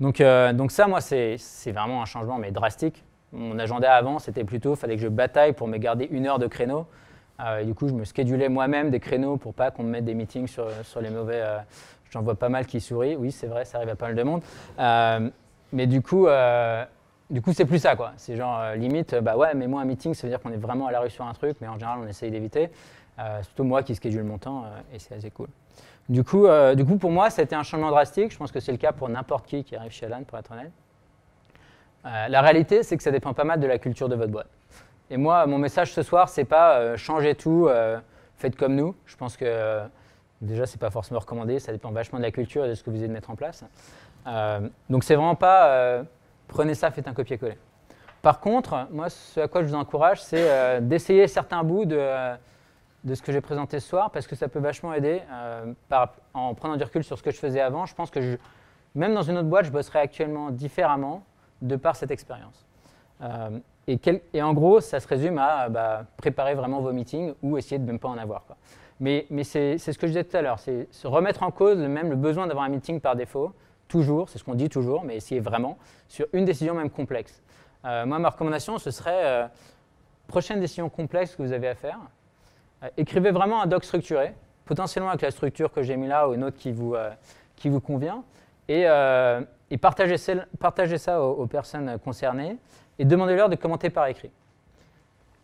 Donc, 0.00 0.22
donc 0.56 0.70
ça, 0.70 0.86
moi, 0.86 1.02
c'est 1.02 1.38
vraiment 1.72 2.00
un 2.00 2.06
changement, 2.06 2.38
mais 2.38 2.52
drastique. 2.52 3.04
Mon 3.36 3.58
agenda 3.58 3.94
avant, 3.94 4.18
c'était 4.18 4.44
plutôt, 4.44 4.76
fallait 4.76 4.96
que 4.96 5.02
je 5.02 5.08
bataille 5.08 5.52
pour 5.52 5.68
me 5.68 5.76
garder 5.76 6.08
une 6.10 6.26
heure 6.26 6.38
de 6.38 6.46
créneau. 6.46 6.86
Euh, 7.40 7.64
du 7.64 7.74
coup, 7.74 7.86
je 7.86 7.92
me 7.92 8.04
schedulais 8.04 8.48
moi-même 8.48 8.90
des 8.90 8.98
créneaux 8.98 9.36
pour 9.36 9.52
pas 9.52 9.70
qu'on 9.70 9.82
me 9.82 9.90
mette 9.90 10.06
des 10.06 10.14
meetings 10.14 10.46
sur, 10.46 10.70
les 11.02 11.10
mauvais. 11.10 11.42
Euh, 11.42 11.58
j'en 12.10 12.22
vois 12.22 12.34
pas 12.34 12.48
mal 12.48 12.64
qui 12.64 12.80
sourient. 12.80 13.16
Oui, 13.16 13.30
c'est 13.30 13.46
vrai, 13.46 13.66
ça 13.66 13.76
arrive 13.76 13.90
à 13.90 13.96
pas 13.96 14.06
mal 14.06 14.14
de 14.14 14.22
monde. 14.22 14.42
Euh, 14.78 15.28
mais 15.72 15.86
du 15.86 16.00
coup, 16.00 16.26
c'est 17.52 17.66
plus 17.66 17.78
ça, 17.78 17.94
quoi. 17.94 18.12
C'est 18.16 18.36
genre 18.36 18.72
limite, 18.74 19.14
bah 19.16 19.36
ouais, 19.36 19.54
mais 19.54 19.66
moi 19.66 19.82
un 19.82 19.84
meeting, 19.84 20.14
ça 20.14 20.26
veut 20.26 20.30
dire 20.30 20.40
qu'on 20.40 20.52
est 20.52 20.56
vraiment 20.56 20.86
à 20.86 20.92
la 20.92 21.00
rue 21.00 21.10
sur 21.10 21.26
un 21.26 21.34
truc, 21.34 21.58
mais 21.60 21.68
en 21.68 21.74
général, 21.74 21.98
on 22.02 22.06
essaye 22.06 22.30
d'éviter. 22.30 22.70
c'est 23.18 23.46
plutôt 23.48 23.64
moi 23.64 23.82
qui 23.82 23.94
schedule 23.94 24.22
mon 24.22 24.38
temps 24.38 24.64
et 24.94 24.98
c'est 24.98 25.14
assez 25.14 25.30
cool. 25.30 25.48
Du 26.08 26.24
coup, 26.24 26.46
du 26.74 26.84
coup, 26.86 26.96
pour 26.96 27.10
moi, 27.10 27.28
c'était 27.28 27.56
un 27.56 27.64
changement 27.64 27.90
drastique. 27.90 28.32
Je 28.32 28.38
pense 28.38 28.52
que 28.52 28.60
c'est 28.60 28.72
le 28.72 28.78
cas 28.78 28.92
pour 28.92 29.10
n'importe 29.10 29.44
qui 29.46 29.64
qui 29.64 29.76
arrive 29.76 29.92
chez 29.92 30.06
Alan, 30.06 30.22
pour 30.22 30.38
être 30.38 30.52
honnête. 30.52 30.72
Euh, 32.06 32.28
la 32.28 32.40
réalité, 32.40 32.82
c'est 32.82 32.96
que 32.96 33.02
ça 33.02 33.10
dépend 33.10 33.34
pas 33.34 33.44
mal 33.44 33.58
de 33.60 33.66
la 33.66 33.78
culture 33.78 34.08
de 34.08 34.14
votre 34.14 34.30
boîte. 34.30 34.48
Et 35.10 35.16
moi, 35.16 35.46
mon 35.46 35.58
message 35.58 35.92
ce 35.92 36.02
soir, 36.02 36.28
c'est 36.28 36.44
pas 36.44 36.78
euh, 36.78 36.96
changez 36.96 37.34
tout, 37.34 37.66
euh, 37.68 37.98
faites 38.36 38.56
comme 38.56 38.74
nous. 38.74 38.94
Je 39.06 39.16
pense 39.16 39.36
que 39.36 39.80
déjà, 40.40 40.66
c'est 40.66 40.80
pas 40.80 40.90
forcément 40.90 41.20
recommandé, 41.20 41.58
ça 41.58 41.72
dépend 41.72 41.90
vachement 41.90 42.18
de 42.18 42.24
la 42.24 42.30
culture 42.30 42.64
et 42.64 42.68
de 42.68 42.74
ce 42.74 42.84
que 42.84 42.90
vous 42.90 42.98
allez 42.98 43.08
mettre 43.08 43.30
en 43.30 43.36
place. 43.36 43.64
donc, 44.88 45.04
c'est 45.04 45.14
vraiment 45.14 45.34
pas 45.34 46.02
prenez 46.48 46.74
ça, 46.74 46.90
faites 46.90 47.08
un 47.08 47.14
copier-coller. 47.14 47.58
Par 48.22 48.40
contre, 48.40 48.86
moi, 48.90 49.08
ce 49.08 49.40
à 49.40 49.48
quoi 49.48 49.62
je 49.62 49.68
vous 49.68 49.74
encourage, 49.74 50.22
c'est 50.22 50.80
d'essayer 50.82 51.26
certains 51.26 51.62
bouts 51.64 51.86
de, 51.86 52.36
ce 53.14 53.22
que 53.22 53.32
j'ai 53.32 53.40
présenté 53.40 53.80
ce 53.80 53.88
soir, 53.88 54.10
parce 54.10 54.26
que 54.26 54.36
ça 54.36 54.48
peut 54.48 54.58
vachement 54.58 54.92
aider. 54.92 55.22
En 56.34 56.54
prenant 56.54 56.76
du 56.76 56.84
recul 56.84 57.02
sur 57.02 57.16
ce 57.16 57.22
que 57.22 57.30
je 57.30 57.38
faisais 57.38 57.60
avant, 57.60 57.86
je 57.86 57.94
pense 57.94 58.10
que 58.10 58.38
même 58.94 59.14
dans 59.14 59.22
une 59.22 59.38
autre 59.38 59.48
boîte, 59.48 59.64
je 59.64 59.70
bosserais 59.70 60.00
actuellement 60.00 60.50
différemment 60.50 61.24
de 61.62 61.76
par 61.76 61.96
cette 61.96 62.10
expérience. 62.10 62.66
Euh, 63.22 63.58
et, 63.88 64.42
en 64.42 64.52
gros, 64.52 64.80
ça 64.80 65.00
se 65.00 65.06
résume 65.06 65.38
à 65.38 65.68
bah, 65.68 66.04
préparer 66.16 66.54
vraiment 66.54 66.80
vos 66.80 66.92
meetings 66.92 67.34
ou 67.42 67.56
essayer 67.56 67.78
de 67.78 67.84
même 67.84 67.98
pas 67.98 68.08
en 68.08 68.18
avoir. 68.18 68.44
Mais, 68.98 69.26
c'est 69.44 69.78
ce 69.78 69.98
que 69.98 70.06
je 70.06 70.12
disais 70.12 70.24
tout 70.24 70.36
à 70.36 70.42
l'heure, 70.42 70.58
c'est 70.58 70.88
se 70.90 71.06
remettre 71.06 71.42
en 71.42 71.50
cause 71.50 71.78
même 71.78 72.10
le 72.10 72.16
besoin 72.16 72.46
d'avoir 72.46 72.64
un 72.64 72.68
meeting 72.68 73.00
par 73.00 73.14
défaut, 73.14 73.52
toujours, 73.88 74.28
c'est 74.28 74.38
ce 74.38 74.44
qu'on 74.44 74.54
dit 74.54 74.68
toujours, 74.68 75.04
mais 75.04 75.16
essayer 75.16 75.40
vraiment 75.40 75.78
sur 76.08 76.26
une 76.32 76.44
décision 76.44 76.74
même 76.74 76.90
complexe. 76.90 77.42
Euh, 77.84 78.04
moi, 78.06 78.18
ma 78.18 78.30
recommandation, 78.30 78.78
ce 78.78 78.90
serait 78.90 79.24
euh, 79.24 79.46
prochaine 80.26 80.58
décision 80.58 80.88
complexe 80.88 81.36
que 81.36 81.42
vous 81.42 81.52
avez 81.52 81.68
à 81.68 81.74
faire, 81.74 81.98
écrivez 82.96 83.30
vraiment 83.30 83.62
un 83.62 83.66
doc 83.66 83.84
structuré, 83.84 84.34
potentiellement 84.64 85.10
avec 85.10 85.22
la 85.22 85.30
structure 85.30 85.72
que 85.72 85.82
j'ai 85.82 85.96
mis 85.96 86.08
là 86.08 86.28
ou 86.28 86.34
une 86.34 86.42
autre 86.42 86.56
qui 86.56 86.72
vous, 86.72 86.96
qui 87.54 87.68
vous 87.68 87.80
convient, 87.80 88.24
et, 88.68 88.86
et 89.70 89.78
partagez, 89.78 90.16
ça 90.16 91.22
aux, 91.22 91.46
personnes 91.46 91.98
concernées 91.98 92.56
et 92.98 93.04
demandez-leur 93.04 93.48
de 93.48 93.56
commenter 93.56 93.90
par 93.90 94.06
écrit. 94.06 94.30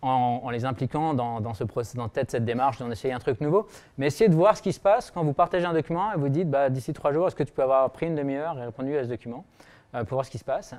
en, 0.01 0.49
les 0.51 0.65
impliquant 0.65 1.15
dans, 1.15 1.55
ce 1.55 1.65
process, 1.65 1.97
dans 1.97 2.09
cette 2.13 2.45
démarche 2.45 2.79
d'en 2.79 2.91
essayer 2.91 3.15
un 3.15 3.19
truc 3.19 3.41
nouveau. 3.41 3.67
Mais 3.99 4.07
essayez 4.07 4.29
de 4.29 4.35
voir 4.35 4.57
ce 4.57 4.63
qui 4.63 4.73
se 4.73 4.81
passe 4.81 5.11
quand 5.11 5.25
vous 5.25 5.33
partagez 5.33 5.67
un 5.67 5.73
document 5.73 6.13
et 6.13 6.17
vous 6.17 6.29
dites 6.29 6.51
bah, 6.51 6.71
d'ici 6.71 6.93
trois 6.93 7.13
jours, 7.13 7.27
est-ce 7.29 7.37
que 7.37 7.43
tu 7.43 7.53
peux 7.53 7.63
avoir 7.63 7.91
pris 7.91 8.07
une 8.07 8.15
demi-heure 8.15 8.59
et 8.59 8.65
répondu 8.65 8.97
à 8.97 9.05
ce 9.05 9.09
document 9.09 9.45
pour 9.93 10.15
voir 10.15 10.25
ce 10.25 10.31
qui 10.31 10.39
se 10.39 10.45
passe? 10.45 10.75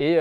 Et, 0.00 0.18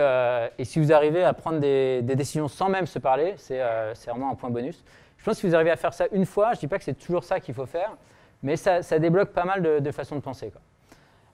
si 0.63 0.79
vous 0.79 0.93
arrivez 0.93 1.23
à 1.23 1.33
prendre 1.33 1.59
des, 1.59 2.01
décisions 2.01 2.47
sans 2.47 2.69
même 2.69 2.85
se 2.85 2.99
parler, 2.99 3.35
c'est 3.37 3.59
vraiment 4.07 4.31
un 4.31 4.35
point 4.35 4.49
bonus. 4.49 4.83
Je 5.17 5.25
pense 5.25 5.35
que 5.35 5.41
si 5.41 5.47
vous 5.47 5.55
arrivez 5.55 5.71
à 5.71 5.77
faire 5.77 5.93
ça 5.93 6.05
une 6.11 6.25
fois, 6.25 6.51
je 6.53 6.57
ne 6.57 6.59
dis 6.61 6.67
pas 6.67 6.77
que 6.77 6.83
c'est 6.83 6.99
toujours 6.99 7.23
ça 7.23 7.39
qu'il 7.39 7.53
faut 7.53 7.65
faire, 7.65 7.95
mais 8.41 8.57
ça, 8.57 8.81
débloque 8.99 9.29
pas 9.29 9.45
mal 9.45 9.81
de, 9.81 9.91
façons 9.91 10.15
de 10.15 10.21
penser. 10.21 10.51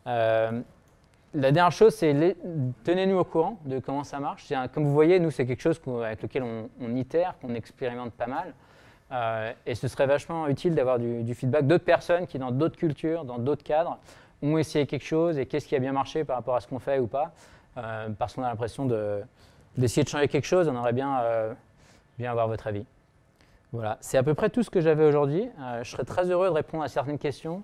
Euh, 0.08 0.62
la 1.34 1.52
dernière 1.52 1.72
chose, 1.72 1.94
c'est 1.94 2.36
tenez-nous 2.84 3.18
au 3.18 3.24
courant 3.24 3.60
de 3.66 3.80
comment 3.80 4.04
ça 4.04 4.20
marche. 4.20 4.52
comme 4.74 4.86
vous 4.86 4.94
voyez, 4.94 5.20
nous, 5.20 5.32
c'est 5.32 5.46
quelque 5.46 5.62
chose 5.62 5.80
avec 6.04 6.22
lequel 6.22 6.44
on, 6.44 6.96
itère, 6.96 7.36
qu'on 7.42 7.54
expérimente 7.54 8.14
pas 8.14 8.28
mal. 8.28 8.54
Euh, 9.12 9.52
et 9.66 9.76
ce 9.76 9.88
serait 9.88 10.06
vachement 10.06 10.48
utile 10.48 10.76
d'avoir 10.76 11.00
du, 11.00 11.34
feedback 11.34 11.66
d'autres 11.66 11.86
personnes 11.86 12.28
qui, 12.28 12.38
dans 12.38 12.52
d'autres 12.52 12.78
cultures, 12.78 13.26
dans 13.26 13.40
d'autres 13.40 13.64
cadres, 13.64 13.98
ont 14.42 14.58
essayé 14.58 14.86
quelque 14.86 15.06
chose 15.06 15.38
et 15.38 15.46
qu'est-ce 15.46 15.68
qui 15.68 15.76
a 15.76 15.80
bien 15.80 15.92
marché 15.92 16.24
par 16.24 16.38
rapport 16.38 16.56
à 16.56 16.62
ce 16.62 16.68
qu'on 16.68 16.80
fait 16.80 17.00
ou 17.00 17.08
pas. 17.08 17.32
Euh, 17.78 18.10
parce 18.18 18.34
qu'on 18.34 18.44
a 18.44 18.50
l'impression 18.50 18.86
d'essayer 19.78 20.04
de, 20.04 20.10
changer 20.10 20.28
quelque 20.28 20.48
chose, 20.48 20.68
on 20.68 20.72
aimerait 20.72 20.94
bien, 20.94 21.56
bien 22.18 22.32
avoir 22.32 22.48
votre 22.48 22.68
avis. 22.68 22.86
Voilà, 23.72 24.00
c'est 24.02 24.18
à 24.18 24.24
peu 24.24 24.34
près 24.34 24.50
tout 24.50 24.64
ce 24.64 24.72
que 24.72 24.82
j'avais 24.82 25.06
aujourd'hui. 25.06 25.48
Euh, 25.60 25.84
je 25.84 25.92
serais 25.92 26.04
très 26.04 26.32
heureux 26.32 26.48
de 26.48 26.54
répondre 26.54 26.84
à 26.84 26.88
certaines 26.88 27.20
questions, 27.20 27.58
euh, 27.58 27.62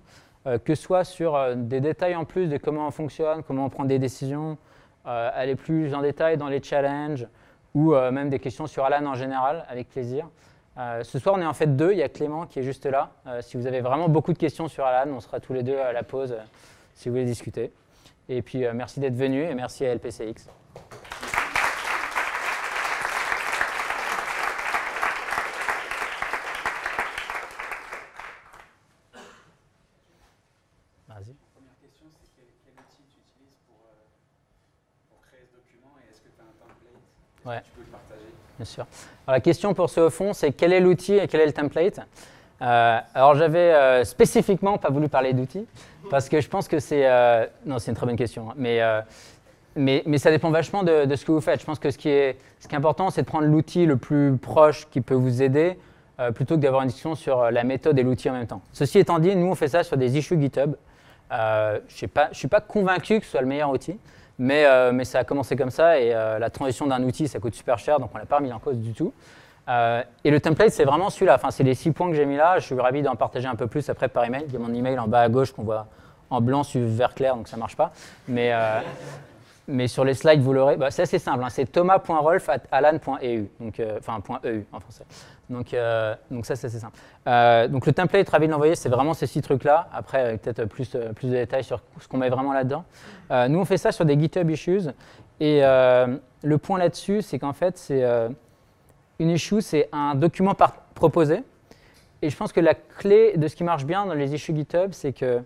que 0.58 0.74
ce 0.74 0.82
soit 0.82 1.04
sur 1.04 1.34
euh, 1.34 1.54
des 1.56 1.80
détails 1.80 2.14
en 2.14 2.24
plus 2.24 2.48
de 2.48 2.56
comment 2.56 2.86
on 2.86 2.90
fonctionne, 2.90 3.42
comment 3.42 3.66
on 3.66 3.70
prend 3.70 3.84
des 3.84 3.98
décisions, 3.98 4.58
aller 5.04 5.54
plus 5.54 5.94
en 5.94 6.02
détail 6.02 6.36
dans 6.36 6.48
les 6.48 6.60
challenges, 6.60 7.28
ou 7.74 7.92
même 7.94 8.28
des 8.28 8.40
questions 8.40 8.66
sur 8.66 8.84
Alan 8.84 9.06
en 9.06 9.14
général, 9.14 9.64
avec 9.68 9.88
plaisir. 9.88 10.28
ce 10.76 11.18
soir, 11.20 11.36
on 11.38 11.40
est 11.40 11.46
en 11.46 11.52
fait 11.52 11.76
deux. 11.76 11.92
Il 11.92 11.98
y 11.98 12.02
a 12.02 12.08
Clément 12.08 12.46
qui 12.46 12.58
est 12.58 12.64
juste 12.64 12.86
là. 12.86 13.12
si 13.40 13.56
vous 13.56 13.68
avez 13.68 13.80
vraiment 13.82 14.08
beaucoup 14.08 14.32
de 14.32 14.38
questions 14.38 14.66
sur 14.66 14.84
Alan, 14.84 15.12
on 15.14 15.20
sera 15.20 15.38
tous 15.38 15.52
les 15.52 15.62
deux 15.62 15.78
à 15.78 15.92
la 15.92 16.02
pause 16.02 16.34
si 16.94 17.08
vous 17.08 17.14
voulez 17.14 17.24
discuter. 17.24 17.70
Et 18.28 18.42
puis, 18.42 18.64
merci 18.74 18.98
d'être 18.98 19.14
venu 19.14 19.44
et 19.44 19.54
merci 19.54 19.86
à 19.86 19.94
LPCX. 19.94 20.48
Ouais. 37.46 37.62
Tu 37.62 37.70
peux 37.70 37.80
le 37.82 37.86
partager. 37.86 38.26
Bien 38.55 38.55
la 39.28 39.40
question 39.40 39.74
pour 39.74 39.90
ce 39.90 40.08
fond, 40.08 40.32
c'est 40.32 40.52
quel 40.52 40.72
est 40.72 40.80
l'outil 40.80 41.14
et 41.14 41.26
quel 41.28 41.40
est 41.40 41.46
le 41.46 41.52
template? 41.52 42.00
Euh, 42.62 42.98
Alors 43.14 43.34
j'avais 43.34 43.72
euh, 43.74 44.04
spécifiquement 44.04 44.78
pas 44.78 44.88
voulu 44.88 45.08
parler 45.08 45.32
d'outils 45.32 45.66
parce 46.10 46.28
que 46.28 46.40
je 46.40 46.48
pense 46.48 46.68
que 46.68 46.78
c'est... 46.78 47.06
Euh, 47.06 47.46
non, 47.66 47.78
c'est 47.78 47.90
une 47.90 47.96
très 47.96 48.06
bonne 48.06 48.16
question. 48.16 48.50
Hein, 48.50 48.54
mais, 48.56 48.80
mais, 49.74 50.02
mais, 50.06 50.18
ça 50.18 50.30
dépend 50.30 50.50
vachement 50.50 50.82
de, 50.82 51.04
de, 51.04 51.16
ce 51.16 51.24
que 51.24 51.32
vous 51.32 51.40
faites. 51.40 51.60
Je 51.60 51.66
pense 51.66 51.78
que 51.78 51.90
ce 51.90 51.98
qui 51.98 52.08
est, 52.08 52.38
ce 52.60 52.68
qui 52.68 52.74
est 52.74 52.78
important, 52.78 53.10
c'est 53.10 53.22
de 53.22 53.26
prendre 53.26 53.46
l'outil 53.46 53.84
le 53.86 53.96
plus 53.96 54.36
proche 54.36 54.88
qui 54.90 55.00
peut 55.00 55.14
vous 55.14 55.42
aider 55.42 55.78
plutôt 56.34 56.54
que 56.54 56.60
d'avoir 56.60 56.80
une 56.80 56.88
discussion 56.88 57.14
sur 57.14 57.50
la 57.50 57.62
méthode 57.62 57.98
et 57.98 58.02
l'outil 58.02 58.30
en 58.30 58.32
même 58.32 58.46
temps. 58.46 58.62
Ceci 58.72 58.98
étant 58.98 59.18
dit, 59.18 59.36
nous, 59.36 59.48
on 59.48 59.54
fait 59.54 59.68
ça 59.68 59.84
sur 59.84 59.98
des 59.98 60.16
issues 60.16 60.40
GitHub. 60.40 60.76
je 61.30 61.74
ne 62.06 62.32
suis 62.32 62.48
pas 62.48 62.60
convaincu 62.60 63.18
que 63.18 63.26
ce 63.26 63.32
soit 63.32 63.42
le 63.42 63.46
meilleur 63.46 63.70
outil. 63.70 63.98
Euh, 64.40 64.92
mais, 64.92 65.04
ça 65.04 65.20
a 65.20 65.24
commencé 65.24 65.56
comme 65.56 65.70
ça 65.70 65.98
et 65.98 66.14
euh, 66.14 66.38
la 66.38 66.50
transition 66.50 66.86
d'un 66.86 67.02
outil, 67.02 67.26
ça 67.28 67.38
coûte 67.38 67.54
super 67.54 67.78
cher, 67.78 67.98
donc 67.98 68.10
on 68.12 68.16
ne 68.16 68.22
l'a 68.22 68.26
pas 68.26 68.36
remis 68.36 68.52
en 68.52 68.58
cause 68.58 68.78
du 68.78 68.92
tout. 68.92 69.12
Euh, 69.68 70.02
et 70.22 70.30
le 70.30 70.40
template, 70.40 70.70
c'est 70.70 70.84
vraiment 70.84 71.10
celui-là. 71.10 71.34
Enfin, 71.34 71.50
c'est 71.50 71.64
les 71.64 71.74
six 71.74 71.90
points 71.90 72.08
que 72.08 72.14
j'ai 72.14 72.26
mis 72.26 72.36
là. 72.36 72.58
Je 72.58 72.66
suis 72.66 72.78
ravi 72.78 73.02
d'en 73.02 73.16
partager 73.16 73.48
un 73.48 73.56
peu 73.56 73.66
plus 73.66 73.88
après 73.90 74.08
par 74.08 74.24
email. 74.24 74.44
Il 74.46 74.52
y 74.52 74.56
a 74.56 74.60
mon 74.60 74.72
email 74.72 74.98
en 74.98 75.08
bas 75.08 75.22
à 75.22 75.28
gauche 75.28 75.52
qu'on 75.52 75.64
voit 75.64 75.86
en 76.30 76.40
blanc 76.40 76.62
sur 76.62 76.80
vert 76.84 77.14
clair, 77.14 77.36
donc 77.36 77.48
ça 77.48 77.56
ne 77.56 77.60
marche 77.60 77.76
pas. 77.76 77.92
Mais, 78.28 79.88
sur 79.88 80.04
les 80.04 80.14
slides, 80.14 80.40
vous 80.40 80.52
l'aurez. 80.52 80.76
Bah, 80.76 80.92
c'est 80.92 81.02
assez 81.02 81.18
simple. 81.18 81.42
Hein. 81.42 81.48
C'est 81.50 81.66
thomas.rolf.alan.eu, 81.66 83.48
donc 83.58 83.82
enfin 83.98 84.20
.eu 84.44 84.64
en 84.72 84.78
français. 84.78 85.04
Donc, 85.48 85.74
euh, 85.74 86.14
donc 86.30 86.44
ça, 86.46 86.56
c'est 86.56 86.66
assez 86.66 86.80
simple. 86.80 86.98
Euh, 87.26 87.68
donc 87.68 87.86
le 87.86 87.92
template 87.92 88.28
ravi 88.28 88.46
de 88.46 88.52
l'envoyer, 88.52 88.74
c'est 88.74 88.88
vraiment 88.88 89.14
ces 89.14 89.26
six 89.26 89.42
trucs-là. 89.42 89.88
Après, 89.92 90.38
peut-être 90.38 90.64
plus, 90.64 90.94
euh, 90.94 91.12
plus 91.12 91.28
de 91.28 91.34
détails 91.34 91.64
sur 91.64 91.80
ce 92.00 92.08
qu'on 92.08 92.18
met 92.18 92.28
vraiment 92.28 92.52
là-dedans. 92.52 92.84
nous, 93.48 93.58
on 93.58 93.64
fait 93.64 93.78
ça 93.78 93.92
sur 93.92 94.04
des 94.04 94.18
GitHub 94.18 94.50
issues. 94.50 94.88
Et 95.40 95.60
le 95.60 96.58
point 96.58 96.78
là-dessus, 96.78 97.22
c'est 97.22 97.38
qu'en 97.38 97.52
fait, 97.52 97.76
c'est 97.78 98.04
une 99.18 99.30
issue, 99.30 99.60
c'est 99.60 99.88
un 99.92 100.14
document 100.14 100.54
proposé. 100.94 101.42
Et 102.22 102.30
je 102.30 102.36
pense 102.36 102.52
que 102.52 102.60
la 102.60 102.74
clé 102.74 103.36
de 103.36 103.46
ce 103.46 103.54
qui 103.54 103.64
marche 103.64 103.84
bien 103.84 104.06
dans 104.06 104.14
les 104.14 104.34
issues 104.34 104.56
GitHub, 104.56 104.92
c'est 104.92 105.12
que 105.12 105.42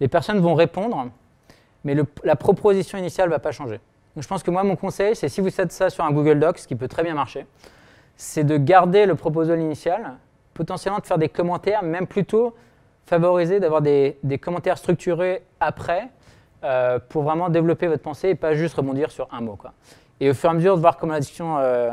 les 0.00 0.08
personnes 0.08 0.38
vont 0.38 0.54
répondre, 0.54 1.10
mais 1.82 1.96
la 2.22 2.36
proposition 2.36 2.98
initiale 2.98 3.28
ne 3.28 3.32
va 3.32 3.40
pas 3.40 3.52
changer. 3.52 3.80
Donc 4.14 4.22
je 4.22 4.28
pense 4.28 4.42
que 4.42 4.50
moi, 4.50 4.62
mon 4.62 4.76
conseil, 4.76 5.16
c'est 5.16 5.28
si 5.28 5.40
vous 5.40 5.50
faites 5.50 5.72
ça 5.72 5.90
sur 5.90 6.04
un 6.04 6.12
Google 6.12 6.38
Docs, 6.38 6.58
ce 6.58 6.68
qui 6.68 6.76
peut 6.76 6.88
très 6.88 7.02
bien 7.02 7.14
marcher, 7.14 7.46
c'est 8.16 8.44
de 8.44 8.56
garder 8.56 9.06
le 9.06 9.14
proposal 9.14 9.60
initial, 9.60 10.14
potentiellement 10.54 10.98
de 10.98 11.06
faire 11.06 11.18
des 11.18 11.28
commentaires, 11.28 11.82
même 11.82 12.06
plutôt 12.06 12.54
favoriser 13.06 13.60
d'avoir 13.60 13.82
des, 13.82 14.16
commentaires 14.40 14.78
structurés 14.78 15.42
après 15.60 16.08
euh, 16.62 16.98
pour 17.08 17.22
vraiment 17.22 17.48
développer 17.48 17.86
votre 17.86 18.02
pensée 18.02 18.30
et 18.30 18.34
pas 18.34 18.54
juste 18.54 18.74
rebondir 18.74 19.10
sur 19.10 19.28
un 19.32 19.40
mot. 19.40 19.58
Et 20.20 20.30
au 20.30 20.34
fur 20.34 20.48
et 20.48 20.52
à 20.52 20.54
mesure 20.54 20.76
de 20.76 20.80
voir 20.80 20.96
comment 20.96 21.12
la 21.12 21.20
discussion, 21.20 21.58
euh, 21.58 21.90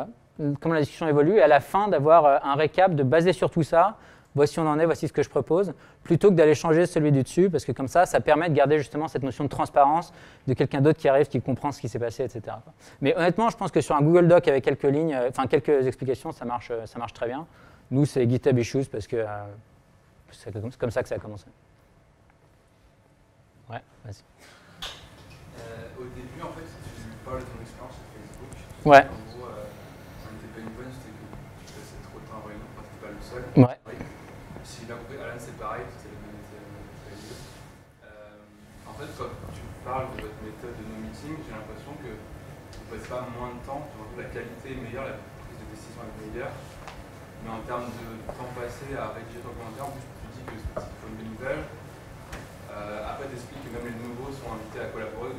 comment 0.61 0.75
la 0.75 0.81
discussion 0.81 1.07
évolue, 1.07 1.41
à 1.41 1.47
la 1.47 1.59
fin 1.59 1.87
d'avoir 1.87 2.25
euh, 2.25 2.37
un 2.43 2.55
récap, 2.55 2.95
de 2.95 3.03
baser 3.03 3.33
sur 3.33 3.49
tout 3.49 3.63
ça, 3.63 3.97
voici 4.35 4.59
où 4.59 4.63
on 4.63 4.67
en 4.67 4.79
est, 4.79 4.85
voici 4.85 5.07
ce 5.07 5.13
que 5.13 5.23
je 5.23 5.29
propose, 5.29 5.73
plutôt 6.03 6.29
que 6.29 6.35
d'aller 6.35 6.55
changer 6.55 6.85
celui 6.85 7.11
du 7.11 7.23
dessus, 7.23 7.49
parce 7.49 7.65
que 7.65 7.71
comme 7.71 7.87
ça, 7.87 8.05
ça 8.05 8.19
permet 8.21 8.49
de 8.49 8.55
garder 8.55 8.77
justement 8.77 9.07
cette 9.07 9.23
notion 9.23 9.43
de 9.43 9.49
transparence 9.49 10.13
de 10.47 10.53
quelqu'un 10.53 10.81
d'autre 10.81 10.99
qui 10.99 11.07
arrive, 11.07 11.27
qui 11.27 11.41
comprend 11.41 11.71
ce 11.71 11.81
qui 11.81 11.89
s'est 11.89 11.99
passé, 11.99 12.23
etc. 12.23 12.57
Mais 13.01 13.15
honnêtement, 13.15 13.49
je 13.49 13.57
pense 13.57 13.71
que 13.71 13.81
sur 13.81 13.95
un 13.95 14.01
Google 14.01 14.27
Doc 14.27 14.47
avec 14.47 14.63
quelques 14.63 14.83
lignes, 14.83 15.13
euh, 15.13 15.29
enfin 15.29 15.47
quelques 15.47 15.85
explications, 15.85 16.31
ça 16.31 16.45
marche, 16.45 16.69
euh, 16.71 16.85
ça 16.85 16.99
marche 16.99 17.13
très 17.13 17.27
bien. 17.27 17.45
Nous, 17.89 18.05
c'est 18.05 18.29
GitHub 18.29 18.57
Issues 18.57 18.85
parce 18.85 19.07
que 19.07 19.17
euh, 19.17 19.25
c'est 20.31 20.53
comme 20.77 20.91
ça 20.91 21.03
que 21.03 21.09
ça 21.09 21.15
a 21.15 21.19
commencé. 21.19 21.45
Ouais, 23.69 23.81
vas-y. 24.05 24.23
au 25.99 26.03
début, 26.03 26.41
en 26.41 26.51
fait, 26.53 26.61
tu 26.61 27.01
parles 27.25 27.39
de 27.39 27.45
ton 27.45 27.61
expérience 27.61 27.93
sur 27.93 28.03
Facebook. 28.15 28.51
Ouais. 28.85 28.99
En 28.99 29.37
gros, 29.37 29.47
on 29.47 30.33
n'était 30.33 30.47
pas 30.53 30.59
une 30.59 30.75
bonne, 30.75 30.91
c'était 30.91 31.11
que 31.11 31.67
tu 31.67 31.73
passais 31.73 31.99
trop 32.03 32.19
de 32.19 32.25
temps 32.25 32.43
en 32.43 32.47
réunion, 32.47 32.65
enfin, 32.75 32.87
n'étais 32.87 33.05
pas 33.05 33.11
le 33.11 33.21
seul. 33.21 33.63
Ouais. 33.63 33.77
Alan, 34.91 35.35
c'est 35.37 35.57
pareil, 35.57 35.83
c'est 35.97 36.09
le 36.09 36.17
même 36.17 36.41
euh, 38.03 38.35
Fait, 39.01 39.17
quand 39.17 39.49
tu 39.49 39.65
parles 39.81 40.13
de 40.13 40.29
votre 40.29 40.39
méthode 40.45 40.77
de 40.77 40.85
nos 40.85 41.01
meetings, 41.01 41.41
j'ai 41.41 41.49
l'impression 41.57 41.89
que 42.05 42.13
vous 42.13 42.85
ne 42.85 42.89
passez 42.93 43.09
pas 43.09 43.25
moins 43.33 43.49
de 43.57 43.61
temps, 43.65 43.81
la 44.13 44.29
qualité 44.29 44.77
est 44.77 44.81
meilleure, 44.85 45.09
la 45.09 45.17
prise 45.41 45.57
de 45.57 45.65
décision 45.73 46.05
est 46.05 46.21
meilleure. 46.21 46.53
Mais 47.41 47.49
en 47.49 47.65
termes 47.65 47.89
de 47.89 48.05
temps 48.29 48.53
passé 48.53 48.93
à 48.93 49.09
rédiger 49.17 49.41
ton 49.41 49.57
commentaire, 49.57 49.89
tu 49.89 50.37
dis 50.37 50.45
que 50.45 50.53
c'est 50.53 50.85
une 50.85 51.17
bonne 51.17 51.33
nouvelle. 51.33 51.65
Euh, 51.65 53.09
après, 53.09 53.25
tu 53.25 53.41
expliques 53.41 53.65
que 53.65 53.73
même 53.73 53.89
les 53.89 53.97
nouveaux 54.05 54.29
sont 54.29 54.53
invités 54.53 54.85
à 54.85 54.93
collaborer. 54.93 55.33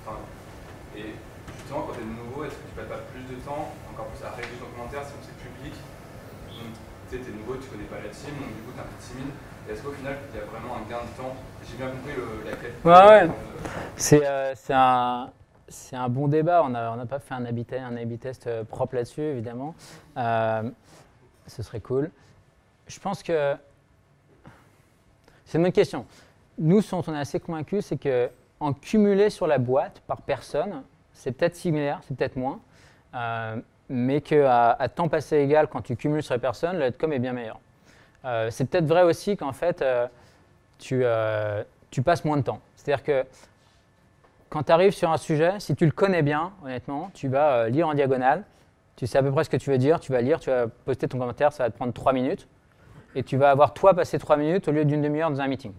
enfin, 0.00 0.24
et 0.96 1.12
justement, 1.60 1.84
quand 1.84 2.00
tu 2.00 2.00
es 2.00 2.08
nouveau, 2.08 2.48
est-ce 2.48 2.56
que 2.56 2.64
tu 2.64 2.80
passes 2.80 2.88
pas 2.88 3.04
plus 3.12 3.28
de 3.28 3.36
temps, 3.44 3.76
encore 3.92 4.08
plus 4.08 4.24
à 4.24 4.32
rédiger 4.40 4.56
ton 4.56 4.72
commentaire 4.72 5.04
si 5.04 5.12
c'est 5.20 5.36
public 5.36 5.76
tu 7.10 7.30
es 7.30 7.36
nouveau, 7.36 7.56
tu 7.60 7.68
connais 7.68 7.86
pas 7.86 8.00
la 8.02 8.10
team, 8.10 8.34
donc 8.40 8.50
du 8.50 8.62
coup 8.64 8.72
tu 8.72 8.80
es 8.80 8.82
un 8.82 8.88
peu 8.88 8.98
timide. 8.98 9.32
Est-ce 9.68 9.80
qu'au 9.82 9.92
final, 9.92 10.18
il 10.32 10.36
y 10.36 10.42
a 10.42 10.46
vraiment 10.48 10.76
un 10.82 10.84
gain 10.88 11.04
de 11.04 11.12
temps 11.16 11.36
J'ai 11.68 11.76
bien 11.76 11.88
compris 11.88 12.12
le, 12.16 12.50
la 12.50 12.56
qualité. 12.56 12.78
Ouais, 12.84 13.28
ouais. 14.12 14.26
Euh, 14.26 14.52
c'est 14.54 14.74
un. 14.74 15.30
C'est 15.66 15.96
un 15.96 16.08
bon 16.08 16.28
débat. 16.28 16.62
On 16.62 16.68
n'a 16.68 16.92
on 16.92 17.06
pas 17.06 17.18
fait 17.18 17.34
un 17.34 17.44
A-B 17.46 17.60
un 17.72 18.16
test 18.18 18.46
euh, 18.46 18.64
propre 18.64 18.96
là-dessus, 18.96 19.22
évidemment. 19.22 19.74
Euh, 20.16 20.70
ce 21.46 21.62
serait 21.62 21.80
cool. 21.80 22.10
Je 22.86 23.00
pense 23.00 23.22
que 23.22 23.54
c'est 25.46 25.58
une 25.58 25.64
bonne 25.64 25.72
question. 25.72 26.06
Nous, 26.58 26.82
ce 26.82 26.94
dont 26.94 27.02
on 27.06 27.14
est 27.14 27.18
assez 27.18 27.40
convaincus, 27.40 27.86
c'est 27.86 27.96
qu'en 27.96 28.72
cumulé 28.74 29.30
sur 29.30 29.46
la 29.46 29.58
boîte 29.58 30.00
par 30.06 30.20
personne, 30.22 30.82
c'est 31.12 31.32
peut-être 31.32 31.56
similaire, 31.56 32.00
c'est 32.06 32.16
peut-être 32.16 32.36
moins 32.36 32.60
mais 33.88 34.20
qu'à 34.20 34.70
à 34.70 34.88
temps 34.88 35.08
passé 35.08 35.38
égal, 35.38 35.68
quand 35.68 35.82
tu 35.82 35.96
cumules 35.96 36.22
sur 36.22 36.34
les 36.34 36.40
personnes, 36.40 36.78
le 36.78 36.86
est 36.86 37.18
bien 37.18 37.32
meilleur. 37.32 37.58
Euh, 38.24 38.50
c'est 38.50 38.64
peut-être 38.64 38.86
vrai 38.86 39.02
aussi 39.02 39.36
qu'en 39.36 39.52
fait, 39.52 39.82
euh, 39.82 40.06
tu, 40.78 41.00
euh, 41.02 41.62
tu, 41.90 42.02
passes 42.02 42.24
moins 42.24 42.36
de 42.36 42.42
temps. 42.42 42.60
C'est-à-dire 42.76 43.04
que 43.04 43.24
quand 44.50 44.64
tu 44.64 44.72
arrives 44.72 44.92
sur 44.92 45.10
un 45.10 45.16
sujet, 45.16 45.54
si 45.58 45.74
tu 45.74 45.84
le 45.84 45.92
connais 45.92 46.22
bien, 46.22 46.52
honnêtement, 46.64 47.10
tu 47.14 47.28
vas 47.28 47.68
lire 47.68 47.88
en 47.88 47.94
diagonale, 47.94 48.44
tu 48.96 49.06
sais 49.06 49.18
à 49.18 49.22
peu 49.22 49.32
près 49.32 49.44
ce 49.44 49.50
que 49.50 49.56
tu 49.56 49.70
veux 49.70 49.78
dire, 49.78 49.98
tu 50.00 50.12
vas 50.12 50.20
lire, 50.20 50.38
tu 50.38 50.50
vas 50.50 50.66
poster 50.68 51.08
ton 51.08 51.18
commentaire, 51.18 51.52
ça 51.52 51.64
va 51.64 51.70
te 51.70 51.76
prendre 51.76 51.92
3 51.92 52.12
minutes, 52.12 52.46
et 53.14 53.22
tu 53.22 53.36
vas 53.36 53.50
avoir 53.50 53.74
toi 53.74 53.94
passé 53.94 54.18
3 54.18 54.36
minutes 54.36 54.68
au 54.68 54.72
lieu 54.72 54.84
d'une 54.84 55.02
demi-heure 55.02 55.30
dans 55.30 55.40
un 55.40 55.48
meeting. 55.48 55.72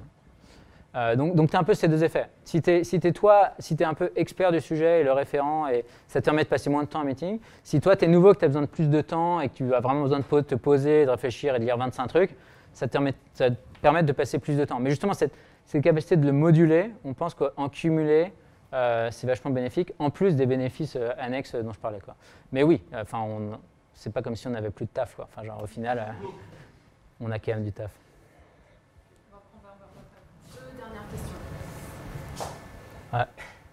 Euh, 0.96 1.16
donc, 1.16 1.36
donc 1.36 1.50
tu 1.50 1.58
as 1.58 1.60
un 1.60 1.64
peu 1.64 1.74
ces 1.74 1.88
deux 1.88 2.04
effets. 2.04 2.28
Si 2.46 2.62
tu 2.62 2.72
es, 2.72 2.84
si 2.86 3.00
toi, 3.12 3.50
si 3.60 3.76
tu 3.76 3.84
es 3.84 3.86
un 3.86 3.94
peu 3.94 4.12
expert 4.16 4.52
du 4.52 4.62
sujet 4.62 5.02
et 5.02 5.04
le 5.04 5.12
référent, 5.12 5.68
et 5.68 5.84
ça 6.08 6.22
te 6.22 6.26
permet 6.26 6.44
de 6.44 6.48
passer 6.48 6.70
moins 6.70 6.84
de 6.84 6.88
temps 6.88 7.02
en 7.02 7.04
meeting. 7.04 7.40
Si 7.64 7.82
toi, 7.82 7.98
tu 7.98 8.06
es 8.06 8.08
nouveau, 8.08 8.34
que 8.34 8.40
tu 8.40 8.46
as 8.46 8.48
besoin 8.48 8.62
de 8.62 8.68
plus 8.68 8.90
de 8.90 9.02
temps 9.02 9.42
et 9.42 9.50
que 9.50 9.56
tu 9.56 9.74
as 9.74 9.82
vraiment 9.82 10.04
besoin 10.04 10.20
de 10.20 10.42
te 10.42 10.56
poser, 10.56 11.06
de 11.06 11.10
réfléchir 11.10 11.56
et 11.56 11.60
de 11.60 11.66
lire 11.66 11.78
25 11.78 12.08
trucs, 12.08 12.32
ça 12.74 12.88
te 12.88 12.94
permet, 12.94 13.14
ça 13.34 13.50
te 13.86 13.88
permet 13.88 14.02
de 14.02 14.14
passer 14.14 14.40
plus 14.40 14.58
de 14.58 14.66
temps. 14.66 14.80
Mais 14.80 14.90
justement, 14.90 15.14
cette, 15.14 15.38
cette 15.68 15.84
capacité 15.84 16.18
de 16.18 16.26
le 16.26 16.32
moduler, 16.32 16.90
on 17.04 17.14
pense 17.14 17.36
qu'en 17.36 17.70
cumulé, 17.70 18.34
euh, 18.74 19.10
c'est 19.12 19.28
vachement 19.28 19.52
bénéfique, 19.52 19.94
en 20.00 20.10
plus 20.10 20.36
des 20.36 20.48
bénéfices 20.48 20.96
euh, 20.96 21.12
annexes 21.20 21.54
dont 21.54 21.72
je 21.72 21.78
parlais. 21.78 22.00
Quoi. 22.00 22.16
Mais 22.52 22.64
oui, 22.64 22.82
enfin, 22.96 23.28
c'est 23.94 24.12
pas 24.12 24.24
comme 24.24 24.36
si 24.36 24.48
on 24.48 24.52
n'avait 24.52 24.72
plus 24.72 24.86
de 24.86 24.90
taf. 24.90 25.14
Quoi. 25.16 25.28
Enfin, 25.32 25.44
genre, 25.46 25.62
au 25.62 25.68
final, 25.68 26.00
euh, 26.00 26.28
on 27.22 27.30
a 27.30 27.38
quand 27.38 27.54
même 27.54 27.64
du 27.64 27.72
taf. 27.72 27.92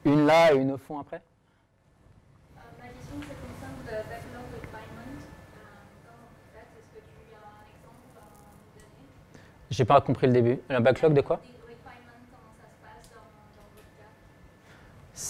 Une 0.04 0.26
là 0.26 0.52
et 0.52 0.58
une 0.58 0.72
au 0.72 0.76
fond 0.76 1.00
après 1.00 1.22
Ma 2.54 2.88
question, 2.88 3.16
c'est 3.16 3.34
concerne 3.40 3.80
le 3.86 3.92
backlog 4.10 4.44
requirement. 4.60 5.08
comment 6.04 6.28
vous 6.28 6.44
faites 6.52 6.68
Est-ce 6.76 7.00
que 7.00 7.00
tu 7.00 7.32
as 7.32 7.38
un 7.40 7.64
exemple 7.64 8.12
à 8.14 8.28
nous 8.52 8.76
donner 8.76 8.92
J'ai 9.72 9.86
pas 9.86 10.02
compris 10.02 10.26
le 10.26 10.34
début. 10.34 10.60
Un 10.68 10.82
backlog 10.82 11.14
de 11.14 11.22
quoi? 11.22 11.40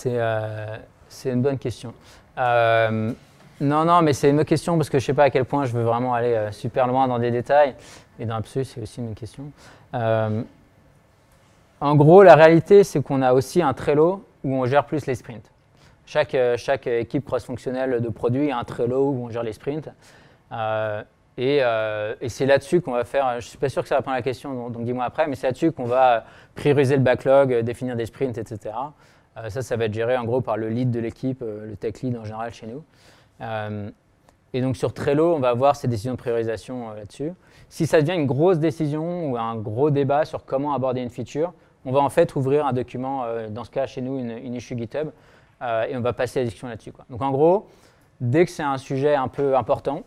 Euh, 0.07 0.79
c'est 1.09 1.31
une 1.31 1.43
bonne 1.43 1.59
question. 1.59 1.95
Euh, 2.39 3.13
non, 3.61 3.85
non, 3.85 4.03
mais 4.03 4.13
c'est 4.13 4.31
une 4.31 4.45
question 4.45 4.77
parce 4.77 4.91
que 4.91 4.99
je 4.99 5.05
ne 5.05 5.07
sais 5.07 5.15
pas 5.15 5.25
à 5.25 5.31
quel 5.31 5.45
point 5.45 5.65
je 5.65 5.73
veux 5.73 5.85
vraiment 5.85 6.13
aller 6.13 6.35
euh, 6.35 6.51
super 6.51 6.89
loin 6.89 7.07
dans 7.07 7.21
des 7.21 7.31
détails. 7.31 7.77
Et 8.19 8.27
dans 8.27 8.35
l'absolu, 8.35 8.65
c'est 8.65 8.83
aussi 8.83 9.01
une 9.01 9.15
question. 9.15 9.53
en 9.93 11.95
gros, 11.95 12.25
la 12.25 12.35
réalité, 12.35 12.83
c'est 12.83 13.01
qu'on 13.01 13.23
a 13.23 13.35
aussi 13.35 13.63
un 13.63 13.75
Trello 13.75 14.25
où 14.43 14.57
on 14.57 14.67
gère 14.67 14.87
plus 14.87 15.07
les 15.07 15.15
sprints. 15.15 15.53
Chaque, 16.05 16.37
chaque 16.57 16.89
équipe 16.89 17.25
cross-fonctionnelle 17.25 18.01
de 18.01 18.09
produits 18.09 18.51
a 18.51 18.59
un 18.59 18.65
Trello 18.65 19.11
où 19.11 19.25
on 19.25 19.31
gère 19.31 19.45
les 19.45 19.53
sprints. 19.53 19.89
Et, 21.39 21.59
et 22.21 22.29
c'est 22.29 22.47
là-dessus 22.47 22.81
qu'on 22.81 22.93
va 22.93 23.05
faire, 23.05 23.31
je 23.33 23.37
ne 23.37 23.41
suis 23.41 23.59
pas 23.59 23.69
sûr 23.69 23.83
que 23.83 23.89
ça 23.89 23.97
répond 23.97 24.11
à 24.11 24.17
la 24.17 24.23
question, 24.23 24.69
donc, 24.69 24.85
dis-moi 24.85 25.05
après, 25.05 25.27
mais 25.27 25.35
c'est 25.35 25.47
là-dessus 25.47 25.73
qu'on 25.73 25.87
va 25.87 26.25
prioriser 26.55 26.97
le 26.97 27.03
backlog, 27.03 27.61
définir 27.61 27.97
des 27.97 28.07
sprints, 28.07 28.37
etc. 28.39 28.75
Euh, 29.39 29.49
ça, 29.49 29.63
ça 29.63 29.77
va 29.77 29.87
être 29.87 29.95
géré 29.95 30.17
en 30.17 30.25
gros 30.25 30.41
par 30.41 30.57
le 30.57 30.69
lead 30.69 30.91
de 30.91 31.01
l'équipe, 31.01 31.43
euh, 31.43 31.67
le 31.67 31.77
tech 31.77 32.03
lead 32.03 32.17
en 32.17 32.25
général 32.25 32.53
chez 32.53 32.67
nous. 32.67 32.85
Euh, 33.41 33.91
et 34.53 34.61
donc 34.61 34.77
sur 34.77 34.93
Trello, 34.93 35.35
on 35.35 35.41
va 35.41 35.49
avoir 35.49 35.77
ces 35.77 35.89
décisions 35.89 36.13
de 36.13 36.19
priorisation 36.19 36.91
là-dessus. 36.93 37.33
Si 37.71 37.87
ça 37.87 38.03
devient 38.03 38.15
une 38.15 38.27
grosse 38.27 38.59
décision 38.59 39.31
ou 39.31 39.39
un 39.39 39.57
gros 39.57 39.91
débat 39.91 40.27
sur 40.27 40.45
comment 40.45 40.75
aborder 40.75 41.01
une 41.01 41.09
feature, 41.09 41.55
on 41.87 41.93
va 41.93 42.01
en 42.01 42.11
fait 42.11 42.37
ouvrir 42.37 42.67
un 42.67 42.75
document, 42.75 43.25
dans 43.49 43.65
ce 43.65 43.71
cas 43.71 43.87
chez 43.87 44.03
nous, 44.03 44.19
une, 44.19 44.55
issue 44.55 44.77
GitHub, 44.77 45.09
et 45.63 45.97
on 45.97 46.01
va 46.03 46.13
passer 46.13 46.41
la 46.41 46.45
discussion 46.45 46.69
là-dessus. 46.69 46.93
Donc 47.09 47.23
en 47.23 47.31
gros, 47.31 47.67
dès 48.21 48.45
que 48.45 48.51
c'est 48.51 48.63
un 48.63 48.77
sujet 48.77 49.15
un 49.15 49.29
peu 49.29 49.57
important, 49.57 50.03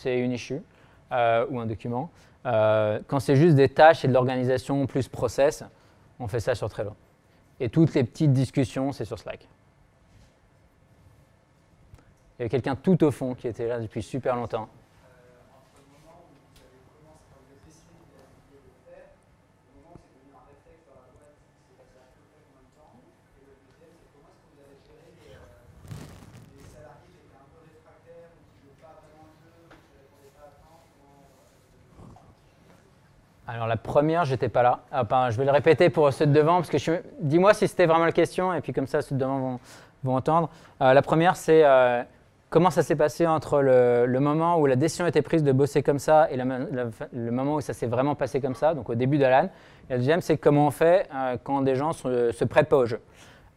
c'est 0.00 0.18
une 0.18 0.32
issue 0.32 0.62
ou 1.10 1.60
un 1.60 1.66
document. 1.66 2.10
quand 2.44 3.20
c'est 3.20 3.36
juste 3.36 3.56
des 3.56 3.68
tâches 3.68 4.04
et 4.04 4.08
de 4.08 4.12
l'organisation 4.12 4.86
plus 4.86 5.08
process, 5.08 5.64
on 6.18 6.28
fait 6.28 6.40
ça 6.40 6.54
sur 6.54 6.68
Trello. 6.68 6.94
Et 7.58 7.68
toutes 7.68 7.94
les 7.94 8.04
petites 8.04 8.32
discussions, 8.32 8.92
c'est 8.92 9.04
sur 9.04 9.18
Slack. 9.18 9.46
Il 12.38 12.40
y 12.40 12.42
avait 12.42 12.48
quelqu'un 12.48 12.76
tout 12.76 13.04
au 13.04 13.10
fond 13.10 13.34
qui 13.34 13.48
était 13.48 13.68
là 13.68 13.78
depuis 13.78 14.02
super 14.02 14.36
longtemps. 14.36 14.68
Alors 33.52 33.66
la 33.66 33.76
première, 33.76 34.24
j'étais 34.24 34.48
pas 34.48 34.62
là. 34.62 34.78
je 35.30 35.36
vais 35.36 35.44
le 35.44 35.50
répéter 35.50 35.90
pour 35.90 36.12
ceux 36.12 36.24
de 36.26 36.32
devant, 36.32 36.56
parce 36.56 36.70
que 36.70 36.78
je... 36.78 36.92
dis-moi 37.20 37.52
si 37.52 37.66
c'était 37.66 37.86
vraiment 37.86 38.04
la 38.04 38.12
question, 38.12 38.54
et 38.54 38.60
puis 38.60 38.72
comme 38.72 38.86
ça 38.86 39.02
ceux 39.02 39.16
de 39.16 39.20
devant 39.20 39.58
vont, 40.04 40.14
entendre. 40.14 40.50
Euh, 40.80 40.92
la 40.92 41.02
première, 41.02 41.34
c'est 41.34 41.62
euh, 41.64 42.04
comment 42.48 42.70
ça 42.70 42.84
s'est 42.84 42.94
passé 42.94 43.26
entre 43.26 43.60
le, 43.60 44.20
moment 44.20 44.58
où 44.58 44.66
la 44.66 44.76
décision 44.76 45.04
été 45.04 45.20
prise 45.20 45.42
de 45.42 45.50
bosser 45.50 45.82
comme 45.82 45.98
ça 45.98 46.28
et 46.30 46.36
le 46.36 47.30
moment 47.32 47.56
où 47.56 47.60
ça 47.60 47.72
s'est 47.72 47.88
vraiment 47.88 48.14
passé 48.14 48.40
comme 48.40 48.54
ça, 48.54 48.72
donc 48.72 48.88
au 48.88 48.94
début 48.94 49.18
d'Alan. 49.18 49.48
Et 49.88 49.94
la 49.94 49.96
deuxième, 49.96 50.20
c'est 50.20 50.36
comment 50.36 50.68
on 50.68 50.70
fait 50.70 51.08
euh, 51.12 51.36
quand 51.42 51.62
des 51.62 51.74
gens 51.74 51.92
se, 51.92 52.30
se 52.30 52.44
prêtent 52.44 52.68
pas 52.68 52.76
au 52.76 52.86
jeu. 52.86 53.00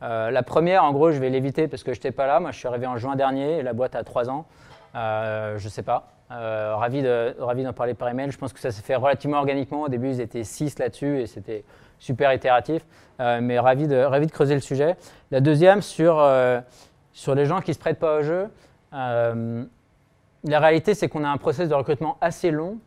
la 0.01 0.41
première, 0.41 0.85
en 0.85 0.91
gros, 0.91 1.11
je 1.11 1.19
vais 1.19 1.29
l'éviter 1.29 1.67
parce 1.67 1.83
que 1.83 1.93
je 1.93 1.99
n'étais 1.99 2.11
pas 2.11 2.25
là. 2.25 2.39
Moi, 2.39 2.49
je 2.49 2.57
suis 2.57 2.67
arrivé 2.67 2.87
en 2.87 2.97
juin 2.97 3.15
dernier 3.15 3.61
la 3.61 3.73
boîte 3.73 3.93
a 3.93 4.03
trois 4.03 4.27
ans. 4.27 4.45
je 4.95 5.63
ne 5.63 5.69
sais 5.69 5.83
pas. 5.83 6.07
Euh, 6.33 6.75
ravi, 6.75 7.03
d'en 7.03 7.73
parler 7.73 7.93
par 7.93 8.09
email. 8.09 8.31
Je 8.31 8.37
pense 8.37 8.53
que 8.53 8.59
ça 8.59 8.71
s'est 8.71 8.81
fait 8.81 8.95
relativement 8.95 9.37
organiquement. 9.37 9.83
Au 9.83 9.89
début, 9.89 10.09
ils 10.09 10.21
étaient 10.21 10.43
6 10.43 10.79
là-dessus 10.79 11.21
et 11.21 11.27
c'était 11.27 11.63
super 11.99 12.33
itératif. 12.33 12.83
Euh, 13.19 13.39
mais 13.41 13.59
ravi 13.59 13.87
de, 13.87 13.97
ravi 13.97 14.25
de 14.25 14.31
creuser 14.31 14.55
le 14.55 14.61
sujet. 14.61 14.95
La 15.29 15.41
deuxième, 15.41 15.81
sur, 15.81 16.19
euh, 16.19 16.59
sur 17.11 17.35
les 17.35 17.45
gens 17.45 17.61
qui 17.61 17.71
ne 17.71 17.75
se 17.75 17.79
prêtent 17.79 17.99
pas 17.99 18.19
au 18.19 18.21
jeu. 18.23 18.49
la 18.91 20.59
réalité, 20.59 20.93
c'est 20.93 21.07
qu'on 21.07 21.23
a 21.23 21.29
un 21.29 21.37
process 21.37 21.69
de 21.69 21.75
recrutement 21.75 22.17
assez 22.19 22.51
long. 22.51 22.79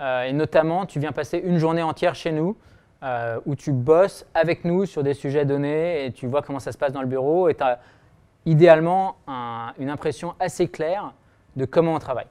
et 0.00 0.32
notamment, 0.32 0.86
tu 0.86 0.98
viens 0.98 1.12
passer 1.12 1.38
une 1.38 1.58
journée 1.58 1.82
entière 1.82 2.14
chez 2.14 2.32
nous 2.32 2.56
où 3.44 3.54
tu 3.54 3.72
bosses 3.72 4.26
avec 4.34 4.64
nous 4.64 4.86
sur 4.86 5.02
des 5.02 5.14
sujets 5.14 5.44
donnés 5.44 6.06
et 6.06 6.12
tu 6.12 6.26
vois 6.26 6.42
comment 6.42 6.58
ça 6.58 6.72
se 6.72 6.78
passe 6.78 6.92
dans 6.92 7.02
le 7.02 7.06
bureau. 7.06 7.48
Et 7.48 7.54
tu 7.54 7.62
as 7.62 7.78
idéalement 8.44 9.16
une 9.78 9.90
impression 9.90 10.34
assez 10.40 10.68
claire 10.68 11.12
de 11.54 11.64
comment 11.64 11.94
on 11.94 11.98
travaille. 11.98 12.26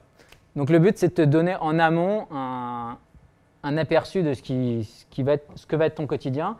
Donc 0.56 0.70
le 0.70 0.78
but, 0.78 0.96
c'est 0.96 1.08
de 1.08 1.14
te 1.14 1.22
donner 1.22 1.54
en 1.60 1.78
amont 1.78 2.26
un, 2.32 2.96
aperçu 3.76 4.22
de 4.22 4.32
ce, 4.32 4.42
qui, 4.42 4.84
ce 4.84 5.66
que 5.66 5.76
va 5.76 5.86
être 5.86 5.94
ton 5.94 6.06
quotidien 6.06 6.56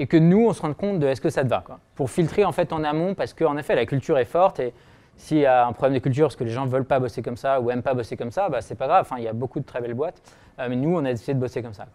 et 0.00 0.06
que 0.06 0.16
nous, 0.16 0.48
on 0.48 0.52
se 0.52 0.62
rende 0.62 0.76
compte 0.76 0.98
de 0.98 1.06
est-ce 1.06 1.20
que 1.20 1.30
ça 1.30 1.44
te 1.44 1.48
va. 1.48 1.62
Pour 1.94 2.10
filtrer 2.10 2.44
en 2.44 2.52
fait 2.52 2.72
en 2.72 2.82
amont, 2.82 3.14
parce 3.14 3.32
qu'en 3.34 3.56
effet, 3.56 3.76
la 3.76 3.86
culture 3.86 4.18
est 4.18 4.24
forte 4.24 4.58
et 4.58 4.74
s'il 5.16 5.38
y 5.38 5.46
a 5.46 5.66
un 5.66 5.72
problème 5.72 5.98
de 5.98 6.02
culture 6.02 6.26
parce 6.26 6.36
que 6.36 6.44
les 6.44 6.50
gens 6.50 6.64
ne 6.64 6.70
veulent 6.70 6.86
pas 6.86 6.98
bosser 6.98 7.22
comme 7.22 7.36
ça 7.36 7.60
ou 7.60 7.68
n'aiment 7.68 7.82
pas 7.82 7.94
bosser 7.94 8.16
comme 8.16 8.32
ça, 8.32 8.48
bah, 8.48 8.62
c'est 8.62 8.74
pas 8.74 8.86
grave. 8.86 9.02
Enfin, 9.02 9.16
il 9.18 9.24
y 9.24 9.28
a 9.28 9.32
beaucoup 9.32 9.60
de 9.60 9.64
très 9.64 9.80
belles 9.80 9.94
boîtes, 9.94 10.20
euh, 10.58 10.66
mais 10.68 10.76
nous, 10.76 10.96
on 10.96 11.04
a 11.04 11.12
décidé 11.12 11.34
de 11.34 11.38
bosser 11.38 11.62
comme 11.62 11.74
ça. 11.74 11.86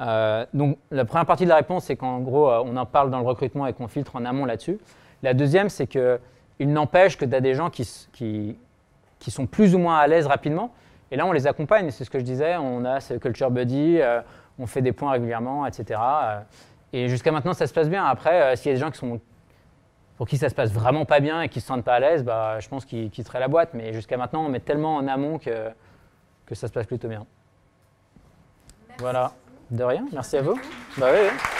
Euh, 0.00 0.46
donc 0.54 0.78
la 0.90 1.04
première 1.04 1.26
partie 1.26 1.44
de 1.44 1.50
la 1.50 1.56
réponse, 1.56 1.84
c'est 1.84 1.96
qu'en 1.96 2.20
gros, 2.20 2.48
euh, 2.48 2.62
on 2.64 2.76
en 2.76 2.86
parle 2.86 3.10
dans 3.10 3.18
le 3.18 3.26
recrutement 3.26 3.66
et 3.66 3.74
qu'on 3.74 3.88
filtre 3.88 4.16
en 4.16 4.24
amont 4.24 4.46
là-dessus. 4.46 4.78
La 5.22 5.34
deuxième, 5.34 5.68
c'est 5.68 5.88
qu'il 5.88 6.72
n'empêche 6.72 7.18
que 7.18 7.26
tu 7.26 7.34
as 7.34 7.40
des 7.40 7.54
gens 7.54 7.68
qui 7.68 8.56
qui 9.20 9.30
sont 9.30 9.46
plus 9.46 9.76
ou 9.76 9.78
moins 9.78 9.98
à 9.98 10.06
l'aise 10.08 10.26
rapidement. 10.26 10.72
Et 11.12 11.16
là, 11.16 11.26
on 11.26 11.32
les 11.32 11.46
accompagne, 11.46 11.90
c'est 11.90 12.04
ce 12.04 12.10
que 12.10 12.18
je 12.18 12.24
disais, 12.24 12.56
on 12.56 12.84
a 12.84 13.00
ce 13.00 13.14
Culture 13.14 13.50
Buddy, 13.50 14.00
euh, 14.00 14.20
on 14.58 14.66
fait 14.66 14.82
des 14.82 14.92
points 14.92 15.12
régulièrement, 15.12 15.66
etc. 15.66 16.00
Euh, 16.00 16.40
et 16.92 17.08
jusqu'à 17.08 17.30
maintenant, 17.30 17.52
ça 17.52 17.66
se 17.66 17.72
passe 17.72 17.88
bien. 17.88 18.04
Après, 18.04 18.42
euh, 18.42 18.56
s'il 18.56 18.66
y 18.66 18.70
a 18.70 18.74
des 18.74 18.80
gens 18.80 18.90
qui 18.90 18.98
sont, 18.98 19.20
pour 20.16 20.26
qui 20.26 20.38
ça 20.38 20.48
se 20.48 20.54
passe 20.54 20.72
vraiment 20.72 21.04
pas 21.04 21.20
bien 21.20 21.42
et 21.42 21.48
qui 21.48 21.58
ne 21.58 21.62
se 21.62 21.66
sentent 21.66 21.84
pas 21.84 21.94
à 21.94 22.00
l'aise, 22.00 22.24
bah, 22.24 22.58
je 22.60 22.68
pense 22.68 22.84
qu'ils 22.84 23.10
quitteraient 23.10 23.40
la 23.40 23.48
boîte. 23.48 23.70
Mais 23.74 23.92
jusqu'à 23.92 24.16
maintenant, 24.16 24.44
on 24.44 24.48
met 24.48 24.60
tellement 24.60 24.96
en 24.96 25.06
amont 25.06 25.38
que, 25.38 25.70
que 26.46 26.54
ça 26.54 26.68
se 26.68 26.72
passe 26.72 26.86
plutôt 26.86 27.08
bien. 27.08 27.26
Voilà. 28.98 29.32
De 29.70 29.84
rien, 29.84 30.06
merci 30.12 30.36
à 30.36 30.42
vous. 30.42 30.58
Bah, 30.98 31.08
oui. 31.12 31.59